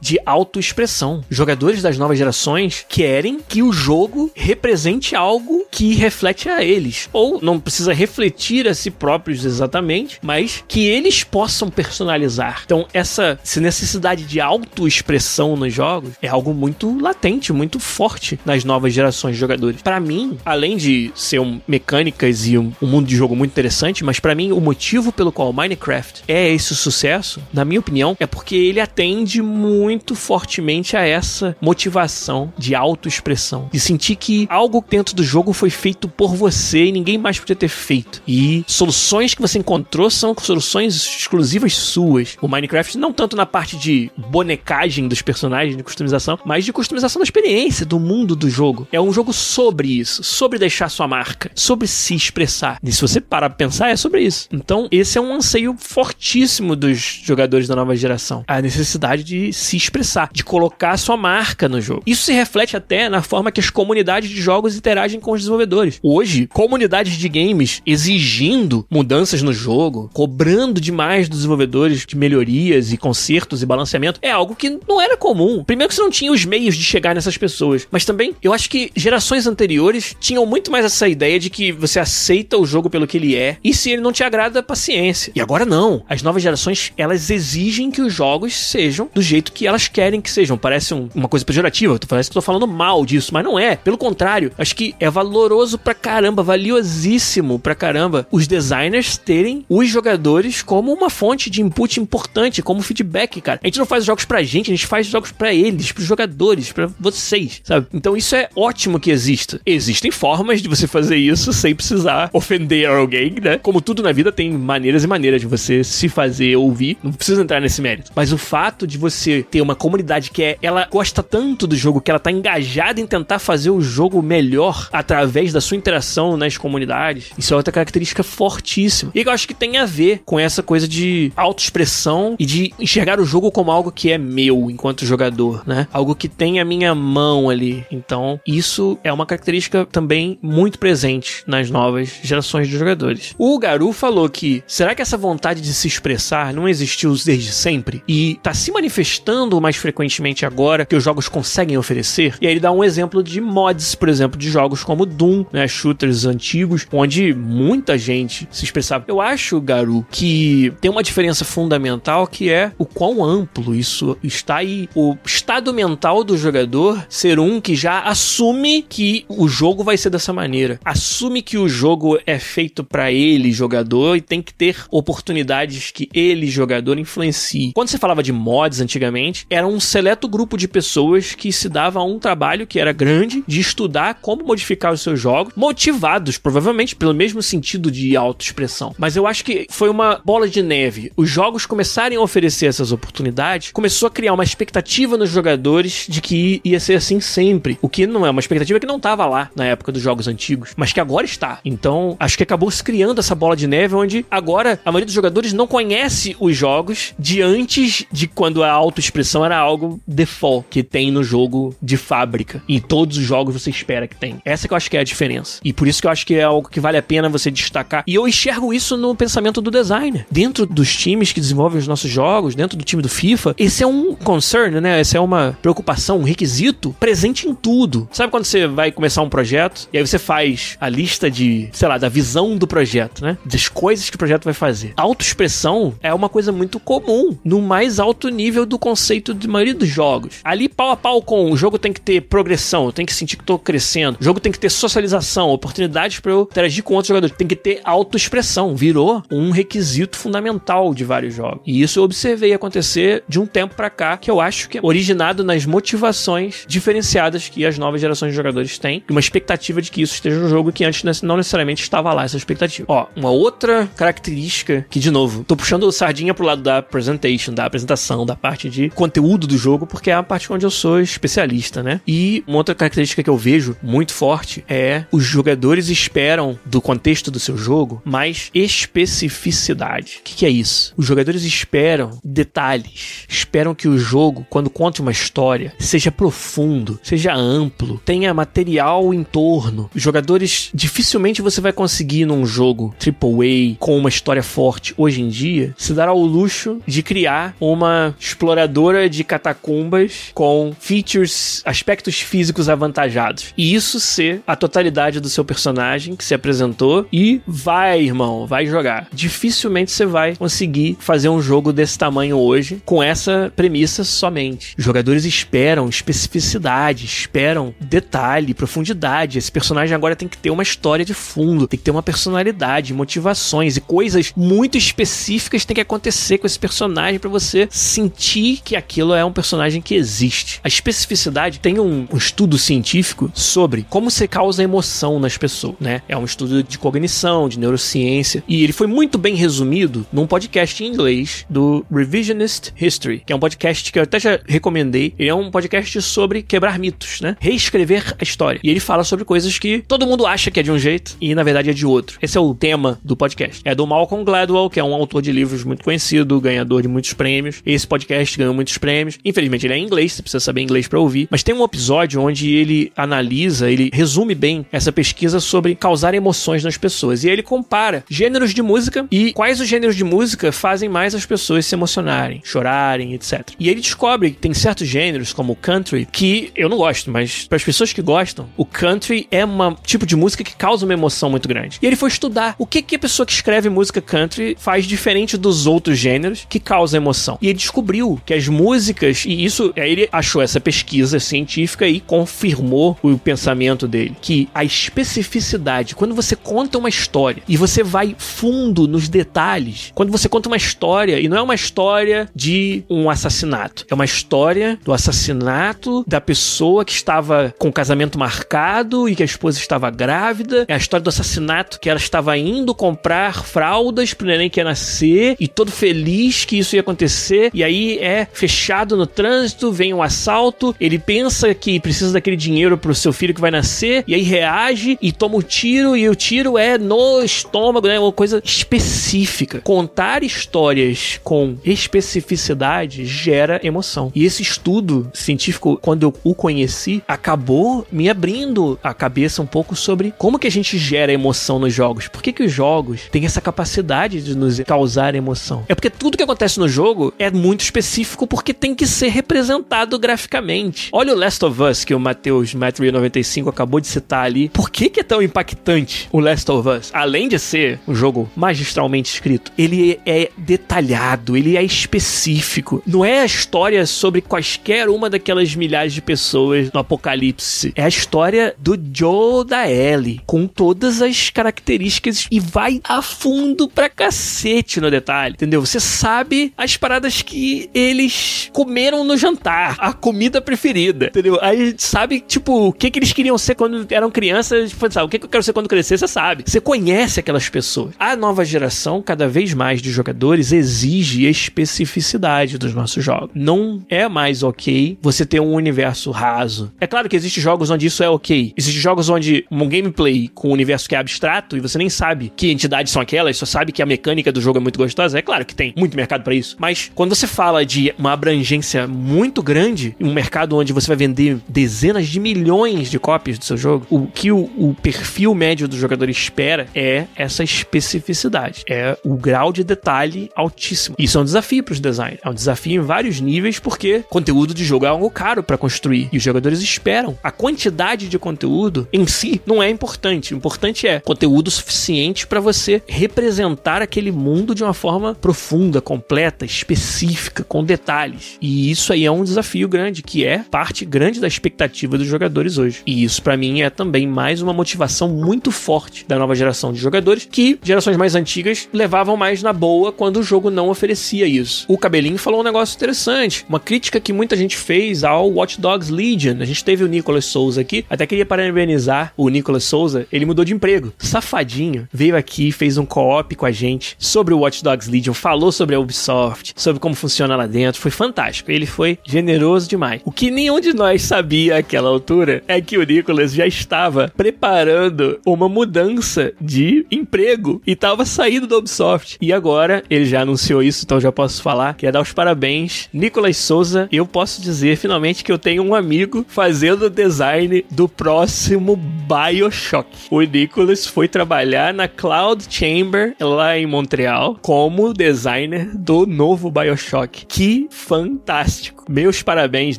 de 0.00 0.18
autoexpressão. 0.24 1.22
Jogadores 1.30 1.82
das 1.82 1.98
novas 1.98 2.18
gerações 2.18 2.84
querem 2.88 3.40
que 3.46 3.62
o 3.62 3.72
jogo 3.72 4.30
represente 4.34 5.14
algo 5.14 5.66
que 5.70 5.94
reflete 5.94 6.48
a 6.48 6.62
eles. 6.62 7.08
Ou 7.12 7.40
não 7.42 7.58
precisa 7.58 7.92
refletir 7.92 8.68
a 8.68 8.74
si 8.74 8.90
próprios 8.90 9.44
exatamente, 9.44 10.18
mas 10.22 10.64
que 10.66 10.86
eles 10.86 11.24
possam 11.24 11.70
personalizar. 11.70 12.62
Então, 12.64 12.86
essa, 12.92 13.38
essa 13.42 13.60
necessidade 13.60 14.24
de 14.24 14.40
autoexpressão 14.40 15.56
nos 15.56 15.72
jogos 15.72 16.12
é 16.22 16.28
algo 16.28 16.52
muito 16.54 16.98
latente, 17.00 17.52
muito 17.52 17.78
forte 17.78 18.38
nas 18.44 18.64
novas 18.64 18.92
gerações 18.92 19.34
de 19.34 19.40
jogadores. 19.40 19.82
Para 19.82 20.00
mim, 20.00 20.38
além 20.44 20.76
de 20.76 21.10
ser 21.14 21.40
um, 21.40 21.60
mecânicas 21.66 22.46
e 22.46 22.56
um, 22.56 22.72
um 22.80 22.86
mundo 22.86 23.06
de 23.06 23.16
jogo 23.16 23.34
muito 23.36 23.50
interessante, 23.50 24.04
mas 24.04 24.20
para 24.20 24.34
mim 24.34 24.52
o 24.52 24.60
motivo 24.60 25.12
pelo 25.12 25.32
qual 25.32 25.52
Minecraft 25.52 26.22
é 26.26 26.48
esse 26.48 26.74
sucesso, 26.74 27.40
na 27.52 27.64
minha 27.64 27.80
opinião, 27.80 28.16
é 28.18 28.26
porque 28.26 28.54
ele 28.54 28.80
atende 28.80 28.99
muito 29.42 30.14
fortemente 30.14 30.96
a 30.96 31.00
essa 31.00 31.56
motivação 31.60 32.52
de 32.58 32.74
autoexpressão, 32.74 33.68
de 33.72 33.80
sentir 33.80 34.16
que 34.16 34.46
algo 34.50 34.84
dentro 34.86 35.14
do 35.14 35.22
jogo 35.22 35.52
foi 35.52 35.70
feito 35.70 36.06
por 36.06 36.34
você 36.34 36.84
e 36.86 36.92
ninguém 36.92 37.16
mais 37.16 37.38
podia 37.38 37.56
ter 37.56 37.68
feito. 37.68 38.22
E 38.28 38.62
soluções 38.66 39.34
que 39.34 39.40
você 39.40 39.58
encontrou 39.58 40.10
são 40.10 40.34
soluções 40.38 40.94
exclusivas 40.94 41.74
suas. 41.74 42.36
O 42.42 42.48
Minecraft 42.48 42.98
não 42.98 43.12
tanto 43.12 43.36
na 43.36 43.46
parte 43.46 43.76
de 43.78 44.10
bonecagem 44.16 45.08
dos 45.08 45.22
personagens, 45.22 45.76
de 45.76 45.82
customização, 45.82 46.38
mas 46.44 46.64
de 46.64 46.72
customização 46.72 47.20
da 47.20 47.24
experiência, 47.24 47.86
do 47.86 47.98
mundo 47.98 48.36
do 48.36 48.50
jogo. 48.50 48.86
É 48.92 49.00
um 49.00 49.12
jogo 49.12 49.32
sobre 49.32 49.88
isso, 49.88 50.22
sobre 50.22 50.58
deixar 50.58 50.90
sua 50.90 51.08
marca, 51.08 51.50
sobre 51.54 51.86
se 51.86 52.14
expressar. 52.14 52.78
E 52.82 52.92
se 52.92 53.00
você 53.00 53.20
parar 53.20 53.48
pra 53.48 53.56
pensar, 53.56 53.88
é 53.88 53.96
sobre 53.96 54.22
isso. 54.22 54.48
Então, 54.52 54.88
esse 54.90 55.16
é 55.16 55.20
um 55.20 55.32
anseio 55.32 55.74
fortíssimo 55.78 56.76
dos 56.76 56.98
jogadores 56.98 57.66
da 57.66 57.76
nova 57.76 57.96
geração. 57.96 58.44
A 58.46 58.60
necessidade 58.60 58.89
de 58.98 59.52
se 59.52 59.76
expressar, 59.76 60.30
de 60.32 60.44
colocar 60.44 60.96
sua 60.96 61.16
marca 61.16 61.68
no 61.68 61.80
jogo. 61.80 62.02
Isso 62.06 62.24
se 62.24 62.32
reflete 62.32 62.76
até 62.76 63.08
na 63.08 63.22
forma 63.22 63.50
que 63.50 63.60
as 63.60 63.70
comunidades 63.70 64.28
de 64.30 64.40
jogos 64.40 64.76
interagem 64.76 65.20
com 65.20 65.32
os 65.32 65.40
desenvolvedores. 65.40 65.98
Hoje, 66.02 66.46
comunidades 66.52 67.14
de 67.14 67.28
games 67.28 67.82
exigindo 67.86 68.86
mudanças 68.90 69.42
no 69.42 69.52
jogo, 69.52 70.10
cobrando 70.12 70.80
demais 70.80 71.28
dos 71.28 71.38
desenvolvedores 71.38 72.04
de 72.06 72.16
melhorias 72.16 72.92
e 72.92 72.96
consertos 72.96 73.62
e 73.62 73.66
balanceamento, 73.66 74.20
é 74.22 74.30
algo 74.30 74.54
que 74.54 74.78
não 74.88 75.00
era 75.00 75.16
comum. 75.16 75.64
Primeiro 75.64 75.88
que 75.88 75.94
você 75.94 76.02
não 76.02 76.10
tinha 76.10 76.32
os 76.32 76.44
meios 76.44 76.76
de 76.76 76.82
chegar 76.82 77.14
nessas 77.14 77.36
pessoas, 77.36 77.86
mas 77.90 78.04
também 78.04 78.34
eu 78.42 78.52
acho 78.52 78.68
que 78.68 78.90
gerações 78.94 79.46
anteriores 79.46 80.16
tinham 80.20 80.44
muito 80.46 80.70
mais 80.70 80.84
essa 80.84 81.08
ideia 81.08 81.38
de 81.38 81.50
que 81.50 81.72
você 81.72 82.00
aceita 82.00 82.58
o 82.58 82.66
jogo 82.66 82.90
pelo 82.90 83.06
que 83.06 83.16
ele 83.16 83.36
é 83.36 83.56
e 83.62 83.72
se 83.74 83.90
ele 83.90 84.02
não 84.02 84.12
te 84.12 84.24
agrada, 84.24 84.62
paciência. 84.62 85.32
E 85.34 85.40
agora 85.40 85.64
não. 85.64 86.04
As 86.08 86.22
novas 86.22 86.42
gerações, 86.42 86.92
elas 86.96 87.30
exigem 87.30 87.90
que 87.90 88.02
os 88.02 88.12
jogos 88.12 88.54
sejam 88.54 88.79
do 89.14 89.22
jeito 89.22 89.52
que 89.52 89.66
elas 89.66 89.88
querem 89.88 90.20
que 90.20 90.30
sejam. 90.30 90.56
Parece 90.56 90.94
um, 90.94 91.08
uma 91.14 91.28
coisa 91.28 91.44
pejorativa, 91.44 91.98
parece 92.08 92.30
que 92.30 92.36
eu 92.36 92.42
tô 92.42 92.46
falando 92.46 92.66
mal 92.66 93.04
disso, 93.04 93.32
mas 93.32 93.44
não 93.44 93.58
é. 93.58 93.76
Pelo 93.76 93.98
contrário, 93.98 94.52
acho 94.58 94.74
que 94.74 94.94
é 94.98 95.10
valoroso 95.10 95.78
pra 95.78 95.94
caramba, 95.94 96.42
valiosíssimo 96.42 97.58
pra 97.58 97.74
caramba 97.74 98.26
os 98.30 98.46
designers 98.46 99.16
terem 99.16 99.64
os 99.68 99.88
jogadores 99.88 100.62
como 100.62 100.92
uma 100.92 101.10
fonte 101.10 101.50
de 101.50 101.62
input 101.62 102.00
importante, 102.00 102.62
como 102.62 102.82
feedback, 102.82 103.40
cara. 103.40 103.60
A 103.62 103.66
gente 103.66 103.78
não 103.78 103.86
faz 103.86 104.04
jogos 104.04 104.24
pra 104.24 104.42
gente, 104.42 104.70
a 104.70 104.74
gente 104.74 104.86
faz 104.86 105.06
jogos 105.06 105.32
pra 105.32 105.52
eles, 105.52 105.92
pros 105.92 106.06
jogadores, 106.06 106.72
pra 106.72 106.88
vocês, 106.98 107.60
sabe? 107.64 107.86
Então 107.92 108.16
isso 108.16 108.34
é 108.34 108.48
ótimo 108.54 109.00
que 109.00 109.10
exista. 109.10 109.60
Existem 109.64 110.10
formas 110.10 110.62
de 110.62 110.68
você 110.68 110.86
fazer 110.86 111.16
isso 111.16 111.52
sem 111.52 111.74
precisar 111.74 112.30
ofender 112.32 112.88
alguém, 112.88 113.34
né? 113.42 113.58
Como 113.58 113.80
tudo 113.80 114.02
na 114.02 114.12
vida 114.12 114.32
tem 114.32 114.50
maneiras 114.52 115.04
e 115.04 115.06
maneiras 115.06 115.40
de 115.40 115.46
você 115.46 115.82
se 115.84 116.08
fazer 116.08 116.56
ouvir. 116.56 116.98
Não 117.02 117.12
precisa 117.12 117.42
entrar 117.42 117.60
nesse 117.60 117.82
mérito. 117.82 118.12
Mas 118.14 118.32
o 118.32 118.38
fato 118.38 118.69
de 118.86 118.98
você 118.98 119.42
ter 119.42 119.60
uma 119.60 119.74
comunidade 119.74 120.30
que 120.30 120.42
é, 120.42 120.58
ela 120.62 120.86
gosta 120.90 121.22
tanto 121.22 121.66
do 121.66 121.76
jogo 121.76 122.00
que 122.00 122.10
ela 122.10 122.20
tá 122.20 122.30
engajada 122.30 123.00
em 123.00 123.06
tentar 123.06 123.38
fazer 123.38 123.70
o 123.70 123.80
jogo 123.80 124.22
melhor 124.22 124.88
através 124.92 125.52
da 125.52 125.60
sua 125.60 125.76
interação 125.76 126.36
nas 126.36 126.56
comunidades, 126.56 127.30
isso 127.36 127.52
é 127.52 127.56
outra 127.56 127.72
característica 127.72 128.22
fortíssima. 128.22 129.12
E 129.14 129.20
eu 129.20 129.30
acho 129.30 129.46
que 129.46 129.54
tem 129.54 129.78
a 129.78 129.86
ver 129.86 130.22
com 130.24 130.38
essa 130.38 130.62
coisa 130.62 130.86
de 130.86 131.32
autoexpressão 131.36 132.36
e 132.38 132.46
de 132.46 132.72
enxergar 132.78 133.20
o 133.20 133.24
jogo 133.24 133.50
como 133.50 133.70
algo 133.70 133.92
que 133.92 134.10
é 134.10 134.18
meu 134.18 134.70
enquanto 134.70 135.06
jogador, 135.06 135.62
né? 135.66 135.86
Algo 135.92 136.14
que 136.14 136.28
tem 136.28 136.60
a 136.60 136.64
minha 136.64 136.94
mão 136.94 137.50
ali. 137.50 137.84
Então, 137.90 138.40
isso 138.46 138.98
é 139.02 139.12
uma 139.12 139.26
característica 139.26 139.86
também 139.86 140.38
muito 140.42 140.78
presente 140.78 141.42
nas 141.46 141.70
novas 141.70 142.20
gerações 142.22 142.68
de 142.68 142.76
jogadores. 142.76 143.34
O 143.38 143.58
Garu 143.58 143.92
falou 143.92 144.28
que 144.28 144.62
será 144.66 144.94
que 144.94 145.02
essa 145.02 145.16
vontade 145.16 145.60
de 145.60 145.72
se 145.72 145.88
expressar 145.88 146.52
não 146.52 146.68
existiu 146.68 147.14
desde 147.24 147.52
sempre 147.52 148.02
e 148.06 148.38
tá 148.42 148.54
se 148.60 148.70
manifestando 148.70 149.60
mais 149.60 149.76
frequentemente 149.76 150.44
agora 150.44 150.84
que 150.84 150.94
os 150.94 151.02
jogos 151.02 151.28
conseguem 151.28 151.78
oferecer? 151.78 152.36
E 152.40 152.46
aí 152.46 152.52
ele 152.52 152.60
dá 152.60 152.70
um 152.70 152.84
exemplo 152.84 153.22
de 153.22 153.40
mods, 153.40 153.94
por 153.94 154.08
exemplo, 154.08 154.38
de 154.38 154.50
jogos 154.50 154.84
como 154.84 155.06
Doom, 155.06 155.44
né, 155.52 155.66
shooters 155.66 156.24
antigos, 156.24 156.86
onde 156.92 157.32
muita 157.32 157.96
gente 157.96 158.46
se 158.50 158.64
expressava. 158.64 159.04
Eu 159.08 159.20
acho, 159.20 159.60
Garu, 159.60 160.04
que 160.10 160.72
tem 160.80 160.90
uma 160.90 161.02
diferença 161.02 161.44
fundamental 161.44 162.26
que 162.26 162.50
é 162.50 162.72
o 162.78 162.84
quão 162.84 163.24
amplo 163.24 163.74
isso 163.74 164.16
está 164.22 164.62
e 164.62 164.88
o 164.94 165.16
estado 165.24 165.72
mental 165.72 166.22
do 166.22 166.36
jogador 166.36 167.04
ser 167.08 167.38
um 167.38 167.60
que 167.60 167.74
já 167.74 168.00
assume 168.00 168.82
que 168.82 169.24
o 169.28 169.48
jogo 169.48 169.82
vai 169.82 169.96
ser 169.96 170.10
dessa 170.10 170.32
maneira. 170.32 170.78
Assume 170.84 171.42
que 171.42 171.56
o 171.56 171.68
jogo 171.68 172.18
é 172.26 172.38
feito 172.38 172.84
para 172.84 173.10
ele, 173.10 173.52
jogador, 173.52 174.16
e 174.16 174.20
tem 174.20 174.42
que 174.42 174.52
ter 174.52 174.84
oportunidades 174.90 175.90
que 175.90 176.08
ele, 176.12 176.46
jogador, 176.46 176.98
influencie. 176.98 177.72
Quando 177.72 177.88
você 177.88 177.98
falava 177.98 178.22
de 178.22 178.32
antigamente, 178.80 179.46
era 179.48 179.66
um 179.66 179.78
seleto 179.78 180.28
grupo 180.28 180.56
de 180.56 180.66
pessoas 180.68 181.34
que 181.34 181.52
se 181.52 181.68
dava 181.68 182.02
um 182.02 182.18
trabalho 182.18 182.66
que 182.66 182.78
era 182.78 182.92
grande 182.92 183.44
de 183.46 183.60
estudar 183.60 184.14
como 184.20 184.44
modificar 184.44 184.92
os 184.92 185.00
seus 185.00 185.20
jogos, 185.20 185.52
motivados 185.56 186.38
provavelmente 186.38 186.96
pelo 186.96 187.14
mesmo 187.14 187.42
sentido 187.42 187.90
de 187.90 188.16
autoexpressão. 188.16 188.94
Mas 188.98 189.16
eu 189.16 189.26
acho 189.26 189.44
que 189.44 189.66
foi 189.70 189.88
uma 189.88 190.20
bola 190.24 190.48
de 190.48 190.62
neve. 190.62 191.12
Os 191.16 191.28
jogos 191.28 191.66
começarem 191.66 192.16
a 192.18 192.20
oferecer 192.20 192.66
essas 192.66 192.92
oportunidades, 192.92 193.72
começou 193.72 194.06
a 194.06 194.10
criar 194.10 194.32
uma 194.32 194.44
expectativa 194.44 195.16
nos 195.16 195.30
jogadores 195.30 196.06
de 196.08 196.20
que 196.20 196.60
ia 196.64 196.80
ser 196.80 196.94
assim 196.94 197.20
sempre. 197.20 197.78
O 197.82 197.88
que 197.88 198.06
não 198.06 198.26
é 198.26 198.30
uma 198.30 198.40
expectativa 198.40 198.80
que 198.80 198.86
não 198.86 198.96
estava 198.96 199.26
lá 199.26 199.50
na 199.54 199.64
época 199.64 199.92
dos 199.92 200.02
jogos 200.02 200.28
antigos, 200.28 200.72
mas 200.76 200.92
que 200.92 201.00
agora 201.00 201.24
está. 201.24 201.60
Então, 201.64 202.16
acho 202.18 202.36
que 202.36 202.42
acabou 202.42 202.70
se 202.70 202.82
criando 202.82 203.18
essa 203.18 203.34
bola 203.34 203.56
de 203.56 203.66
neve 203.66 203.94
onde 203.94 204.26
agora 204.30 204.80
a 204.84 204.90
maioria 204.90 205.06
dos 205.06 205.14
jogadores 205.14 205.52
não 205.52 205.66
conhece 205.66 206.36
os 206.38 206.56
jogos 206.56 207.14
de 207.18 207.42
antes 207.42 208.04
de 208.10 208.26
quando 208.40 208.64
a 208.64 208.70
autoexpressão 208.70 209.44
era 209.44 209.58
algo 209.58 210.00
default 210.06 210.66
que 210.70 210.82
tem 210.82 211.10
no 211.10 211.22
jogo 211.22 211.76
de 211.82 211.98
fábrica. 211.98 212.62
Em 212.66 212.80
todos 212.80 213.18
os 213.18 213.22
jogos 213.22 213.52
você 213.52 213.68
espera 213.68 214.08
que 214.08 214.16
tem. 214.16 214.40
Essa 214.46 214.66
que 214.66 214.72
eu 214.72 214.78
acho 214.78 214.90
que 214.90 214.96
é 214.96 215.00
a 215.00 215.04
diferença. 215.04 215.60
E 215.62 215.74
por 215.74 215.86
isso 215.86 216.00
que 216.00 216.06
eu 216.06 216.10
acho 216.10 216.26
que 216.26 216.36
é 216.36 216.44
algo 216.44 216.70
que 216.70 216.80
vale 216.80 216.96
a 216.96 217.02
pena 217.02 217.28
você 217.28 217.50
destacar. 217.50 218.02
E 218.06 218.14
eu 218.14 218.26
enxergo 218.26 218.72
isso 218.72 218.96
no 218.96 219.14
pensamento 219.14 219.60
do 219.60 219.70
designer. 219.70 220.24
Dentro 220.30 220.64
dos 220.64 220.96
times 220.96 221.34
que 221.34 221.40
desenvolvem 221.40 221.80
os 221.80 221.86
nossos 221.86 222.10
jogos, 222.10 222.54
dentro 222.54 222.78
do 222.78 222.84
time 222.84 223.02
do 223.02 223.10
FIFA, 223.10 223.54
esse 223.58 223.82
é 223.82 223.86
um 223.86 224.14
concern, 224.14 224.80
né? 224.80 224.98
Essa 224.98 225.18
é 225.18 225.20
uma 225.20 225.54
preocupação, 225.60 226.20
um 226.20 226.24
requisito 226.24 226.96
presente 226.98 227.46
em 227.46 227.54
tudo. 227.54 228.08
Sabe 228.10 228.30
quando 228.30 228.46
você 228.46 228.66
vai 228.66 228.90
começar 228.90 229.20
um 229.20 229.28
projeto 229.28 229.86
e 229.92 229.98
aí 229.98 230.06
você 230.06 230.18
faz 230.18 230.78
a 230.80 230.88
lista 230.88 231.30
de, 231.30 231.68
sei 231.72 231.86
lá, 231.86 231.98
da 231.98 232.08
visão 232.08 232.56
do 232.56 232.66
projeto, 232.66 233.22
né? 233.22 233.36
Das 233.44 233.68
coisas 233.68 234.08
que 234.08 234.16
o 234.16 234.18
projeto 234.18 234.44
vai 234.44 234.54
fazer. 234.54 234.94
Autoexpressão 234.96 235.92
é 236.00 236.14
uma 236.14 236.30
coisa 236.30 236.50
muito 236.50 236.80
comum 236.80 237.36
no 237.44 237.60
mais 237.60 238.00
alto 238.00 238.29
nível 238.30 238.64
do 238.64 238.78
conceito 238.78 239.34
de 239.34 239.48
maioria 239.48 239.74
dos 239.74 239.88
jogos. 239.88 240.40
Ali, 240.44 240.68
pau 240.68 240.90
a 240.90 240.96
pau 240.96 241.22
com 241.22 241.50
o 241.50 241.56
jogo 241.56 241.78
tem 241.78 241.92
que 241.92 242.00
ter 242.00 242.22
progressão, 242.22 242.86
eu 242.86 242.92
tenho 242.92 243.06
que 243.06 243.14
sentir 243.14 243.36
que 243.36 243.44
tô 243.44 243.58
crescendo. 243.58 244.18
O 244.20 244.24
jogo 244.24 244.40
tem 244.40 244.52
que 244.52 244.58
ter 244.58 244.70
socialização, 244.70 245.48
oportunidades 245.50 246.20
para 246.20 246.32
eu 246.32 246.42
interagir 246.42 246.82
com 246.82 246.94
outros 246.94 247.08
jogadores. 247.08 247.36
Tem 247.36 247.46
que 247.46 247.56
ter 247.56 247.80
autoexpressão. 247.84 248.74
Virou 248.74 249.22
um 249.30 249.50
requisito 249.50 250.16
fundamental 250.16 250.94
de 250.94 251.04
vários 251.04 251.34
jogos. 251.34 251.60
E 251.66 251.82
isso 251.82 251.98
eu 251.98 252.04
observei 252.04 252.52
acontecer 252.52 253.24
de 253.28 253.38
um 253.38 253.46
tempo 253.46 253.74
para 253.74 253.90
cá, 253.90 254.16
que 254.16 254.30
eu 254.30 254.40
acho 254.40 254.68
que 254.68 254.78
é 254.78 254.80
originado 254.82 255.44
nas 255.44 255.66
motivações 255.66 256.64
diferenciadas 256.66 257.48
que 257.48 257.64
as 257.64 257.78
novas 257.78 258.00
gerações 258.00 258.30
de 258.30 258.36
jogadores 258.36 258.78
têm. 258.78 259.02
E 259.08 259.12
uma 259.12 259.20
expectativa 259.20 259.80
de 259.80 259.90
que 259.90 260.02
isso 260.02 260.14
esteja 260.14 260.38
no 260.38 260.48
jogo 260.48 260.72
que 260.72 260.84
antes 260.84 261.22
não 261.22 261.36
necessariamente 261.36 261.82
estava 261.82 262.12
lá, 262.12 262.24
essa 262.24 262.36
expectativa. 262.36 262.86
Ó, 262.88 263.06
uma 263.16 263.30
outra 263.30 263.88
característica 263.96 264.86
que, 264.88 264.98
de 264.98 265.10
novo, 265.10 265.44
tô 265.44 265.56
puxando 265.56 265.84
o 265.84 265.92
sardinha 265.92 266.34
pro 266.34 266.44
lado 266.44 266.62
da 266.62 266.82
presentation, 266.82 267.52
da 267.52 267.64
apresentação, 267.64 268.19
da 268.24 268.36
parte 268.36 268.68
de 268.68 268.90
conteúdo 268.90 269.46
do 269.46 269.56
jogo, 269.56 269.86
porque 269.86 270.10
é 270.10 270.14
a 270.14 270.22
parte 270.22 270.52
onde 270.52 270.64
eu 270.64 270.70
sou 270.70 271.00
especialista, 271.00 271.82
né? 271.82 272.00
E 272.06 272.42
uma 272.46 272.58
outra 272.58 272.74
característica 272.74 273.22
que 273.22 273.30
eu 273.30 273.36
vejo 273.36 273.76
muito 273.82 274.12
forte 274.12 274.64
é 274.68 275.04
os 275.12 275.24
jogadores 275.24 275.88
esperam 275.88 276.58
do 276.64 276.80
contexto 276.80 277.30
do 277.30 277.40
seu 277.40 277.56
jogo 277.56 278.02
mais 278.04 278.50
especificidade. 278.54 280.18
O 280.20 280.22
que, 280.24 280.34
que 280.36 280.46
é 280.46 280.50
isso? 280.50 280.94
Os 280.96 281.06
jogadores 281.06 281.42
esperam 281.44 282.18
detalhes, 282.24 283.24
esperam 283.28 283.74
que 283.74 283.88
o 283.88 283.98
jogo, 283.98 284.46
quando 284.48 284.70
conte 284.70 285.00
uma 285.00 285.10
história, 285.10 285.72
seja 285.78 286.10
profundo, 286.10 286.98
seja 287.02 287.34
amplo, 287.34 288.00
tenha 288.04 288.32
material 288.34 289.12
em 289.12 289.22
torno. 289.22 289.90
Os 289.94 290.02
jogadores 290.02 290.70
dificilmente 290.74 291.42
você 291.42 291.60
vai 291.60 291.72
conseguir 291.72 292.24
num 292.24 292.46
jogo 292.46 292.94
AAA 293.04 293.76
com 293.78 293.96
uma 293.96 294.08
história 294.08 294.42
forte 294.42 294.94
hoje 294.96 295.20
em 295.20 295.28
dia 295.28 295.74
se 295.76 295.92
dar 295.92 296.08
ao 296.08 296.18
luxo 296.18 296.78
de 296.86 297.02
criar 297.02 297.54
uma 297.60 297.99
exploradora 298.18 299.08
de 299.08 299.24
catacumbas 299.24 300.30
com 300.34 300.74
features, 300.78 301.62
aspectos 301.64 302.20
físicos 302.20 302.68
avantajados. 302.68 303.52
E 303.56 303.74
isso 303.74 303.98
ser 303.98 304.42
a 304.46 304.56
totalidade 304.56 305.20
do 305.20 305.28
seu 305.28 305.44
personagem 305.44 306.16
que 306.16 306.24
se 306.24 306.34
apresentou 306.34 307.06
e 307.12 307.40
vai, 307.46 308.02
irmão, 308.02 308.46
vai 308.46 308.66
jogar. 308.66 309.08
Dificilmente 309.12 309.90
você 309.90 310.06
vai 310.06 310.36
conseguir 310.36 310.96
fazer 311.00 311.28
um 311.28 311.40
jogo 311.40 311.72
desse 311.72 311.98
tamanho 311.98 312.36
hoje 312.36 312.82
com 312.84 313.02
essa 313.02 313.52
premissa 313.54 314.04
somente. 314.04 314.74
Os 314.78 314.84
jogadores 314.84 315.24
esperam 315.24 315.88
especificidade, 315.88 317.04
esperam 317.04 317.74
detalhe, 317.80 318.54
profundidade. 318.54 319.38
Esse 319.38 319.50
personagem 319.50 319.94
agora 319.94 320.16
tem 320.16 320.28
que 320.28 320.38
ter 320.38 320.50
uma 320.50 320.62
história 320.62 321.04
de 321.04 321.14
fundo, 321.14 321.66
tem 321.66 321.78
que 321.78 321.84
ter 321.84 321.90
uma 321.90 322.02
personalidade, 322.02 322.94
motivações 322.94 323.76
e 323.76 323.80
coisas 323.80 324.32
muito 324.36 324.76
específicas 324.76 325.64
tem 325.64 325.74
que 325.74 325.80
acontecer 325.80 326.38
com 326.38 326.46
esse 326.46 326.58
personagem 326.58 327.18
para 327.18 327.30
você 327.30 327.68
sentir 327.90 328.60
que 328.64 328.76
aquilo 328.76 329.12
é 329.12 329.24
um 329.24 329.32
personagem 329.32 329.82
que 329.82 329.94
existe. 329.94 330.60
A 330.62 330.68
especificidade 330.68 331.58
tem 331.58 331.78
um, 331.78 332.06
um 332.10 332.16
estudo 332.16 332.56
científico 332.56 333.30
sobre 333.34 333.84
como 333.88 334.10
você 334.10 334.28
causa 334.28 334.62
emoção 334.62 335.18
nas 335.18 335.36
pessoas, 335.36 335.76
né? 335.80 336.02
É 336.08 336.16
um 336.16 336.24
estudo 336.24 336.62
de 336.62 336.78
cognição, 336.78 337.48
de 337.48 337.58
neurociência, 337.58 338.42
e 338.46 338.62
ele 338.62 338.72
foi 338.72 338.86
muito 338.86 339.18
bem 339.18 339.34
resumido 339.34 340.06
num 340.12 340.26
podcast 340.26 340.82
em 340.82 340.86
inglês 340.86 341.44
do 341.48 341.84
Revisionist 341.90 342.72
History, 342.80 343.22
que 343.26 343.32
é 343.32 343.36
um 343.36 343.40
podcast 343.40 343.92
que 343.92 343.98
eu 343.98 344.02
até 344.02 344.20
já 344.20 344.38
recomendei. 344.46 345.14
Ele 345.18 345.28
é 345.28 345.34
um 345.34 345.50
podcast 345.50 346.00
sobre 346.02 346.42
quebrar 346.42 346.78
mitos, 346.78 347.20
né? 347.20 347.36
Reescrever 347.40 348.14
a 348.18 348.22
história. 348.22 348.60
E 348.62 348.70
ele 348.70 348.80
fala 348.80 349.04
sobre 349.04 349.24
coisas 349.24 349.58
que 349.58 349.82
todo 349.86 350.06
mundo 350.06 350.26
acha 350.26 350.50
que 350.50 350.60
é 350.60 350.62
de 350.62 350.70
um 350.70 350.78
jeito 350.78 351.16
e 351.20 351.34
na 351.34 351.42
verdade 351.42 351.70
é 351.70 351.72
de 351.72 351.84
outro. 351.84 352.18
Esse 352.22 352.38
é 352.38 352.40
o 352.40 352.54
tema 352.54 353.00
do 353.02 353.16
podcast. 353.16 353.62
É 353.64 353.74
do 353.74 353.86
Malcolm 353.86 354.24
Gladwell, 354.24 354.70
que 354.70 354.78
é 354.78 354.84
um 354.84 354.94
autor 354.94 355.22
de 355.22 355.32
livros 355.32 355.64
muito 355.64 355.82
conhecido, 355.82 356.40
ganhador 356.40 356.82
de 356.82 356.88
muitos 356.88 357.12
prêmios. 357.12 357.62
Esse 357.64 357.79
podcast 357.86 358.36
ganhou 358.36 358.54
muitos 358.54 358.78
prêmios. 358.78 359.18
Infelizmente 359.24 359.66
ele 359.66 359.74
é 359.74 359.78
em 359.78 359.84
inglês, 359.84 360.12
você 360.12 360.22
precisa 360.22 360.40
saber 360.40 360.62
inglês 360.62 360.88
para 360.88 360.98
ouvir, 360.98 361.28
mas 361.30 361.42
tem 361.42 361.54
um 361.54 361.64
episódio 361.64 362.20
onde 362.20 362.52
ele 362.52 362.92
analisa, 362.96 363.70
ele 363.70 363.90
resume 363.92 364.34
bem 364.34 364.66
essa 364.72 364.92
pesquisa 364.92 365.40
sobre 365.40 365.74
causar 365.74 366.14
emoções 366.14 366.64
nas 366.64 366.76
pessoas. 366.76 367.24
E 367.24 367.28
ele 367.28 367.42
compara 367.42 368.04
gêneros 368.08 368.52
de 368.54 368.62
música 368.62 369.06
e 369.10 369.32
quais 369.32 369.60
os 369.60 369.68
gêneros 369.68 369.96
de 369.96 370.04
música 370.04 370.52
fazem 370.52 370.88
mais 370.88 371.14
as 371.14 371.26
pessoas 371.26 371.66
se 371.66 371.74
emocionarem, 371.74 372.40
chorarem, 372.44 373.14
etc. 373.14 373.50
E 373.58 373.68
ele 373.68 373.80
descobre 373.80 374.30
que 374.30 374.38
tem 374.38 374.54
certos 374.54 374.86
gêneros, 374.86 375.32
como 375.32 375.52
o 375.52 375.56
country, 375.56 376.06
que 376.10 376.50
eu 376.54 376.68
não 376.68 376.76
gosto, 376.76 377.10
mas 377.10 377.46
para 377.46 377.56
as 377.56 377.64
pessoas 377.64 377.92
que 377.92 378.02
gostam, 378.02 378.48
o 378.56 378.64
country 378.64 379.26
é 379.30 379.44
um 379.44 379.74
tipo 379.74 380.06
de 380.06 380.16
música 380.16 380.44
que 380.44 380.54
causa 380.56 380.84
uma 380.84 380.94
emoção 380.94 381.30
muito 381.30 381.48
grande. 381.48 381.78
E 381.80 381.86
ele 381.86 381.96
foi 381.96 382.08
estudar 382.08 382.54
o 382.58 382.66
que, 382.66 382.82
que 382.82 382.96
a 382.96 382.98
pessoa 382.98 383.26
que 383.26 383.32
escreve 383.32 383.68
música 383.68 384.00
country 384.00 384.56
faz 384.58 384.84
diferente 384.84 385.36
dos 385.36 385.66
outros 385.66 385.98
gêneros 385.98 386.46
que 386.48 386.60
causa 386.60 386.96
emoção. 386.96 387.38
E 387.40 387.48
ele 387.48 387.58
descobriu 387.70 388.20
que 388.26 388.34
as 388.34 388.48
músicas, 388.48 389.24
e 389.24 389.44
isso, 389.44 389.72
aí 389.76 389.92
ele 389.92 390.08
achou 390.10 390.42
essa 390.42 390.60
pesquisa 390.60 391.20
científica 391.20 391.86
e 391.86 392.00
confirmou 392.00 392.98
o 393.00 393.16
pensamento 393.16 393.86
dele, 393.86 394.16
que 394.20 394.48
a 394.52 394.64
especificidade, 394.64 395.94
quando 395.94 396.14
você 396.14 396.34
conta 396.34 396.78
uma 396.78 396.88
história 396.88 397.42
e 397.48 397.56
você 397.56 397.84
vai 397.84 398.16
fundo 398.18 398.88
nos 398.88 399.08
detalhes, 399.08 399.92
quando 399.94 400.10
você 400.10 400.28
conta 400.28 400.48
uma 400.48 400.56
história, 400.56 401.20
e 401.20 401.28
não 401.28 401.36
é 401.36 401.42
uma 401.42 401.54
história 401.54 402.28
de 402.34 402.82
um 402.90 403.08
assassinato, 403.08 403.86
é 403.88 403.94
uma 403.94 404.04
história 404.04 404.78
do 404.84 404.92
assassinato 404.92 406.04
da 406.08 406.20
pessoa 406.20 406.84
que 406.84 406.92
estava 406.92 407.54
com 407.56 407.68
o 407.68 407.72
casamento 407.72 408.18
marcado 408.18 409.08
e 409.08 409.14
que 409.14 409.22
a 409.22 409.26
esposa 409.26 409.58
estava 409.58 409.90
grávida, 409.90 410.64
é 410.66 410.74
a 410.74 410.76
história 410.76 411.04
do 411.04 411.08
assassinato 411.08 411.78
que 411.78 411.88
ela 411.88 412.00
estava 412.00 412.36
indo 412.36 412.74
comprar 412.74 413.44
fraldas 413.44 414.12
pro 414.12 414.26
neném 414.26 414.50
que 414.50 414.58
ia 414.58 414.64
nascer 414.64 415.36
e 415.38 415.46
todo 415.46 415.70
feliz 415.70 416.44
que 416.44 416.58
isso 416.58 416.74
ia 416.74 416.80
acontecer, 416.80 417.50
e 417.60 417.64
aí 417.64 417.98
é 417.98 418.26
fechado 418.32 418.96
no 418.96 419.06
trânsito, 419.06 419.70
vem 419.70 419.92
um 419.92 420.02
assalto, 420.02 420.74
ele 420.80 420.98
pensa 420.98 421.54
que 421.54 421.78
precisa 421.78 422.14
daquele 422.14 422.36
dinheiro 422.36 422.78
pro 422.78 422.94
seu 422.94 423.12
filho 423.12 423.34
que 423.34 423.40
vai 423.40 423.50
nascer, 423.50 424.02
e 424.06 424.14
aí 424.14 424.22
reage 424.22 424.96
e 425.02 425.12
toma 425.12 425.36
um 425.36 425.42
tiro, 425.42 425.94
e 425.94 426.08
o 426.08 426.14
tiro 426.14 426.56
é 426.56 426.78
no 426.78 427.22
estômago, 427.22 427.86
né? 427.86 428.00
Uma 428.00 428.12
coisa 428.12 428.40
específica. 428.42 429.60
Contar 429.60 430.22
histórias 430.22 431.20
com 431.22 431.58
especificidade 431.62 433.04
gera 433.04 433.60
emoção. 433.62 434.10
E 434.14 434.24
esse 434.24 434.42
estudo 434.42 435.10
científico, 435.12 435.78
quando 435.82 436.04
eu 436.04 436.14
o 436.24 436.34
conheci, 436.34 437.02
acabou 437.06 437.86
me 437.92 438.08
abrindo 438.08 438.78
a 438.82 438.94
cabeça 438.94 439.42
um 439.42 439.46
pouco 439.46 439.76
sobre 439.76 440.14
como 440.16 440.38
que 440.38 440.46
a 440.46 440.50
gente 440.50 440.78
gera 440.78 441.12
emoção 441.12 441.58
nos 441.58 441.74
jogos. 441.74 442.08
Por 442.08 442.22
que, 442.22 442.32
que 442.32 442.42
os 442.42 442.52
jogos 442.52 443.02
têm 443.10 443.26
essa 443.26 443.40
capacidade 443.40 444.22
de 444.22 444.34
nos 444.34 444.60
causar 444.60 445.14
emoção? 445.14 445.66
É 445.68 445.74
porque 445.74 445.90
tudo 445.90 446.16
que 446.16 446.22
acontece 446.22 446.58
no 446.58 446.68
jogo 446.68 447.12
é 447.18 447.30
muito 447.30 447.49
específico 447.58 448.26
porque 448.26 448.54
tem 448.54 448.74
que 448.74 448.86
ser 448.86 449.08
representado 449.08 449.98
graficamente. 449.98 450.88
Olha 450.92 451.12
o 451.12 451.16
Last 451.16 451.44
of 451.44 451.62
Us 451.62 451.84
que 451.84 451.94
o 451.94 452.00
Matheus 452.00 452.54
Matthew 452.54 452.92
95 452.92 453.48
acabou 453.48 453.80
de 453.80 453.86
citar 453.86 454.24
ali. 454.24 454.48
Por 454.48 454.70
que, 454.70 454.88
que 454.88 455.00
é 455.00 455.02
tão 455.02 455.22
impactante 455.22 456.08
o 456.12 456.20
Last 456.20 456.50
of 456.50 456.68
Us? 456.68 456.90
Além 456.92 457.28
de 457.28 457.38
ser 457.38 457.80
um 457.86 457.94
jogo 457.94 458.30
magistralmente 458.36 459.12
escrito, 459.12 459.52
ele 459.56 460.00
é 460.06 460.30
detalhado, 460.36 461.36
ele 461.36 461.56
é 461.56 461.62
específico. 461.62 462.82
Não 462.86 463.04
é 463.04 463.20
a 463.20 463.24
história 463.24 463.84
sobre 463.86 464.20
quaisquer 464.20 464.88
uma 464.88 465.10
daquelas 465.10 465.54
milhares 465.54 465.92
de 465.92 466.02
pessoas 466.02 466.70
no 466.72 466.80
apocalipse. 466.80 467.72
É 467.74 467.84
a 467.84 467.88
história 467.88 468.54
do 468.58 468.78
Joe 468.92 469.44
da 469.44 469.70
Ellie, 469.70 470.20
com 470.26 470.46
todas 470.46 471.02
as 471.02 471.30
características 471.30 472.26
e 472.30 472.38
vai 472.38 472.80
a 472.84 473.02
fundo 473.02 473.68
pra 473.68 473.88
cacete 473.88 474.80
no 474.80 474.90
detalhe, 474.90 475.34
entendeu? 475.34 475.60
Você 475.64 475.80
sabe 475.80 476.52
as 476.56 476.76
paradas 476.76 477.22
que 477.22 477.39
eles 477.74 478.50
comeram 478.52 479.04
no 479.04 479.16
jantar, 479.16 479.76
a 479.78 479.92
comida 479.92 480.40
preferida, 480.40 481.06
entendeu? 481.06 481.38
Aí 481.40 481.74
sabe, 481.78 482.20
tipo, 482.20 482.68
o 482.68 482.72
que, 482.72 482.90
que 482.90 482.98
eles 482.98 483.12
queriam 483.12 483.36
ser 483.38 483.54
quando 483.54 483.86
eram 483.90 484.10
crianças, 484.10 484.70
tipo, 484.70 484.92
sabe, 484.92 485.06
o 485.06 485.08
que, 485.08 485.18
que 485.18 485.26
eu 485.26 485.30
quero 485.30 485.42
ser 485.42 485.52
quando 485.52 485.68
crescer, 485.68 485.98
você 485.98 486.08
sabe. 486.08 486.44
Você 486.46 486.60
conhece 486.60 487.20
aquelas 487.20 487.48
pessoas. 487.48 487.94
A 487.98 488.16
nova 488.16 488.44
geração, 488.44 489.02
cada 489.02 489.28
vez 489.28 489.54
mais 489.54 489.80
de 489.80 489.90
jogadores, 489.90 490.52
exige 490.52 491.26
especificidade 491.26 492.58
dos 492.58 492.74
nossos 492.74 493.04
jogos. 493.04 493.30
Não 493.34 493.82
é 493.88 494.08
mais 494.08 494.42
ok 494.42 494.98
você 495.00 495.24
ter 495.24 495.40
um 495.40 495.52
universo 495.52 496.10
raso. 496.10 496.72
É 496.80 496.86
claro 496.86 497.08
que 497.08 497.16
existem 497.16 497.42
jogos 497.42 497.70
onde 497.70 497.86
isso 497.86 498.02
é 498.02 498.08
ok. 498.08 498.52
Existem 498.56 498.80
jogos 498.80 499.08
onde 499.08 499.44
um 499.50 499.68
gameplay 499.68 500.28
com 500.28 500.48
um 500.48 500.52
universo 500.52 500.88
que 500.88 500.94
é 500.94 500.98
abstrato 500.98 501.56
e 501.56 501.60
você 501.60 501.78
nem 501.78 501.88
sabe 501.88 502.32
que 502.36 502.50
entidades 502.50 502.92
são 502.92 503.00
aquelas, 503.00 503.36
só 503.36 503.46
sabe 503.46 503.72
que 503.72 503.82
a 503.82 503.86
mecânica 503.86 504.32
do 504.32 504.40
jogo 504.40 504.58
é 504.58 504.60
muito 504.60 504.78
gostosa. 504.78 505.18
É 505.18 505.22
claro 505.22 505.44
que 505.44 505.54
tem 505.54 505.72
muito 505.76 505.96
mercado 505.96 506.22
para 506.22 506.34
isso. 506.34 506.56
Mas 506.58 506.90
quando 506.94 507.14
você 507.14 507.26
fala 507.30 507.64
de 507.64 507.94
uma 507.96 508.12
abrangência 508.12 508.86
muito 508.88 509.42
grande, 509.42 509.94
um 510.00 510.12
mercado 510.12 510.56
onde 510.56 510.72
você 510.72 510.88
vai 510.88 510.96
vender 510.96 511.38
dezenas 511.48 512.08
de 512.08 512.18
milhões 512.18 512.90
de 512.90 512.98
cópias 512.98 513.38
do 513.38 513.44
seu 513.44 513.56
jogo, 513.56 513.86
o 513.88 514.06
que 514.06 514.32
o, 514.32 514.50
o 514.58 514.74
perfil 514.82 515.32
médio 515.34 515.68
do 515.68 515.76
jogador 515.76 516.10
espera 516.10 516.66
é 516.74 517.06
essa 517.14 517.44
especificidade. 517.44 518.64
É 518.68 518.98
o 519.04 519.14
grau 519.16 519.52
de 519.52 519.62
detalhe 519.62 520.28
altíssimo. 520.34 520.96
Isso 520.98 521.18
é 521.18 521.20
um 521.20 521.24
desafio 521.24 521.62
para 521.62 521.72
os 521.72 521.80
designers. 521.80 522.20
É 522.24 522.28
um 522.28 522.34
desafio 522.34 522.82
em 522.82 522.84
vários 522.84 523.20
níveis 523.20 523.60
porque 523.60 524.04
conteúdo 524.10 524.52
de 524.52 524.64
jogo 524.64 524.84
é 524.84 524.88
algo 524.88 525.08
caro 525.08 525.42
para 525.42 525.56
construir 525.56 526.08
e 526.12 526.16
os 526.16 526.22
jogadores 526.22 526.60
esperam. 526.60 527.16
A 527.22 527.30
quantidade 527.30 528.08
de 528.08 528.18
conteúdo 528.18 528.88
em 528.92 529.06
si 529.06 529.40
não 529.46 529.62
é 529.62 529.70
importante. 529.70 530.34
O 530.34 530.36
importante 530.36 530.86
é 530.88 530.98
conteúdo 530.98 531.50
suficiente 531.50 532.26
para 532.26 532.40
você 532.40 532.82
representar 532.88 533.80
aquele 533.80 534.10
mundo 534.10 534.52
de 534.54 534.64
uma 534.64 534.74
forma 534.74 535.14
profunda, 535.14 535.80
completa, 535.80 536.44
específica 536.44 537.09
específica, 537.10 537.44
com 537.44 537.64
detalhes. 537.64 538.38
E 538.40 538.70
isso 538.70 538.92
aí 538.92 539.04
é 539.04 539.10
um 539.10 539.24
desafio 539.24 539.68
grande, 539.68 540.02
que 540.02 540.24
é 540.24 540.38
parte 540.50 540.84
grande 540.84 541.20
da 541.20 541.26
expectativa 541.26 541.98
dos 541.98 542.06
jogadores 542.06 542.58
hoje. 542.58 542.82
E 542.86 543.04
isso 543.04 543.22
para 543.22 543.36
mim 543.36 543.62
é 543.62 543.70
também 543.70 544.06
mais 544.06 544.40
uma 544.40 544.52
motivação 544.52 545.08
muito 545.08 545.50
forte 545.50 546.04
da 546.06 546.18
nova 546.18 546.34
geração 546.34 546.72
de 546.72 546.78
jogadores 546.78 547.26
que 547.30 547.58
gerações 547.62 547.96
mais 547.96 548.14
antigas 548.14 548.68
levavam 548.72 549.16
mais 549.16 549.42
na 549.42 549.52
boa 549.52 549.92
quando 549.92 550.18
o 550.18 550.22
jogo 550.22 550.50
não 550.50 550.68
oferecia 550.68 551.26
isso. 551.26 551.64
O 551.68 551.78
Cabelinho 551.78 552.18
falou 552.18 552.40
um 552.40 552.44
negócio 552.44 552.76
interessante, 552.76 553.44
uma 553.48 553.60
crítica 553.60 554.00
que 554.00 554.12
muita 554.12 554.36
gente 554.36 554.56
fez 554.56 555.04
ao 555.04 555.30
Watch 555.30 555.60
Dogs 555.60 555.92
Legion. 555.92 556.36
A 556.40 556.44
gente 556.44 556.64
teve 556.64 556.84
o 556.84 556.88
Nicolas 556.88 557.24
Souza 557.24 557.60
aqui, 557.60 557.84
até 557.90 558.06
queria 558.06 558.26
parabenizar 558.26 559.12
o 559.16 559.28
Nicolas 559.28 559.64
Souza, 559.64 560.06
ele 560.12 560.26
mudou 560.26 560.44
de 560.44 560.54
emprego. 560.54 560.92
Safadinho, 560.98 561.88
veio 561.92 562.16
aqui, 562.16 562.52
fez 562.52 562.78
um 562.78 562.86
co-op 562.86 563.34
com 563.34 563.46
a 563.46 563.50
gente 563.50 563.96
sobre 563.98 564.34
o 564.34 564.38
Watch 564.38 564.62
Dogs 564.62 564.90
Legion, 564.90 565.14
falou 565.14 565.52
sobre 565.52 565.74
a 565.74 565.80
Ubisoft, 565.80 566.52
sobre 566.56 566.80
como 566.80 566.94
funciona 567.00 567.34
lá 567.34 567.46
dentro, 567.46 567.80
foi 567.80 567.90
fantástico. 567.90 568.50
Ele 568.50 568.66
foi 568.66 568.98
generoso 569.04 569.68
demais. 569.68 570.00
O 570.04 570.12
que 570.12 570.30
nenhum 570.30 570.60
de 570.60 570.72
nós 570.72 571.02
sabia 571.02 571.58
àquela 571.58 571.88
altura 571.88 572.42
é 572.46 572.60
que 572.60 572.78
o 572.78 572.84
Nicolas 572.84 573.32
já 573.32 573.46
estava 573.46 574.12
preparando 574.16 575.18
uma 575.24 575.48
mudança 575.48 576.32
de 576.40 576.86
emprego 576.90 577.60
e 577.66 577.72
estava 577.72 578.04
saindo 578.04 578.46
da 578.46 578.56
Ubisoft. 578.56 579.16
E 579.20 579.32
agora 579.32 579.82
ele 579.88 580.04
já 580.04 580.20
anunciou 580.20 580.62
isso, 580.62 580.84
então 580.84 581.00
já 581.00 581.10
posso 581.10 581.42
falar. 581.42 581.74
Queria 581.74 581.92
dar 581.92 582.02
os 582.02 582.12
parabéns. 582.12 582.88
Nicolas 582.92 583.36
Souza, 583.36 583.88
eu 583.90 584.06
posso 584.06 584.42
dizer 584.42 584.76
finalmente 584.76 585.24
que 585.24 585.32
eu 585.32 585.38
tenho 585.38 585.62
um 585.62 585.74
amigo 585.74 586.24
fazendo 586.28 586.86
o 586.86 586.90
design 586.90 587.64
do 587.70 587.88
próximo 587.88 588.76
Bioshock. 588.76 589.88
O 590.10 590.20
Nicolas 590.20 590.86
foi 590.86 591.08
trabalhar 591.08 591.72
na 591.72 591.88
Cloud 591.88 592.44
Chamber 592.48 593.14
lá 593.20 593.58
em 593.58 593.66
Montreal 593.66 594.38
como 594.40 594.92
designer 594.92 595.70
do 595.74 596.06
novo 596.06 596.50
Bioshock. 596.50 596.89
Que 597.28 597.68
fantástico! 597.70 598.79
Meus 598.90 599.22
parabéns, 599.22 599.78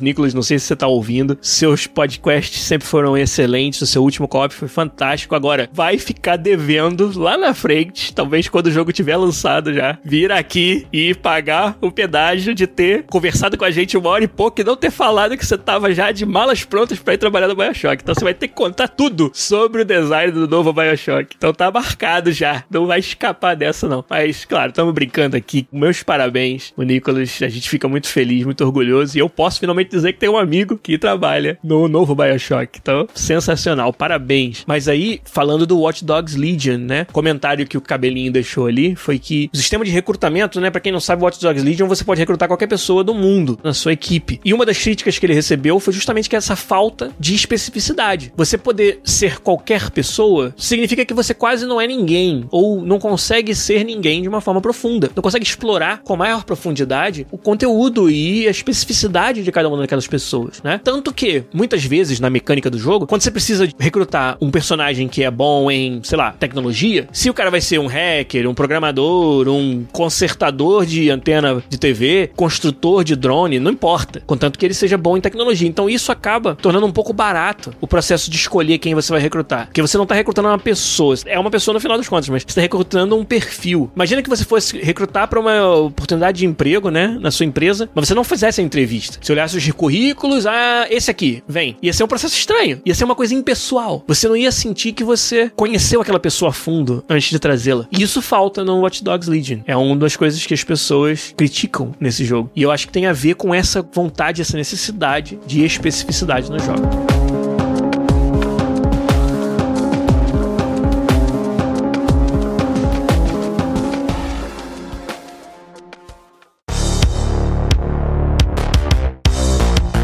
Nicolas. 0.00 0.32
Não 0.32 0.42
sei 0.42 0.58
se 0.58 0.64
você 0.64 0.74
tá 0.74 0.86
ouvindo. 0.86 1.36
Seus 1.42 1.86
podcasts 1.86 2.62
sempre 2.62 2.88
foram 2.88 3.14
excelentes. 3.14 3.82
O 3.82 3.86
seu 3.86 4.02
último 4.02 4.26
co 4.26 4.48
foi 4.48 4.68
fantástico. 4.68 5.34
Agora, 5.34 5.68
vai 5.70 5.98
ficar 5.98 6.36
devendo 6.36 7.12
lá 7.18 7.36
na 7.36 7.52
frente, 7.52 8.14
talvez 8.14 8.48
quando 8.48 8.68
o 8.68 8.70
jogo 8.70 8.90
tiver 8.90 9.18
lançado 9.18 9.74
já, 9.74 9.98
vir 10.02 10.32
aqui 10.32 10.86
e 10.90 11.14
pagar 11.14 11.76
o 11.82 11.92
pedágio 11.92 12.54
de 12.54 12.66
ter 12.66 13.02
conversado 13.02 13.58
com 13.58 13.66
a 13.66 13.70
gente 13.70 13.98
uma 13.98 14.08
hora 14.08 14.24
e 14.24 14.28
pouco 14.28 14.62
e 14.62 14.64
não 14.64 14.76
ter 14.76 14.90
falado 14.90 15.36
que 15.36 15.44
você 15.44 15.58
tava 15.58 15.92
já 15.92 16.10
de 16.10 16.24
malas 16.24 16.64
prontas 16.64 16.98
para 16.98 17.12
ir 17.12 17.18
trabalhar 17.18 17.48
no 17.48 17.54
Bioshock. 17.54 18.02
Então 18.02 18.14
você 18.14 18.24
vai 18.24 18.32
ter 18.32 18.48
que 18.48 18.54
contar 18.54 18.88
tudo 18.88 19.30
sobre 19.34 19.82
o 19.82 19.84
design 19.84 20.32
do 20.32 20.48
novo 20.48 20.72
Bioshock. 20.72 21.34
Então 21.36 21.52
tá 21.52 21.70
marcado 21.70 22.32
já. 22.32 22.64
Não 22.70 22.86
vai 22.86 23.00
escapar 23.00 23.54
dessa, 23.54 23.86
não. 23.86 24.02
Mas, 24.08 24.46
claro, 24.46 24.70
estamos 24.70 24.94
brincando 24.94 25.36
aqui. 25.36 25.68
Meus 25.70 26.02
parabéns, 26.02 26.72
o 26.78 26.82
Nicolas. 26.82 27.42
A 27.42 27.48
gente 27.50 27.68
fica 27.68 27.86
muito 27.86 28.08
feliz, 28.08 28.44
muito 28.44 28.64
orgulhoso. 28.64 29.01
E 29.14 29.18
eu 29.18 29.28
posso 29.28 29.60
finalmente 29.60 29.90
dizer 29.90 30.12
que 30.12 30.18
tem 30.18 30.28
um 30.28 30.36
amigo 30.36 30.76
que 30.76 30.96
trabalha 30.98 31.58
no 31.62 31.88
novo 31.88 32.14
Bioshock. 32.14 32.78
Então, 32.80 33.06
sensacional. 33.14 33.92
Parabéns. 33.92 34.64
Mas 34.66 34.88
aí, 34.88 35.20
falando 35.24 35.66
do 35.66 35.80
Watch 35.80 36.04
Dogs 36.04 36.38
Legion, 36.38 36.78
né? 36.78 37.06
Comentário 37.12 37.66
que 37.66 37.76
o 37.76 37.80
cabelinho 37.80 38.32
deixou 38.32 38.66
ali 38.66 38.94
foi 38.94 39.18
que 39.18 39.50
o 39.52 39.56
sistema 39.56 39.84
de 39.84 39.90
recrutamento, 39.90 40.60
né? 40.60 40.70
Pra 40.70 40.80
quem 40.80 40.92
não 40.92 41.00
sabe, 41.00 41.22
Watch 41.22 41.40
Dogs 41.40 41.64
Legion, 41.64 41.88
você 41.88 42.04
pode 42.04 42.20
recrutar 42.20 42.48
qualquer 42.48 42.66
pessoa 42.66 43.02
do 43.02 43.14
mundo 43.14 43.58
na 43.62 43.72
sua 43.72 43.92
equipe. 43.92 44.40
E 44.44 44.54
uma 44.54 44.66
das 44.66 44.78
críticas 44.78 45.18
que 45.18 45.26
ele 45.26 45.34
recebeu 45.34 45.80
foi 45.80 45.92
justamente 45.92 46.28
que 46.28 46.36
essa 46.36 46.56
falta 46.56 47.10
de 47.18 47.34
especificidade. 47.34 48.32
Você 48.36 48.56
poder 48.58 49.00
ser 49.04 49.40
qualquer 49.40 49.90
pessoa 49.90 50.54
significa 50.56 51.04
que 51.04 51.14
você 51.14 51.34
quase 51.34 51.66
não 51.66 51.80
é 51.80 51.86
ninguém 51.86 52.46
ou 52.50 52.82
não 52.82 52.98
consegue 52.98 53.54
ser 53.54 53.84
ninguém 53.84 54.22
de 54.22 54.28
uma 54.28 54.40
forma 54.40 54.60
profunda. 54.60 55.10
Não 55.14 55.22
consegue 55.22 55.44
explorar 55.44 56.02
com 56.02 56.16
maior 56.16 56.44
profundidade 56.44 57.26
o 57.30 57.38
conteúdo 57.38 58.10
e 58.10 58.46
a 58.46 58.50
especificidade 58.50 58.81
de 58.84 59.52
cada 59.52 59.68
uma 59.68 59.78
daquelas 59.78 60.06
pessoas, 60.06 60.62
né? 60.62 60.80
Tanto 60.82 61.12
que 61.12 61.44
muitas 61.52 61.84
vezes 61.84 62.20
na 62.20 62.30
mecânica 62.30 62.70
do 62.70 62.78
jogo, 62.78 63.06
quando 63.06 63.22
você 63.22 63.30
precisa 63.30 63.68
recrutar 63.78 64.36
um 64.40 64.50
personagem 64.50 65.08
que 65.08 65.22
é 65.22 65.30
bom 65.30 65.70
em, 65.70 66.00
sei 66.02 66.18
lá, 66.18 66.32
tecnologia, 66.32 67.08
se 67.12 67.30
o 67.30 67.34
cara 67.34 67.50
vai 67.50 67.60
ser 67.60 67.78
um 67.78 67.86
hacker, 67.86 68.48
um 68.48 68.54
programador, 68.54 69.48
um 69.48 69.84
consertador 69.92 70.86
de 70.86 71.10
antena 71.10 71.62
de 71.68 71.78
TV, 71.78 72.30
construtor 72.36 73.04
de 73.04 73.16
drone, 73.16 73.58
não 73.58 73.70
importa, 73.70 74.22
contanto 74.26 74.58
que 74.58 74.66
ele 74.66 74.74
seja 74.74 74.96
bom 74.96 75.16
em 75.16 75.20
tecnologia. 75.20 75.68
Então 75.68 75.88
isso 75.88 76.10
acaba 76.12 76.54
tornando 76.54 76.86
um 76.86 76.92
pouco 76.92 77.12
barato 77.12 77.72
o 77.80 77.86
processo 77.86 78.30
de 78.30 78.36
escolher 78.36 78.78
quem 78.78 78.94
você 78.94 79.12
vai 79.12 79.20
recrutar. 79.20 79.66
Porque 79.66 79.82
você 79.82 79.98
não 79.98 80.06
tá 80.06 80.14
recrutando 80.14 80.48
uma 80.48 80.58
pessoa, 80.58 81.14
é 81.26 81.38
uma 81.38 81.50
pessoa 81.50 81.74
no 81.74 81.80
final 81.80 81.96
das 81.96 82.08
contas, 82.08 82.28
mas 82.28 82.44
você 82.46 82.54
tá 82.54 82.60
recrutando 82.60 83.16
um 83.16 83.24
perfil. 83.24 83.90
Imagina 83.94 84.22
que 84.22 84.28
você 84.28 84.44
fosse 84.44 84.78
recrutar 84.78 85.28
para 85.28 85.40
uma 85.40 85.66
oportunidade 85.66 86.38
de 86.38 86.46
emprego, 86.46 86.90
né, 86.90 87.18
na 87.20 87.30
sua 87.30 87.46
empresa, 87.46 87.88
mas 87.94 88.08
você 88.08 88.14
não 88.14 88.24
fizesse 88.24 88.60
entrevista. 88.72 89.18
Se 89.20 89.30
olhasse 89.30 89.56
os 89.56 89.70
currículos, 89.70 90.46
ah, 90.46 90.86
esse 90.90 91.10
aqui, 91.10 91.42
vem. 91.46 91.76
Ia 91.82 91.92
ser 91.92 92.04
um 92.04 92.08
processo 92.08 92.34
estranho, 92.34 92.80
ia 92.84 92.94
ser 92.94 93.04
uma 93.04 93.14
coisa 93.14 93.34
impessoal. 93.34 94.02
Você 94.06 94.26
não 94.26 94.36
ia 94.36 94.50
sentir 94.50 94.92
que 94.92 95.04
você 95.04 95.50
conheceu 95.54 96.00
aquela 96.00 96.18
pessoa 96.18 96.48
a 96.50 96.52
fundo 96.52 97.04
antes 97.08 97.30
de 97.30 97.38
trazê-la. 97.38 97.86
E 97.92 98.02
isso 98.02 98.22
falta 98.22 98.64
no 98.64 98.80
Watch 98.80 99.04
Dogs 99.04 99.28
Legion. 99.28 99.60
É 99.66 99.76
uma 99.76 99.96
das 99.96 100.16
coisas 100.16 100.44
que 100.44 100.54
as 100.54 100.64
pessoas 100.64 101.34
criticam 101.36 101.94
nesse 102.00 102.24
jogo. 102.24 102.50
E 102.56 102.62
eu 102.62 102.70
acho 102.70 102.86
que 102.86 102.92
tem 102.92 103.06
a 103.06 103.12
ver 103.12 103.34
com 103.34 103.54
essa 103.54 103.82
vontade, 103.82 104.40
essa 104.40 104.56
necessidade 104.56 105.38
de 105.46 105.64
especificidade 105.64 106.50
no 106.50 106.58
jogo. 106.58 107.21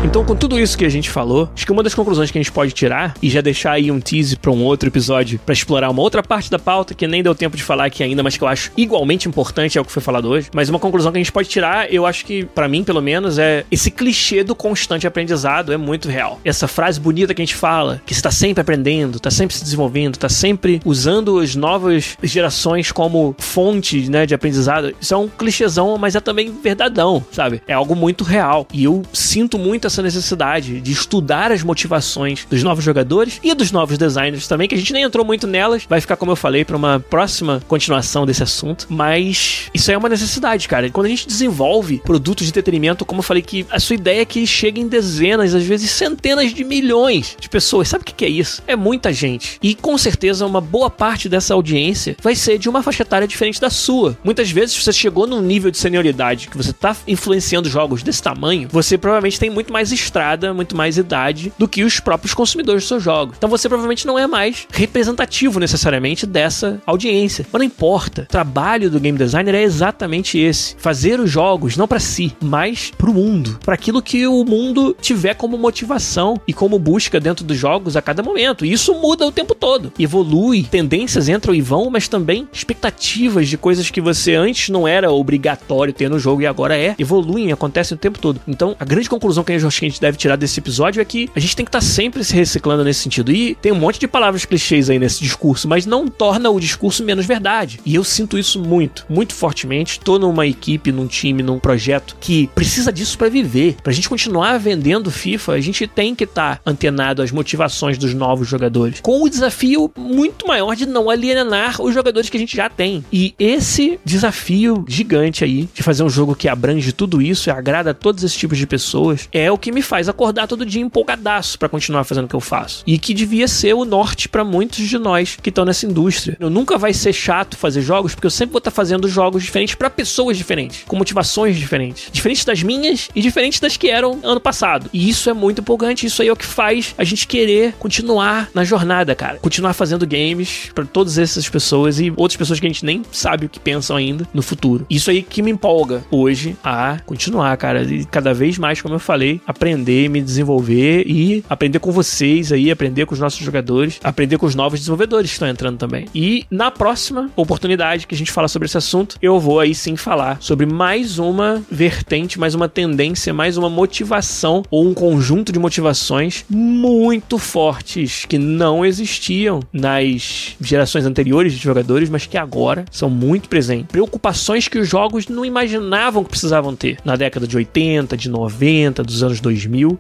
Então, 0.09 0.25
com 0.25 0.35
tudo 0.35 0.59
isso 0.59 0.79
que 0.79 0.87
a 0.87 0.89
gente 0.89 1.11
falou, 1.11 1.51
acho 1.55 1.67
que 1.67 1.71
uma 1.71 1.83
das 1.83 1.95
conclusões 1.95 2.31
que 2.31 2.39
a 2.39 2.41
gente 2.43 2.51
pode 2.51 2.73
tirar, 2.73 3.15
e 3.23 3.29
já 3.29 3.43
deixar 3.43 3.73
aí 3.73 3.91
um 3.91 4.01
tease 4.01 4.39
para 4.39 4.51
um 4.51 4.65
outro 4.65 4.89
episódio 4.89 5.39
para 5.45 5.53
explorar 5.53 5.91
uma 5.91 6.01
outra 6.01 6.23
parte 6.23 6.51
da 6.51 6.59
pauta 6.59 6.95
que 6.95 7.07
nem 7.07 7.23
deu 7.23 7.35
tempo 7.35 7.59
de 7.59 7.63
falar 7.63 7.85
aqui 7.85 8.03
ainda, 8.03 8.23
mas 8.23 8.35
que 8.35 8.43
eu 8.43 8.49
acho 8.49 8.73
igualmente 8.75 9.29
importante 9.29 9.77
é 9.77 9.81
o 9.83 9.85
que 9.85 9.93
foi 9.93 10.03
falado 10.03 10.27
hoje. 10.31 10.49
Mas 10.55 10.71
uma 10.71 10.79
conclusão 10.79 11.13
que 11.13 11.19
a 11.19 11.21
gente 11.21 11.31
pode 11.31 11.51
tirar, 11.51 11.93
eu 11.93 12.07
acho 12.07 12.25
que 12.25 12.43
para 12.43 12.67
mim, 12.67 12.83
pelo 12.83 13.03
menos, 13.03 13.39
é 13.39 13.67
esse 13.71 13.91
clichê 13.91 14.43
do 14.43 14.55
constante 14.55 15.07
aprendizado 15.07 15.75
é 15.75 15.77
muito 15.77 16.09
real. 16.09 16.41
Essa 16.43 16.67
frase 16.67 16.99
bonita 16.99 17.35
que 17.35 17.43
a 17.43 17.45
gente 17.45 17.55
fala, 17.55 18.01
que 18.07 18.15
está 18.15 18.31
sempre 18.31 18.63
aprendendo, 18.63 19.19
está 19.19 19.31
sempre 19.31 19.55
se 19.55 19.63
desenvolvendo, 19.63 20.15
está 20.15 20.31
sempre 20.31 20.81
usando 20.87 21.39
as 21.39 21.55
novas 21.55 22.17
gerações 22.23 22.91
como 22.91 23.37
fonte, 23.39 24.09
né, 24.09 24.25
de 24.25 24.35
aprendizado. 24.35 24.95
Isso 24.99 25.13
é 25.13 25.19
um 25.19 25.29
clichêzão, 25.29 25.99
mas 25.99 26.15
é 26.17 26.21
também 26.21 26.51
verdadão, 26.51 27.23
sabe? 27.31 27.61
É 27.69 27.75
algo 27.75 27.95
muito 27.95 28.25
real. 28.25 28.67
E 28.73 28.85
eu 28.85 29.03
sinto 29.13 29.59
muito 29.59 29.87
essa 29.87 29.98
necessidade 30.03 30.81
de 30.81 30.93
estudar 30.93 31.53
as 31.53 31.63
motivações 31.63 32.47
dos 32.49 32.63
novos 32.63 32.85
jogadores 32.85 33.41
e 33.43 33.55
dos 33.55 33.71
novos 33.71 33.99
designers 33.99 34.47
também, 34.47 34.69
que 34.69 34.75
a 34.75 34.79
gente 34.79 34.93
nem 34.93 35.03
entrou 35.03 35.25
muito 35.25 35.47
nelas. 35.47 35.85
Vai 35.89 36.01
ficar, 36.01 36.17
como 36.17 36.33
eu 36.33 36.37
falei, 36.37 36.65
para 36.65 36.77
uma 36.77 37.01
próxima 37.01 37.63
continuação 37.69 38.27
desse 38.27 38.43
assunto. 38.43 38.87
Mas 38.89 39.71
isso 39.75 39.91
é 39.91 39.97
uma 39.97 40.09
necessidade, 40.09 40.69
cara. 40.69 40.91
Quando 40.91 41.07
a 41.07 41.11
gente 41.11 41.27
desenvolve 41.27 42.01
produtos 42.05 42.47
de 42.47 42.51
entretenimento, 42.51 43.05
como 43.05 43.21
eu 43.21 43.25
falei, 43.25 43.43
que 43.43 43.67
a 43.71 43.81
sua 43.81 43.95
ideia 43.95 44.23
é 44.23 44.25
que 44.25 44.47
chegue 44.47 44.81
em 44.81 44.89
dezenas, 44.89 45.55
às 45.55 45.65
vezes 45.65 45.91
centenas 45.91 46.53
de 46.53 46.65
milhões 46.65 47.37
de 47.39 47.49
pessoas. 47.49 47.89
Sabe 47.89 48.03
o 48.03 48.05
que 48.05 48.25
é 48.25 48.29
isso? 48.29 48.63
É 48.67 48.77
muita 48.77 49.13
gente. 49.13 49.59
E 49.63 49.75
com 49.75 49.97
certeza 49.99 50.47
uma 50.47 50.61
boa 50.61 50.91
parte 50.91 51.29
dessa 51.29 51.55
audiência 51.55 52.17
vai 52.23 52.35
ser 52.35 52.59
de 52.59 52.69
uma 52.69 52.83
faixa 52.83 53.03
etária 53.03 53.27
diferente 53.27 53.61
da 53.61 53.71
sua. 53.71 54.17
Muitas 54.23 54.51
vezes 54.51 54.77
você 54.77 54.93
chegou 54.93 55.27
num 55.27 55.41
nível 55.41 55.71
de 55.71 55.79
senioridade 55.79 56.49
que 56.49 56.57
você 56.57 56.73
tá 56.73 56.97
influenciando 57.07 57.69
jogos 57.69 58.03
desse 58.03 58.23
tamanho, 58.23 58.69
você 58.71 58.99
provavelmente 58.99 59.39
tem 59.39 59.51
muito 59.51 59.73
mais 59.73 59.88
estrada, 59.95 60.55
muito 60.55 60.77
mais 60.77 60.99
idade 60.99 61.53
do 61.59 61.69
que 61.69 61.85
os 61.85 62.01
próprios 62.01 62.35
consumidores 62.35 62.83
dos 62.83 62.89
seus 62.89 63.03
jogos. 63.03 63.37
Então 63.37 63.51
você 63.51 63.69
provavelmente 63.69 64.07
não 64.07 64.19
é 64.19 64.27
mais 64.27 64.67
representativo 64.71 65.61
necessariamente 65.61 66.27
dessa 66.27 66.81
audiência. 66.87 67.47
Mas 67.53 67.61
não 67.61 67.67
importa. 67.67 68.23
O 68.23 68.27
trabalho 68.27 68.91
do 68.91 69.01
game 69.01 69.19
designer 69.19 69.55
é 69.55 69.63
exatamente 69.63 70.39
esse: 70.39 70.77
fazer 70.79 71.21
os 71.21 71.31
jogos 71.31 71.77
não 71.77 71.89
para 71.89 72.01
si, 72.01 72.37
mas 72.41 72.93
para 72.97 73.11
o 73.11 73.15
mundo, 73.15 73.59
para 73.65 73.75
aquilo 73.75 74.03
que 74.03 74.27
o 74.27 74.45
mundo 74.45 74.97
tiver 75.01 75.35
como 75.35 75.59
motivação 75.59 76.41
e 76.47 76.53
como 76.53 76.79
busca 76.79 77.21
dentro 77.21 77.45
dos 77.45 77.57
jogos 77.57 77.97
a 77.97 78.03
cada 78.03 78.23
momento. 78.23 78.65
E 78.65 78.73
isso 78.73 78.95
muda 78.95 79.27
o 79.27 79.33
tempo 79.33 79.55
todo. 79.55 79.93
Evolui, 79.99 80.63
tendências 80.63 81.29
entram 81.29 81.55
e 81.55 81.61
vão, 81.61 81.91
mas 81.91 82.09
também 82.09 82.49
expectativas 82.53 83.49
de 83.49 83.57
coisas 83.57 83.91
que 83.91 84.01
você 84.01 84.35
antes 84.35 84.69
não 84.69 84.87
era 84.87 85.11
obrigatório 85.11 85.93
ter 85.93 86.09
no 86.09 86.19
jogo 86.19 86.43
e 86.43 86.47
agora 86.47 86.77
é, 86.77 86.95
evoluem, 86.99 87.53
acontecem 87.53 87.95
o 87.95 87.99
tempo 87.99 88.19
todo. 88.19 88.41
Então, 88.47 88.77
a 88.79 88.85
grande 88.85 89.09
conclusão 89.09 89.45
que 89.45 89.53
a 89.53 89.55
gente 89.55 89.63
que 89.81 89.87
a 89.87 89.89
gente 89.89 90.01
deve 90.01 90.17
tirar 90.17 90.37
desse 90.37 90.61
episódio 90.61 91.01
é 91.01 91.05
que 91.05 91.29
a 91.35 91.41
gente 91.41 91.57
tem 91.57 91.65
que 91.65 91.69
estar 91.69 91.81
tá 91.81 91.85
sempre 91.85 92.25
se 92.25 92.35
reciclando 92.35 92.85
nesse 92.85 93.01
sentido. 93.01 93.33
E 93.33 93.55
tem 93.57 93.73
um 93.73 93.79
monte 93.79 93.99
de 93.99 94.09
palavras 94.09 94.45
clichês 94.45 94.91
aí 94.91 94.99
nesse 94.99 95.23
discurso, 95.23 95.69
mas 95.69 95.87
não 95.87 96.09
torna 96.09 96.51
o 96.51 96.61
discurso 96.61 97.05
menos 97.05 97.27
verdade. 97.27 97.81
E 97.85 97.95
eu 97.95 98.05
sinto 98.05 98.39
isso 98.39 98.61
muito, 98.61 99.05
muito 99.09 99.35
fortemente. 99.35 100.01
Tô 100.01 100.19
numa 100.19 100.47
equipe, 100.47 100.93
num 100.93 101.07
time, 101.07 101.43
num 101.43 101.59
projeto 101.59 102.17
que 102.21 102.49
precisa 102.55 102.93
disso 102.93 103.17
para 103.17 103.29
viver. 103.29 103.77
Pra 103.83 103.93
gente 103.93 104.09
continuar 104.09 104.59
vendendo 104.59 105.11
FIFA, 105.11 105.53
a 105.53 105.61
gente 105.61 105.87
tem 105.87 106.15
que 106.15 106.25
estar 106.25 106.57
tá 106.57 106.63
antenado 106.71 107.23
às 107.23 107.31
motivações 107.31 107.99
dos 107.99 108.15
novos 108.15 108.49
jogadores. 108.49 109.01
Com 109.01 109.23
o 109.23 109.29
desafio 109.29 109.91
muito 109.97 110.47
maior 110.47 110.75
de 110.75 110.87
não 110.87 111.11
alienar 111.11 111.81
os 111.81 111.95
jogadores 111.95 112.31
que 112.31 112.37
a 112.37 112.41
gente 112.41 112.57
já 112.57 112.69
tem. 112.69 113.05
E 113.13 113.35
esse 113.39 113.99
desafio 114.05 114.85
gigante 114.89 115.45
aí 115.45 115.69
de 115.73 115.83
fazer 115.83 116.03
um 116.03 116.11
jogo 116.11 116.35
que 116.35 116.49
abrange 116.49 116.93
tudo 116.93 117.21
isso 117.21 117.49
e 117.49 117.53
agrada 117.53 117.91
a 117.91 117.95
todos 117.95 118.25
esses 118.25 118.37
tipos 118.37 118.59
de 118.59 118.67
pessoas 118.67 119.29
é 119.33 119.51
o 119.51 119.59
que 119.59 119.68
me 119.73 119.83
faz 119.83 120.09
acordar 120.09 120.47
todo 120.47 120.67
dia 120.67 120.83
empolgadaço 120.83 121.59
para 121.59 121.69
continuar 121.69 122.05
fazendo 122.05 122.25
o 122.25 122.29
que 122.29 122.37
eu 122.37 122.41
faço. 122.41 122.83
E 122.87 122.99
que 122.99 123.15
devia 123.15 123.49
ser 123.49 123.75
o 123.75 123.85
norte 123.85 124.29
para 124.29 124.45
muitos 124.45 124.87
de 124.87 124.99
nós 124.99 125.37
que 125.43 125.49
estão 125.49 125.65
nessa 125.65 125.87
indústria. 125.87 126.37
Eu 126.41 126.51
nunca 126.51 126.79
vai 126.79 126.93
ser 126.93 127.13
chato 127.13 127.57
fazer 127.57 127.83
jogos 127.83 128.15
porque 128.15 128.27
eu 128.27 128.31
sempre 128.31 128.53
vou 128.53 128.59
estar 128.59 128.71
tá 128.71 128.75
fazendo 128.75 129.09
jogos 129.09 129.43
diferentes 129.43 129.75
para 129.75 129.91
pessoas 129.91 130.37
diferentes, 130.37 130.85
com 130.87 130.97
motivações 130.97 131.57
diferentes, 131.57 132.09
diferentes 132.13 132.45
das 132.45 132.63
minhas 132.63 133.09
e 133.15 133.21
diferentes 133.21 133.61
das 133.61 133.77
que 133.77 133.89
eram 133.89 134.21
ano 134.23 134.41
passado. 134.41 134.89
E 134.93 135.09
isso 135.09 135.29
é 135.31 135.33
muito 135.33 135.61
empolgante, 135.61 136.07
isso 136.07 136.23
aí 136.23 136.29
é 136.29 136.33
o 136.33 136.37
que 136.37 136.47
faz 136.47 136.95
a 136.97 137.05
gente 137.05 137.27
querer 137.27 137.75
continuar 137.79 138.51
na 138.55 138.65
jornada, 138.65 139.15
cara. 139.15 139.39
Continuar 139.39 139.73
fazendo 139.73 140.07
games 140.07 140.71
para 140.75 140.85
todas 140.85 141.19
essas 141.19 141.49
pessoas 141.49 142.01
e 142.01 142.13
outras 142.17 142.37
pessoas 142.37 142.61
que 142.61 142.67
a 142.67 142.69
gente 142.69 142.85
nem 142.85 143.03
sabe 143.11 143.47
o 143.47 143.49
que 143.49 143.61
pensam 143.61 143.97
ainda 143.97 144.27
no 144.33 144.43
futuro. 144.43 144.87
Isso 144.89 145.11
aí 145.11 145.23
que 145.23 145.43
me 145.43 145.51
empolga 145.51 146.05
hoje 146.11 146.57
a 146.63 146.99
continuar, 147.05 147.57
cara, 147.57 147.83
e 147.83 148.05
cada 148.05 148.33
vez 148.35 148.59
mais, 148.59 148.81
como 148.81 148.95
eu 148.95 148.99
falei, 148.99 149.41
aprender, 149.59 150.09
me 150.09 150.23
desenvolver 150.23 151.05
e 151.05 151.45
aprender 151.51 151.81
com 151.81 151.91
vocês 151.91 152.53
aí, 152.53 152.71
aprender 152.71 153.07
com 153.07 153.15
os 153.15 153.21
nossos 153.21 153.41
jogadores, 153.41 153.99
aprender 154.05 154.39
com 154.39 154.47
os 154.47 154.55
novos 154.55 154.79
desenvolvedores 154.79 155.31
que 155.31 155.35
estão 155.35 155.49
entrando 155.49 155.77
também. 155.77 156.07
E 156.15 156.47
na 156.49 156.71
próxima 156.71 157.29
oportunidade 157.35 158.07
que 158.07 158.15
a 158.15 158.19
gente 158.19 158.31
fala 158.31 158.47
sobre 158.47 158.67
esse 158.67 158.79
assunto, 158.79 159.17
eu 159.21 159.41
vou 159.41 159.59
aí 159.59 159.75
sim 159.75 159.97
falar 159.97 160.39
sobre 160.41 160.65
mais 160.65 161.19
uma 161.19 161.61
vertente, 161.69 162.39
mais 162.39 162.55
uma 162.55 162.69
tendência, 162.69 163.35
mais 163.35 163.57
uma 163.57 163.69
motivação 163.69 164.63
ou 164.71 164.87
um 164.87 164.95
conjunto 164.95 165.51
de 165.51 165.59
motivações 165.59 166.45
muito 166.49 167.37
fortes 167.37 168.25
que 168.27 168.39
não 168.39 168.87
existiam 168.87 169.61
nas 169.73 170.57
gerações 170.61 171.05
anteriores 171.05 171.53
de 171.53 171.59
jogadores, 171.59 172.09
mas 172.09 172.27
que 172.27 172.39
agora 172.39 172.85
são 172.93 173.11
muito 173.11 173.49
presentes. 173.49 173.91
Preocupações 173.91 174.69
que 174.69 174.79
os 174.79 174.89
jogos 174.89 175.27
não 175.27 175.45
imaginavam 175.45 176.23
que 176.23 176.31
precisavam 176.31 176.77
ter 176.77 176.99
na 177.05 177.17
década 177.17 177.47
de 177.47 177.57
80, 177.57 178.17
de 178.17 178.29
90, 178.29 179.03
dos 179.03 179.25
anos 179.25 179.41
2000 179.41 179.48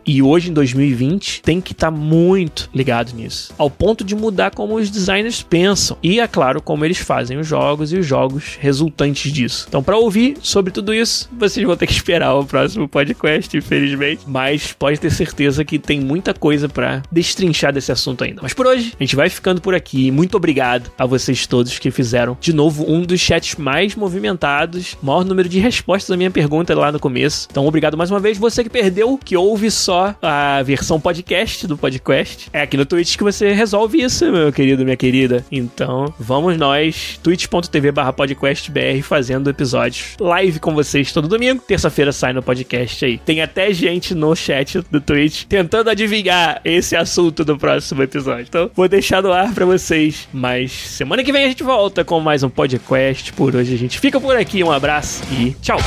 e 0.06 0.22
hoje 0.22 0.50
em 0.50 0.52
2020 0.52 1.42
tem 1.42 1.60
que 1.60 1.72
estar 1.72 1.90
tá 1.90 1.96
muito 1.96 2.68
ligado 2.74 3.12
nisso, 3.14 3.52
ao 3.56 3.70
ponto 3.70 4.04
de 4.04 4.14
mudar 4.14 4.50
como 4.50 4.76
os 4.76 4.90
designers 4.90 5.42
pensam 5.42 5.96
e 6.02 6.20
é 6.20 6.26
claro 6.26 6.60
como 6.60 6.84
eles 6.84 6.98
fazem 6.98 7.38
os 7.38 7.46
jogos 7.46 7.92
e 7.92 7.98
os 7.98 8.06
jogos 8.06 8.58
resultantes 8.60 9.32
disso. 9.32 9.66
Então, 9.68 9.82
para 9.82 9.96
ouvir 9.96 10.36
sobre 10.42 10.72
tudo 10.72 10.92
isso, 10.94 11.28
vocês 11.38 11.66
vão 11.66 11.76
ter 11.76 11.86
que 11.86 11.92
esperar 11.92 12.34
o 12.34 12.44
próximo 12.44 12.88
podcast, 12.88 13.56
infelizmente, 13.56 14.22
mas 14.26 14.72
pode 14.72 14.98
ter 14.98 15.10
certeza 15.10 15.64
que 15.64 15.78
tem 15.78 16.00
muita 16.00 16.34
coisa 16.34 16.68
para 16.68 17.02
destrinchar 17.10 17.72
desse 17.72 17.92
assunto 17.92 18.24
ainda. 18.24 18.40
Mas 18.42 18.52
por 18.52 18.66
hoje, 18.66 18.92
a 18.98 19.02
gente 19.02 19.16
vai 19.16 19.28
ficando 19.28 19.60
por 19.60 19.74
aqui. 19.74 20.10
Muito 20.10 20.36
obrigado 20.36 20.90
a 20.98 21.06
vocês 21.06 21.46
todos 21.46 21.78
que 21.78 21.90
fizeram 21.90 22.36
de 22.40 22.52
novo 22.52 22.84
um 22.90 23.02
dos 23.02 23.20
chats 23.20 23.56
mais 23.56 23.94
movimentados, 23.94 24.96
maior 25.02 25.24
número 25.24 25.48
de 25.48 25.58
respostas 25.58 26.10
à 26.10 26.16
minha 26.16 26.30
pergunta 26.30 26.74
lá 26.74 26.92
no 26.92 27.00
começo. 27.00 27.48
Então, 27.50 27.66
obrigado 27.66 27.96
mais 27.96 28.10
uma 28.10 28.20
vez. 28.20 28.38
Você 28.38 28.62
que 28.62 28.70
perdeu, 28.70 29.18
que 29.22 29.36
ouve 29.38 29.70
só 29.70 30.14
a 30.20 30.62
versão 30.62 31.00
podcast 31.00 31.66
do 31.66 31.76
podcast, 31.76 32.48
é 32.52 32.62
aqui 32.62 32.76
no 32.76 32.84
Twitch 32.84 33.16
que 33.16 33.24
você 33.24 33.52
resolve 33.52 34.02
isso, 34.02 34.30
meu 34.30 34.52
querido, 34.52 34.84
minha 34.84 34.96
querida. 34.96 35.44
Então, 35.50 36.12
vamos 36.18 36.56
nós, 36.56 37.18
twitch.tv 37.22 37.92
podcastbr, 38.16 39.02
fazendo 39.02 39.48
episódios 39.48 40.16
live 40.20 40.58
com 40.58 40.74
vocês 40.74 41.12
todo 41.12 41.28
domingo. 41.28 41.62
Terça-feira 41.66 42.12
sai 42.12 42.32
no 42.32 42.42
podcast 42.42 43.04
aí. 43.04 43.18
Tem 43.18 43.40
até 43.40 43.72
gente 43.72 44.14
no 44.14 44.34
chat 44.34 44.80
do 44.90 45.00
Twitch 45.00 45.44
tentando 45.44 45.90
adivinhar 45.90 46.60
esse 46.64 46.96
assunto 46.96 47.44
do 47.44 47.56
próximo 47.56 48.02
episódio. 48.02 48.46
Então, 48.48 48.70
vou 48.74 48.88
deixar 48.88 49.22
no 49.22 49.32
ar 49.32 49.52
pra 49.54 49.64
vocês. 49.64 50.28
Mas 50.32 50.72
semana 50.72 51.24
que 51.24 51.32
vem 51.32 51.44
a 51.44 51.48
gente 51.48 51.62
volta 51.62 52.04
com 52.04 52.20
mais 52.20 52.42
um 52.42 52.50
podcast. 52.50 53.32
Por 53.32 53.54
hoje 53.54 53.74
a 53.74 53.78
gente 53.78 53.98
fica 53.98 54.20
por 54.20 54.36
aqui. 54.36 54.62
Um 54.62 54.72
abraço 54.72 55.22
e 55.32 55.52
tchau! 55.62 55.78